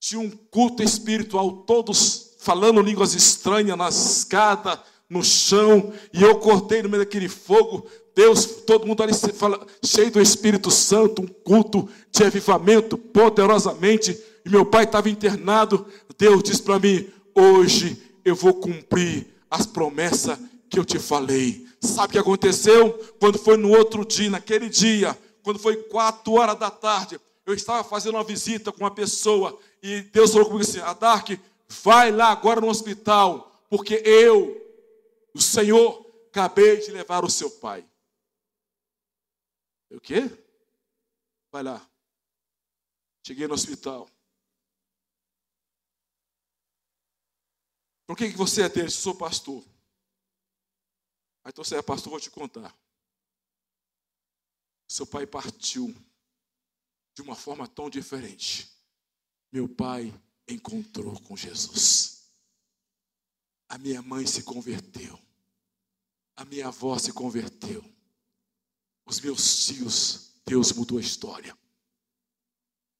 tinha 0.00 0.18
um 0.18 0.30
culto 0.30 0.82
espiritual, 0.82 1.52
todos 1.66 2.36
falando 2.38 2.80
línguas 2.80 3.12
estranhas 3.14 3.76
na 3.76 3.90
escada, 3.90 4.82
no 5.10 5.22
chão, 5.22 5.92
e 6.10 6.22
eu 6.22 6.36
cortei 6.36 6.82
no 6.82 6.88
meio 6.88 7.04
daquele 7.04 7.28
fogo. 7.28 7.86
Deus, 8.16 8.46
todo 8.66 8.86
mundo 8.86 9.02
ali 9.02 9.12
fala, 9.34 9.64
cheio 9.84 10.10
do 10.10 10.22
Espírito 10.22 10.70
Santo, 10.70 11.20
um 11.20 11.26
culto 11.26 11.86
de 12.10 12.24
avivamento 12.24 12.96
poderosamente. 12.96 14.18
E 14.42 14.48
meu 14.48 14.64
pai 14.64 14.84
estava 14.84 15.10
internado. 15.10 15.86
Deus 16.16 16.42
disse 16.42 16.62
para 16.62 16.78
mim: 16.78 17.06
hoje 17.34 18.02
eu 18.24 18.34
vou 18.34 18.54
cumprir 18.54 19.26
as 19.50 19.66
promessas 19.66 20.38
que 20.70 20.78
eu 20.78 20.84
te 20.84 20.98
falei. 20.98 21.66
Sabe 21.78 22.08
o 22.08 22.12
que 22.12 22.18
aconteceu? 22.18 22.90
Quando 23.20 23.38
foi 23.38 23.58
no 23.58 23.68
outro 23.68 24.02
dia, 24.02 24.30
naquele 24.30 24.70
dia, 24.70 25.16
quando 25.42 25.58
foi 25.58 25.76
quatro 25.76 26.32
horas 26.32 26.58
da 26.58 26.70
tarde, 26.70 27.20
eu 27.44 27.54
estava 27.54 27.82
fazendo 27.82 28.14
uma 28.14 28.24
visita 28.24 28.70
com 28.70 28.78
uma 28.78 28.94
pessoa 28.94 29.60
e 29.82 30.02
Deus 30.02 30.32
falou 30.32 30.46
comigo 30.46 30.68
assim: 30.68 30.78
Adark, 30.80 31.40
vai 31.68 32.10
lá 32.10 32.30
agora 32.30 32.60
no 32.60 32.68
hospital, 32.68 33.50
porque 33.68 34.02
eu, 34.04 34.60
o 35.34 35.40
Senhor, 35.40 36.06
acabei 36.28 36.78
de 36.78 36.90
levar 36.90 37.24
o 37.24 37.30
seu 37.30 37.50
pai. 37.50 37.86
O 39.90 40.00
quê? 40.00 40.22
Vai 41.50 41.62
lá. 41.62 41.86
Cheguei 43.26 43.46
no 43.46 43.54
hospital. 43.54 44.08
Por 48.06 48.16
que, 48.16 48.30
que 48.30 48.36
você 48.36 48.62
é 48.62 48.68
dele? 48.68 48.86
Eu 48.86 48.90
sou 48.90 49.14
pastor. 49.14 49.62
Aí 51.44 51.50
então 51.50 51.64
você 51.64 51.76
é 51.76 51.82
pastor, 51.82 52.10
vou 52.10 52.20
te 52.20 52.30
contar. 52.30 52.76
Seu 54.88 55.06
pai 55.06 55.26
partiu 55.26 55.94
de 57.14 57.22
uma 57.22 57.34
forma 57.34 57.66
tão 57.66 57.90
diferente. 57.90 58.70
Meu 59.50 59.68
pai 59.68 60.12
encontrou 60.48 61.20
com 61.20 61.36
Jesus. 61.36 62.30
A 63.68 63.78
minha 63.78 64.02
mãe 64.02 64.26
se 64.26 64.42
converteu. 64.42 65.18
A 66.36 66.44
minha 66.44 66.68
avó 66.68 66.98
se 66.98 67.12
converteu. 67.12 67.84
Os 69.04 69.20
meus 69.20 69.66
tios, 69.66 70.32
Deus 70.46 70.72
mudou 70.72 70.98
a 70.98 71.00
história. 71.00 71.56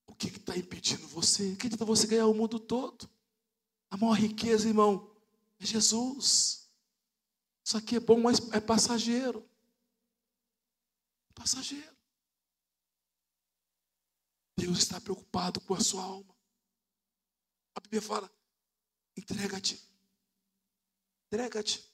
O 0.07 0.15
que 0.15 0.29
está 0.29 0.57
impedindo 0.57 1.07
você? 1.09 1.53
O 1.53 1.57
que 1.57 1.67
está 1.67 1.85
você 1.85 2.07
ganhar 2.07 2.27
o 2.27 2.35
mundo 2.35 2.59
todo? 2.59 3.09
A 3.91 3.97
maior 3.97 4.15
riqueza, 4.15 4.69
irmão, 4.69 5.11
é 5.59 5.67
Jesus. 5.67 6.69
Isso 7.65 7.77
aqui 7.77 7.97
é 7.97 8.01
bom, 8.01 8.21
mas 8.21 8.53
é 8.53 8.61
passageiro. 8.61 9.47
Passageiro. 11.35 11.97
Deus 14.73 14.85
está 14.85 14.99
preocupado 14.99 15.61
com 15.61 15.75
a 15.75 15.81
sua 15.81 16.03
alma. 16.03 16.35
A 17.75 17.81
Bíblia 17.81 18.01
fala: 18.01 18.33
entrega-te. 19.15 19.79
Entrega-te. 21.27 21.93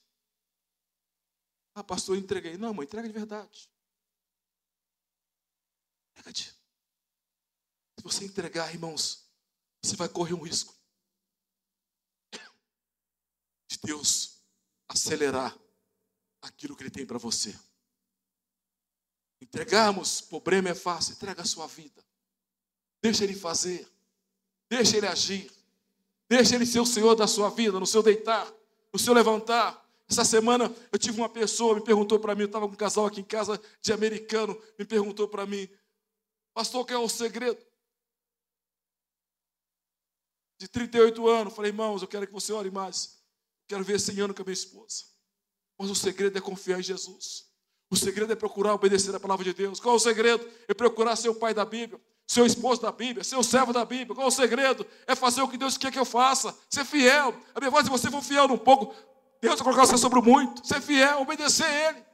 Ah, 1.75 1.83
pastor, 1.83 2.15
eu 2.15 2.21
entreguei. 2.21 2.57
Não, 2.57 2.73
mãe, 2.73 2.85
entrega 2.85 3.07
de 3.07 3.13
verdade. 3.13 3.69
Entrega-te. 6.11 6.55
Se 7.97 8.03
você 8.03 8.23
entregar, 8.23 8.73
irmãos, 8.73 9.29
você 9.83 9.97
vai 9.97 10.07
correr 10.07 10.33
um 10.33 10.43
risco 10.43 10.73
de 13.67 13.77
Deus 13.83 14.41
acelerar 14.87 15.57
aquilo 16.41 16.77
que 16.77 16.83
Ele 16.83 16.89
tem 16.89 17.05
para 17.05 17.17
você. 17.17 17.53
Entregarmos, 19.41 20.21
problema 20.21 20.69
é 20.69 20.75
fácil, 20.75 21.13
entrega 21.13 21.41
a 21.41 21.45
sua 21.45 21.67
vida. 21.67 22.07
Deixa 23.01 23.23
Ele 23.23 23.33
fazer. 23.33 23.87
Deixa 24.69 24.97
Ele 24.97 25.07
agir. 25.07 25.51
Deixa 26.29 26.55
Ele 26.55 26.65
ser 26.65 26.79
o 26.79 26.85
Senhor 26.85 27.15
da 27.15 27.27
sua 27.27 27.49
vida, 27.49 27.79
no 27.79 27.87
seu 27.87 28.03
deitar, 28.03 28.51
no 28.93 28.99
seu 28.99 29.13
levantar. 29.13 29.85
Essa 30.07 30.25
semana 30.25 30.73
eu 30.91 30.99
tive 30.99 31.19
uma 31.19 31.29
pessoa, 31.29 31.75
me 31.75 31.81
perguntou 31.81 32.19
para 32.19 32.35
mim, 32.35 32.41
eu 32.41 32.47
estava 32.47 32.67
com 32.67 32.73
um 32.73 32.77
casal 32.77 33.05
aqui 33.05 33.21
em 33.21 33.23
casa 33.23 33.61
de 33.81 33.93
americano, 33.93 34.59
me 34.77 34.83
perguntou 34.83 35.27
para 35.27 35.45
mim, 35.45 35.69
pastor, 36.53 36.85
qual 36.85 37.01
é 37.01 37.05
o 37.05 37.09
segredo? 37.09 37.59
De 40.57 40.67
38 40.67 41.27
anos, 41.27 41.55
falei, 41.55 41.69
irmãos, 41.69 42.01
eu 42.01 42.07
quero 42.07 42.27
que 42.27 42.33
você 42.33 42.51
ore 42.51 42.69
mais. 42.69 43.17
Quero 43.67 43.83
ver 43.83 43.99
100 43.99 44.19
anos 44.21 44.35
com 44.35 44.41
a 44.41 44.45
minha 44.45 44.53
esposa. 44.53 45.05
Mas 45.77 45.89
o 45.89 45.95
segredo 45.95 46.37
é 46.37 46.41
confiar 46.41 46.79
em 46.79 46.83
Jesus. 46.83 47.47
O 47.89 47.95
segredo 47.95 48.33
é 48.33 48.35
procurar 48.35 48.73
obedecer 48.73 49.15
a 49.15 49.19
palavra 49.19 49.45
de 49.45 49.53
Deus. 49.53 49.79
Qual 49.79 49.93
é 49.93 49.97
o 49.97 49.99
segredo? 49.99 50.45
É 50.67 50.73
procurar 50.73 51.15
ser 51.15 51.29
o 51.29 51.35
pai 51.35 51.53
da 51.53 51.63
Bíblia 51.63 51.99
seu 52.29 52.45
esposo 52.45 52.79
da 52.79 52.91
Bíblia, 52.91 53.23
seu 53.23 53.41
servo 53.41 53.73
da 53.73 53.83
Bíblia. 53.83 54.13
Qual 54.13 54.25
é 54.25 54.27
o 54.27 54.31
segredo? 54.31 54.85
É 55.07 55.15
fazer 55.15 55.41
o 55.41 55.47
que 55.47 55.57
Deus 55.57 55.79
quer 55.79 55.91
que 55.91 55.97
eu 55.97 56.05
faça. 56.05 56.55
Ser 56.69 56.85
fiel. 56.85 57.33
A 57.55 57.59
minha 57.59 57.71
voz, 57.71 57.85
se 57.85 57.89
você 57.89 58.11
for 58.11 58.21
fiel 58.21 58.47
num 58.47 58.57
pouco, 58.57 58.93
Deus 59.41 59.55
vai 59.55 59.63
colocar 59.63 59.87
você 59.87 59.97
sobre 59.97 60.21
muito. 60.21 60.65
Ser 60.65 60.79
fiel, 60.79 61.21
obedecer 61.21 61.65
a 61.65 61.89
Ele. 61.89 62.05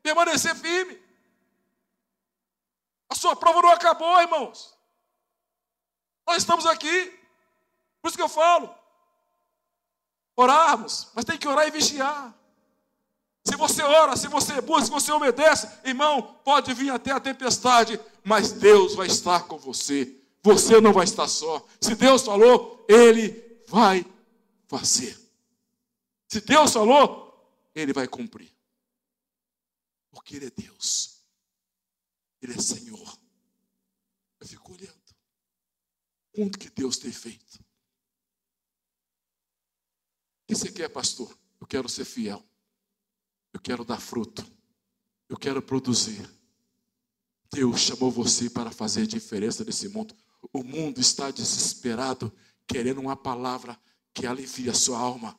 Permanecer 0.00 0.54
firme. 0.54 0.96
A 3.08 3.16
sua 3.16 3.34
prova 3.34 3.60
não 3.62 3.70
acabou, 3.70 4.20
irmãos. 4.20 4.78
Nós 6.24 6.36
estamos 6.36 6.66
aqui. 6.66 7.06
Por 8.00 8.08
isso 8.08 8.16
que 8.16 8.22
eu 8.22 8.28
falo. 8.28 8.72
Orarmos, 10.36 11.10
mas 11.16 11.24
tem 11.24 11.36
que 11.36 11.48
orar 11.48 11.66
e 11.66 11.72
vigiar. 11.72 12.32
Se 13.46 13.56
você 13.56 13.82
ora, 13.82 14.16
se 14.16 14.26
você 14.26 14.60
busca, 14.60 14.86
se 14.86 14.90
você 14.90 15.12
obedece, 15.12 15.68
irmão, 15.84 16.40
pode 16.44 16.72
vir 16.72 16.90
até 16.90 17.10
a 17.10 17.20
tempestade, 17.20 18.00
mas 18.24 18.52
Deus 18.52 18.94
vai 18.94 19.06
estar 19.06 19.46
com 19.46 19.58
você. 19.58 20.18
Você 20.42 20.80
não 20.80 20.92
vai 20.92 21.04
estar 21.04 21.28
só. 21.28 21.66
Se 21.80 21.94
Deus 21.94 22.22
falou, 22.22 22.84
Ele 22.88 23.62
vai 23.68 24.04
fazer. 24.66 25.18
Se 26.26 26.40
Deus 26.40 26.72
falou, 26.72 27.68
Ele 27.74 27.92
vai 27.92 28.08
cumprir. 28.08 28.50
Porque 30.10 30.36
Ele 30.36 30.46
é 30.46 30.50
Deus. 30.50 31.20
Ele 32.40 32.54
é 32.54 32.58
Senhor. 32.58 33.18
Eu 34.40 34.46
fico 34.46 34.72
olhando. 34.72 35.04
Quanto 36.34 36.58
que 36.58 36.70
Deus 36.70 36.96
tem 36.98 37.12
feito? 37.12 37.56
O 40.42 40.46
que 40.48 40.54
você 40.54 40.72
quer, 40.72 40.88
pastor? 40.88 41.36
Eu 41.60 41.66
quero 41.66 41.88
ser 41.88 42.04
fiel. 42.04 42.44
Eu 43.54 43.60
quero 43.60 43.84
dar 43.84 44.00
fruto. 44.00 44.44
Eu 45.28 45.36
quero 45.38 45.62
produzir. 45.62 46.28
Deus 47.52 47.80
chamou 47.80 48.10
você 48.10 48.50
para 48.50 48.72
fazer 48.72 49.06
diferença 49.06 49.64
nesse 49.64 49.88
mundo. 49.88 50.12
O 50.52 50.64
mundo 50.64 51.00
está 51.00 51.30
desesperado, 51.30 52.32
querendo 52.66 53.00
uma 53.00 53.16
palavra 53.16 53.78
que 54.12 54.26
alivia 54.26 54.72
a 54.72 54.74
sua 54.74 54.98
alma. 54.98 55.38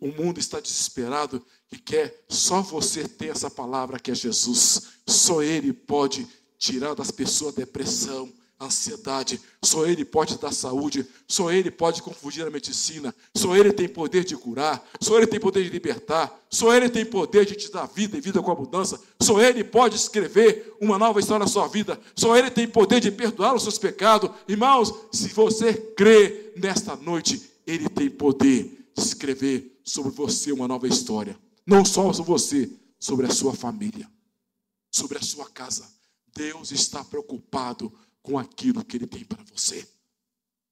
O 0.00 0.08
mundo 0.08 0.38
está 0.38 0.60
desesperado 0.60 1.44
e 1.70 1.78
quer 1.78 2.26
só 2.28 2.60
você 2.60 3.08
ter 3.08 3.28
essa 3.28 3.48
palavra 3.48 3.98
que 3.98 4.10
é 4.10 4.14
Jesus. 4.14 4.88
Só 5.06 5.42
Ele 5.42 5.72
pode 5.72 6.26
tirar 6.58 6.94
das 6.94 7.10
pessoas 7.10 7.54
depressão, 7.54 8.30
ansiedade. 8.64 9.40
Só 9.62 9.86
Ele 9.86 10.04
pode 10.04 10.38
dar 10.38 10.52
saúde. 10.52 11.06
Só 11.26 11.50
Ele 11.50 11.70
pode 11.70 12.02
confundir 12.02 12.46
a 12.46 12.50
medicina. 12.50 13.14
Só 13.34 13.56
Ele 13.56 13.72
tem 13.72 13.88
poder 13.88 14.24
de 14.24 14.36
curar. 14.36 14.82
Só 15.00 15.16
Ele 15.16 15.26
tem 15.26 15.40
poder 15.40 15.64
de 15.64 15.70
libertar. 15.70 16.32
Só 16.50 16.74
Ele 16.74 16.88
tem 16.88 17.04
poder 17.04 17.44
de 17.44 17.54
te 17.54 17.70
dar 17.70 17.86
vida 17.86 18.16
e 18.16 18.20
vida 18.20 18.42
com 18.42 18.50
abundância. 18.50 18.98
Só 19.20 19.40
Ele 19.40 19.64
pode 19.64 19.96
escrever 19.96 20.76
uma 20.80 20.98
nova 20.98 21.20
história 21.20 21.44
na 21.44 21.50
sua 21.50 21.68
vida. 21.68 21.98
Só 22.14 22.36
Ele 22.36 22.50
tem 22.50 22.66
poder 22.66 23.00
de 23.00 23.10
perdoar 23.10 23.54
os 23.54 23.62
seus 23.62 23.78
pecados. 23.78 24.30
Irmãos, 24.48 24.92
se 25.12 25.28
você 25.28 25.74
crê 25.74 26.52
nesta 26.56 26.96
noite, 26.96 27.42
Ele 27.66 27.88
tem 27.88 28.10
poder 28.10 28.90
de 28.94 29.02
escrever 29.02 29.80
sobre 29.84 30.12
você 30.12 30.52
uma 30.52 30.68
nova 30.68 30.86
história. 30.86 31.38
Não 31.66 31.84
só 31.84 32.12
sobre 32.12 32.32
você, 32.32 32.70
sobre 32.98 33.26
a 33.26 33.30
sua 33.30 33.54
família, 33.54 34.08
sobre 34.90 35.18
a 35.18 35.22
sua 35.22 35.48
casa. 35.48 35.90
Deus 36.34 36.72
está 36.72 37.04
preocupado 37.04 37.92
com 38.22 38.38
aquilo 38.38 38.84
que 38.84 38.96
Ele 38.96 39.06
tem 39.06 39.24
para 39.24 39.42
você. 39.44 39.86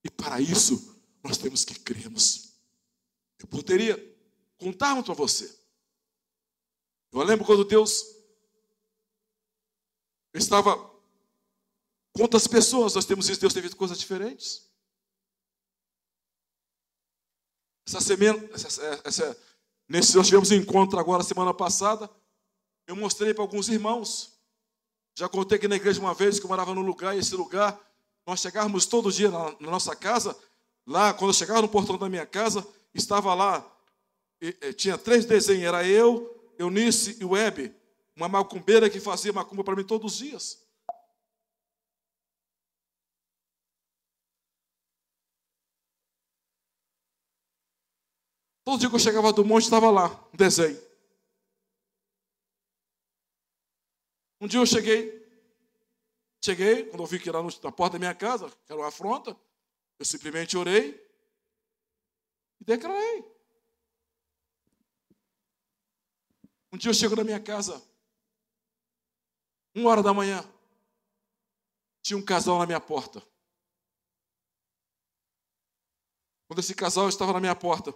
E 0.05 0.11
para 0.11 0.41
isso, 0.41 1.01
nós 1.23 1.37
temos 1.37 1.65
que 1.65 1.79
crermos. 1.79 2.55
Eu 3.39 3.47
poderia 3.47 3.97
contar 4.57 4.95
muito 4.95 5.11
a 5.11 5.15
você. 5.15 5.59
Eu 7.13 7.23
lembro 7.23 7.45
quando 7.45 7.65
Deus 7.65 8.05
estava. 10.33 10.89
Quantas 12.13 12.47
pessoas 12.47 12.95
nós 12.95 13.05
temos 13.05 13.29
visto 13.29 13.41
Deus 13.41 13.55
ter 13.55 13.61
visto 13.61 13.77
coisas 13.77 13.99
diferentes? 13.99 14.69
Essa 17.87 18.01
semana, 18.01 18.49
essa, 18.53 19.01
essa, 19.05 19.43
nesse, 19.89 20.17
nós 20.17 20.27
tivemos 20.27 20.51
um 20.51 20.55
encontro 20.55 20.99
agora, 20.99 21.23
semana 21.23 21.53
passada. 21.53 22.11
Eu 22.87 22.95
mostrei 22.95 23.35
para 23.35 23.43
alguns 23.43 23.69
irmãos. 23.69 24.40
Já 25.15 25.29
contei 25.29 25.59
aqui 25.59 25.69
na 25.69 25.77
igreja 25.77 26.01
uma 26.01 26.15
vez 26.15 26.39
que 26.39 26.45
eu 26.45 26.49
morava 26.49 26.75
num 26.75 26.83
lugar, 26.83 27.15
e 27.15 27.19
esse 27.19 27.35
lugar, 27.35 27.79
nós 28.27 28.41
chegávamos 28.41 28.87
todo 28.87 29.13
dia 29.13 29.31
na, 29.31 29.55
na 29.61 29.71
nossa 29.71 29.95
casa. 29.95 30.37
Lá, 30.87 31.13
quando 31.13 31.31
eu 31.31 31.35
chegava 31.35 31.63
no 31.63 31.69
portão 31.69 31.99
da 31.99 32.09
minha 32.09 32.27
casa, 32.27 32.67
estava 32.95 33.35
lá, 33.35 33.65
e, 34.41 34.57
e, 34.63 34.73
tinha 34.73 34.97
três 34.97 35.25
desenhos, 35.25 35.65
era 35.65 35.87
eu, 35.87 36.53
Eunice 36.59 37.17
e 37.21 37.25
Web, 37.25 37.75
uma 38.17 38.29
macumbeira 38.29 38.89
que 38.89 39.01
fazia 39.01 39.33
macumba 39.33 39.63
para 39.63 39.77
mim 39.77 39.85
todos 39.85 40.13
os 40.13 40.19
dias. 40.19 40.59
Todo 48.65 48.79
dia 48.79 48.89
que 48.89 48.95
eu 48.95 49.01
chegava 49.01 49.33
do 49.33 49.45
monte, 49.45 49.65
estava 49.65 49.91
lá, 49.91 50.09
um 50.33 50.37
desenho. 50.37 50.90
Um 54.41 54.47
dia 54.47 54.59
eu 54.59 54.65
cheguei, 54.65 55.21
cheguei, 56.43 56.87
quando 56.87 57.03
eu 57.03 57.07
vi 57.07 57.21
que 57.21 57.29
era 57.29 57.43
na 57.43 57.73
porta 57.73 57.93
da 57.93 57.99
minha 57.99 58.15
casa, 58.15 58.49
que 58.49 58.73
era 58.73 58.81
uma 58.81 58.89
afronta, 58.89 59.39
eu 59.99 60.05
simplesmente 60.07 60.57
orei 60.57 60.95
e 62.59 62.65
declarei. 62.65 63.25
Um 66.73 66.79
dia 66.79 66.91
eu 66.91 66.95
chego 66.95 67.17
na 67.17 67.25
minha 67.25 67.41
casa, 67.41 67.83
uma 69.75 69.91
hora 69.91 70.03
da 70.03 70.15
manhã, 70.15 70.43
tinha 72.03 72.17
um 72.17 72.25
casal 72.25 72.59
na 72.59 72.67
minha 72.67 72.81
porta. 72.81 73.23
Quando 76.49 76.61
esse 76.61 76.75
casal 76.75 77.09
estava 77.09 77.33
na 77.33 77.41
minha 77.41 77.55
porta, 77.55 77.95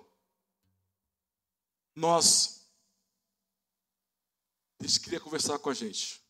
nós. 1.94 2.70
Eles 4.78 4.98
queriam 4.98 5.22
conversar 5.22 5.58
com 5.58 5.70
a 5.70 5.74
gente. 5.74 6.23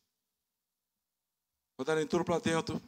Quando 1.76 1.90
ela 1.90 2.02
entrou 2.02 2.24
para 2.24 2.38
dentro, 2.38 2.80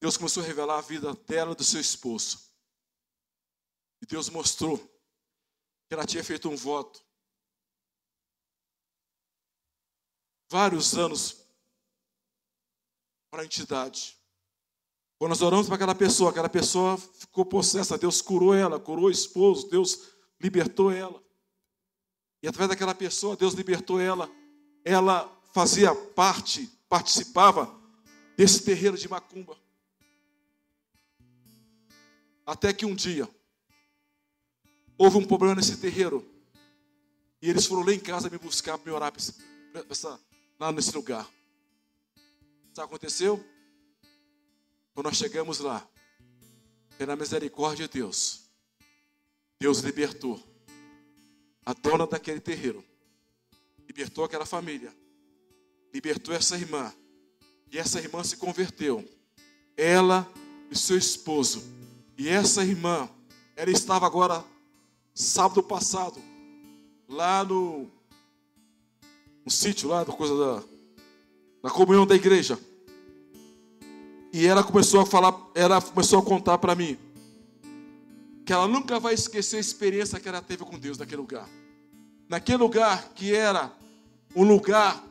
Deus 0.00 0.16
começou 0.16 0.42
a 0.42 0.46
revelar 0.46 0.78
a 0.78 0.82
vida 0.82 1.14
dela 1.26 1.54
do 1.54 1.64
seu 1.64 1.80
esposo. 1.80 2.50
E 4.00 4.06
Deus 4.06 4.30
mostrou 4.30 4.78
que 4.78 5.94
ela 5.94 6.06
tinha 6.06 6.24
feito 6.24 6.48
um 6.48 6.56
voto. 6.56 7.04
Vários 10.48 10.94
anos 10.94 11.44
para 13.30 13.42
a 13.42 13.44
entidade. 13.44 14.16
Quando 15.18 15.30
nós 15.30 15.42
oramos 15.42 15.66
para 15.66 15.76
aquela 15.76 15.94
pessoa, 15.94 16.30
aquela 16.30 16.48
pessoa 16.48 16.96
ficou 16.96 17.44
possessa, 17.44 17.98
Deus 17.98 18.22
curou 18.22 18.54
ela, 18.54 18.80
curou 18.80 19.04
o 19.04 19.10
esposo, 19.10 19.68
Deus 19.68 20.12
libertou 20.40 20.90
ela. 20.90 21.22
E 22.42 22.48
através 22.48 22.70
daquela 22.70 22.94
pessoa, 22.94 23.36
Deus 23.36 23.52
libertou 23.52 24.00
ela. 24.00 24.30
Ela 24.82 25.28
fazia 25.52 25.94
parte, 25.94 26.70
participava 26.90 27.72
desse 28.36 28.64
terreiro 28.64 28.98
de 28.98 29.08
macumba. 29.08 29.56
Até 32.44 32.72
que 32.72 32.84
um 32.84 32.96
dia 32.96 33.28
houve 34.98 35.16
um 35.16 35.24
problema 35.24 35.54
nesse 35.54 35.76
terreiro. 35.76 36.28
E 37.40 37.48
eles 37.48 37.64
foram 37.64 37.84
lá 37.84 37.94
em 37.94 38.00
casa 38.00 38.28
me 38.28 38.36
buscar 38.36 38.76
para 38.76 38.90
me 38.90 38.94
orar 38.94 39.12
lá 40.58 40.72
nesse 40.72 40.94
lugar. 40.94 41.24
Sabe 42.74 42.86
o 42.86 42.88
que 42.88 42.94
aconteceu? 42.96 43.42
Quando 44.92 45.06
nós 45.06 45.16
chegamos 45.16 45.60
lá, 45.60 45.88
pela 46.98 47.16
misericórdia 47.16 47.86
de 47.86 48.00
Deus, 48.00 48.50
Deus 49.58 49.78
libertou 49.78 50.42
a 51.64 51.72
dona 51.72 52.06
daquele 52.06 52.40
terreiro, 52.40 52.84
libertou 53.86 54.24
aquela 54.24 54.44
família, 54.44 54.94
libertou 55.92 56.34
essa 56.34 56.56
irmã, 56.56 56.92
e 57.70 57.78
essa 57.78 57.98
irmã 58.00 58.22
se 58.24 58.36
converteu. 58.36 59.04
Ela 59.76 60.30
e 60.70 60.76
seu 60.76 60.96
esposo. 60.96 61.62
E 62.16 62.28
essa 62.28 62.64
irmã, 62.64 63.08
ela 63.56 63.70
estava 63.70 64.06
agora, 64.06 64.44
sábado 65.14 65.62
passado, 65.62 66.20
lá 67.08 67.44
no, 67.44 67.90
no 69.44 69.50
sítio, 69.50 69.88
lá 69.88 70.04
da 70.04 70.12
coisa 70.12 70.36
da, 70.36 70.62
da 71.62 71.70
comunhão 71.70 72.06
da 72.06 72.14
igreja. 72.14 72.58
E 74.32 74.46
ela 74.46 74.62
começou 74.62 75.00
a 75.00 75.06
falar, 75.06 75.34
ela 75.54 75.80
começou 75.80 76.18
a 76.18 76.22
contar 76.22 76.58
para 76.58 76.74
mim 76.74 76.96
que 78.44 78.52
ela 78.52 78.66
nunca 78.66 78.98
vai 78.98 79.14
esquecer 79.14 79.58
a 79.58 79.60
experiência 79.60 80.18
que 80.18 80.28
ela 80.28 80.42
teve 80.42 80.64
com 80.64 80.78
Deus 80.78 80.98
naquele 80.98 81.20
lugar. 81.20 81.48
Naquele 82.28 82.58
lugar 82.58 83.12
que 83.14 83.34
era 83.34 83.72
um 84.34 84.44
lugar, 84.44 85.04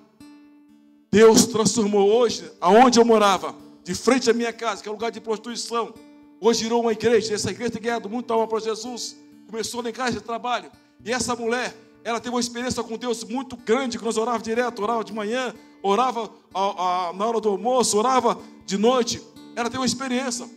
Deus 1.11 1.47
transformou 1.47 2.07
hoje, 2.07 2.51
aonde 2.61 2.99
eu 2.99 3.05
morava, 3.05 3.55
de 3.83 3.95
frente 3.95 4.29
à 4.29 4.33
minha 4.33 4.53
casa, 4.53 4.83
que 4.83 4.87
é 4.87 4.91
um 4.91 4.95
lugar 4.95 5.11
de 5.11 5.19
prostituição. 5.19 5.93
Hoje 6.39 6.63
virou 6.63 6.81
uma 6.81 6.91
igreja, 6.91 7.33
essa 7.33 7.49
igreja 7.49 7.71
tem 7.71 7.81
ganhado 7.81 8.07
muita 8.07 8.33
alma 8.33 8.47
para 8.47 8.59
Jesus. 8.59 9.17
Começou 9.49 9.81
na 9.81 9.91
casa 9.91 10.13
de 10.13 10.21
trabalho. 10.21 10.71
E 11.03 11.11
essa 11.11 11.35
mulher, 11.35 11.75
ela 12.03 12.19
teve 12.19 12.35
uma 12.35 12.39
experiência 12.39 12.83
com 12.83 12.95
Deus 12.95 13.23
muito 13.23 13.57
grande, 13.57 13.97
que 13.97 14.05
nós 14.05 14.17
orávamos 14.17 14.43
direto, 14.43 14.83
orava 14.83 15.03
de 15.03 15.11
manhã, 15.11 15.53
orava 15.81 16.31
a, 16.53 17.09
a, 17.09 17.13
na 17.13 17.25
hora 17.25 17.41
do 17.41 17.49
almoço, 17.49 17.97
orava 17.97 18.39
de 18.65 18.77
noite. 18.77 19.21
Ela 19.55 19.67
teve 19.67 19.79
uma 19.79 19.85
experiência. 19.85 20.47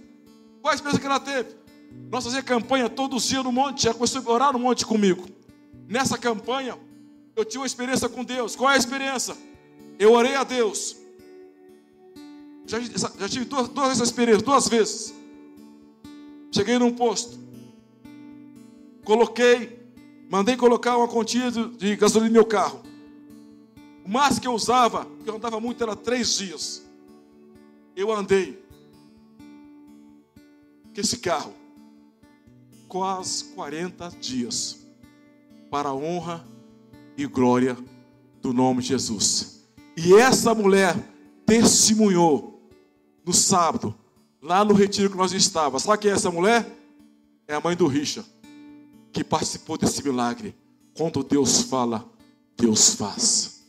Qual 0.61 0.71
a 0.71 0.75
experiência 0.75 1.01
que 1.01 1.07
ela 1.07 1.21
teve? 1.21 1.49
Nós 2.11 2.25
fazíamos 2.25 2.47
campanha 2.47 2.89
todos 2.91 3.25
os 3.25 3.29
dias 3.29 3.43
no 3.43 3.51
monte, 3.51 3.85
já 3.85 3.95
começou 3.95 4.23
a 4.25 4.31
orar 4.31 4.53
no 4.53 4.59
monte 4.59 4.85
comigo. 4.85 5.27
Nessa 5.89 6.19
campanha, 6.19 6.79
eu 7.35 7.45
tive 7.45 7.59
uma 7.59 7.67
experiência 7.67 8.09
com 8.09 8.23
Deus. 8.23 8.55
Qual 8.55 8.71
é 8.71 8.75
a 8.75 8.77
experiência? 8.77 9.35
Eu 10.03 10.15
orei 10.15 10.35
a 10.35 10.43
Deus. 10.43 10.97
Já, 12.67 12.81
já 12.81 13.29
tive 13.29 13.45
duas, 13.45 13.69
duas 13.69 14.01
experiências, 14.01 14.43
duas 14.43 14.67
vezes. 14.67 15.15
Cheguei 16.51 16.77
num 16.77 16.93
posto. 16.93 17.39
Coloquei, 19.05 19.79
mandei 20.29 20.57
colocar 20.57 20.97
uma 20.97 21.07
quantia 21.07 21.53
de, 21.53 21.95
gasolina 21.95 22.31
no 22.31 22.33
meu 22.33 22.45
carro. 22.45 22.83
O 24.05 24.11
máximo 24.11 24.41
que 24.41 24.49
eu 24.49 24.55
usava, 24.55 25.07
que 25.23 25.31
eu 25.31 25.37
andava 25.37 25.61
muito, 25.61 25.81
era 25.85 25.95
três 25.95 26.37
dias. 26.37 26.85
Eu 27.95 28.11
andei 28.11 28.61
com 30.93 31.01
esse 31.01 31.19
carro 31.19 31.55
quase 32.89 33.45
40 33.55 34.09
dias 34.21 34.85
para 35.71 35.91
a 35.91 35.95
honra 35.95 36.45
e 37.17 37.25
glória 37.25 37.79
do 38.41 38.53
nome 38.53 38.83
de 38.83 38.89
Jesus. 38.89 39.62
E 39.97 40.15
essa 40.15 40.55
mulher 40.55 40.97
testemunhou 41.45 42.71
no 43.25 43.33
sábado, 43.33 43.95
lá 44.41 44.65
no 44.65 44.75
retiro 44.75 45.11
que 45.11 45.17
nós 45.17 45.33
estávamos. 45.33 45.83
Sabe 45.83 45.99
quem 46.03 46.11
é 46.11 46.15
essa 46.15 46.31
mulher? 46.31 46.67
É 47.47 47.55
a 47.55 47.61
mãe 47.61 47.77
do 47.77 47.87
Richa, 47.87 48.25
que 49.13 49.23
participou 49.23 49.77
desse 49.77 50.03
milagre. 50.03 50.55
Quando 50.95 51.23
Deus 51.23 51.63
fala, 51.63 52.09
Deus 52.57 52.95
faz. 52.95 53.63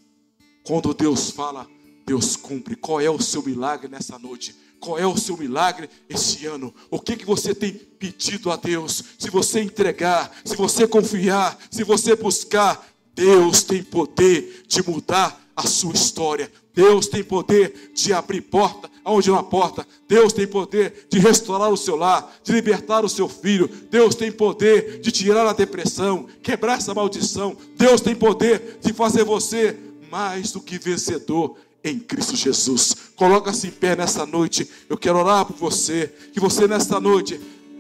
Quando 0.63 0.93
Deus 0.93 1.30
fala, 1.32 1.67
Deus 2.05 2.36
cumpre. 2.36 2.76
Qual 2.76 3.01
é 3.01 3.09
o 3.09 3.21
seu 3.21 3.43
milagre 3.43 3.88
nessa 3.88 4.17
noite? 4.17 4.55
qual 4.84 4.99
é 4.99 5.07
o 5.07 5.17
seu 5.17 5.38
milagre 5.38 5.89
esse 6.09 6.45
ano. 6.45 6.76
O 6.91 6.99
que, 6.99 7.15
que 7.15 7.26
você 7.26 7.55
tem 7.55 7.71
pedido 7.71 8.51
a 8.51 8.57
Deus? 8.57 9.01
Se 9.17 9.30
você 9.30 9.61
entregar, 9.61 10.30
se 10.43 10.57
você 10.57 10.86
confiar, 10.86 11.57
se 11.71 11.86
você 11.86 12.17
buscar, 12.17 12.86
Deus 13.15 13.63
tem 13.63 13.82
poder 13.82 14.65
de 14.67 14.84
mudar 14.86 15.41
a 15.56 15.68
sua 15.68 15.93
história. 15.93 16.51
Deus 16.74 17.08
tem 17.08 17.24
poder 17.24 17.91
de 17.93 18.14
abrir 18.14 18.41
porta 18.41 18.93
onde 19.06 19.30
não 19.30 19.38
há 19.38 19.43
porta. 19.43 19.86
Deus 20.08 20.32
tem 20.34 20.47
poder 20.47 21.08
de 21.10 21.20
restaurar 21.20 21.70
o 21.70 21.78
seu 21.78 21.95
lar, 21.95 22.34
de 22.43 22.51
libertar 22.51 23.04
o 23.04 23.10
seu 23.10 23.28
filho. 23.28 23.70
Deus 23.89 24.16
tem 24.16 24.32
poder 24.32 24.99
de 24.99 25.12
tirar 25.12 25.45
a 25.45 25.54
depressão, 25.54 26.28
quebrar 26.41 26.78
essa 26.78 26.93
maldição. 26.93 27.56
Deus 27.76 28.01
tem 28.01 28.16
poder 28.16 28.80
de 28.82 28.93
fazer 28.93 29.24
você 29.24 29.78
mais 30.10 30.51
do 30.51 30.62
que 30.62 30.78
vencedor 30.78 31.58
em 31.84 31.99
Cristo 31.99 32.36
Jesus. 32.36 32.95
Coloca-se 33.16 33.68
em 33.68 33.72
pé 33.72 33.95
nessa 33.95 34.26
noite. 34.26 34.70
Eu 34.89 34.97
quero 34.97 35.20
orar 35.20 35.45
por 35.45 35.58
você. 35.58 36.12
Que 36.32 36.39
você 36.39 36.68
nesta 36.68 36.99
noite, 36.99 37.39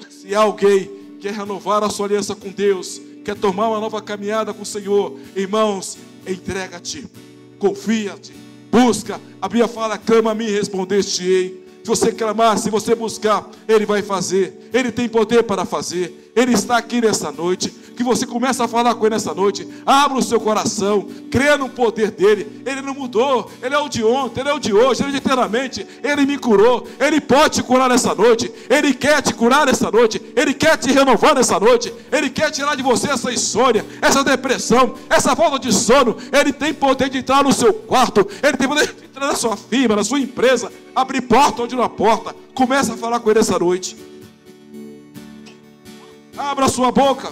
se 0.09 0.35
alguém 0.35 0.91
quer 1.21 1.33
renovar 1.33 1.83
a 1.83 1.89
sua 1.89 2.07
aliança 2.07 2.35
com 2.35 2.49
Deus, 2.49 3.01
quer 3.23 3.35
tomar 3.35 3.69
uma 3.69 3.79
nova 3.79 4.01
caminhada 4.01 4.53
com 4.53 4.63
o 4.63 4.65
Senhor, 4.65 5.17
irmãos, 5.35 5.97
entrega-te, 6.27 7.07
confia-te 7.63 8.33
busca. 8.69 9.21
A 9.41 9.47
Bíblia 9.47 9.67
fala: 9.69 9.97
clama 9.97 10.31
a 10.31 10.35
mim 10.35 10.45
e 10.45 10.51
respondeste-ei. 10.51 11.63
Se 11.83 11.87
você 11.87 12.11
clamar, 12.11 12.57
se 12.57 12.69
você 12.69 12.95
buscar, 12.95 13.49
Ele 13.67 13.85
vai 13.85 14.01
fazer. 14.01 14.69
Ele 14.73 14.91
tem 14.91 15.07
poder 15.07 15.43
para 15.43 15.63
fazer. 15.63 16.31
Ele 16.35 16.53
está 16.53 16.77
aqui 16.77 16.99
nessa 16.99 17.31
noite 17.31 17.73
que 17.95 18.03
você 18.03 18.25
começa 18.25 18.65
a 18.65 18.67
falar 18.67 18.95
com 18.95 19.05
Ele 19.05 19.15
nessa 19.15 19.33
noite. 19.33 19.67
Abra 19.85 20.17
o 20.17 20.23
seu 20.23 20.39
coração, 20.39 21.07
creia 21.29 21.57
no 21.57 21.69
poder 21.69 22.11
dEle. 22.11 22.61
Ele 22.65 22.81
não 22.81 22.93
mudou, 22.93 23.49
Ele 23.61 23.73
é 23.73 23.77
o 23.77 23.87
de 23.87 24.03
ontem, 24.03 24.41
Ele 24.41 24.49
é 24.49 24.53
o 24.53 24.59
de 24.59 24.73
hoje, 24.73 25.01
Ele 25.01 25.09
é 25.09 25.11
de 25.11 25.17
eternamente. 25.17 25.85
Ele 26.03 26.25
me 26.25 26.37
curou, 26.37 26.87
Ele 26.99 27.21
pode 27.21 27.55
te 27.55 27.63
curar 27.63 27.89
nessa 27.89 28.13
noite. 28.13 28.51
Ele 28.69 28.93
quer 28.93 29.21
te 29.21 29.33
curar 29.33 29.65
nessa 29.65 29.91
noite, 29.91 30.21
Ele 30.35 30.53
quer 30.53 30.77
te 30.77 30.91
renovar 30.91 31.35
nessa 31.35 31.59
noite. 31.59 31.93
Ele 32.11 32.29
quer 32.29 32.51
tirar 32.51 32.75
de 32.75 32.83
você 32.83 33.09
essa 33.09 33.31
insônia, 33.31 33.85
essa 34.01 34.23
depressão, 34.23 34.95
essa 35.09 35.35
falta 35.35 35.59
de 35.59 35.71
sono. 35.71 36.17
Ele 36.31 36.51
tem 36.51 36.73
poder 36.73 37.09
de 37.09 37.19
entrar 37.19 37.43
no 37.43 37.53
seu 37.53 37.73
quarto, 37.73 38.27
Ele 38.41 38.57
tem 38.57 38.67
poder 38.67 38.87
de 38.87 39.05
entrar 39.05 39.27
na 39.27 39.35
sua 39.35 39.55
firma, 39.55 39.95
na 39.95 40.03
sua 40.03 40.19
empresa, 40.19 40.71
abrir 40.95 41.21
porta 41.21 41.63
onde 41.63 41.75
não 41.75 41.83
há 41.83 41.89
porta. 41.89 42.35
Começa 42.53 42.93
a 42.93 42.97
falar 42.97 43.19
com 43.19 43.29
Ele 43.29 43.39
essa 43.39 43.57
noite. 43.57 43.95
Abra 46.37 46.67
sua 46.67 46.91
boca. 46.91 47.31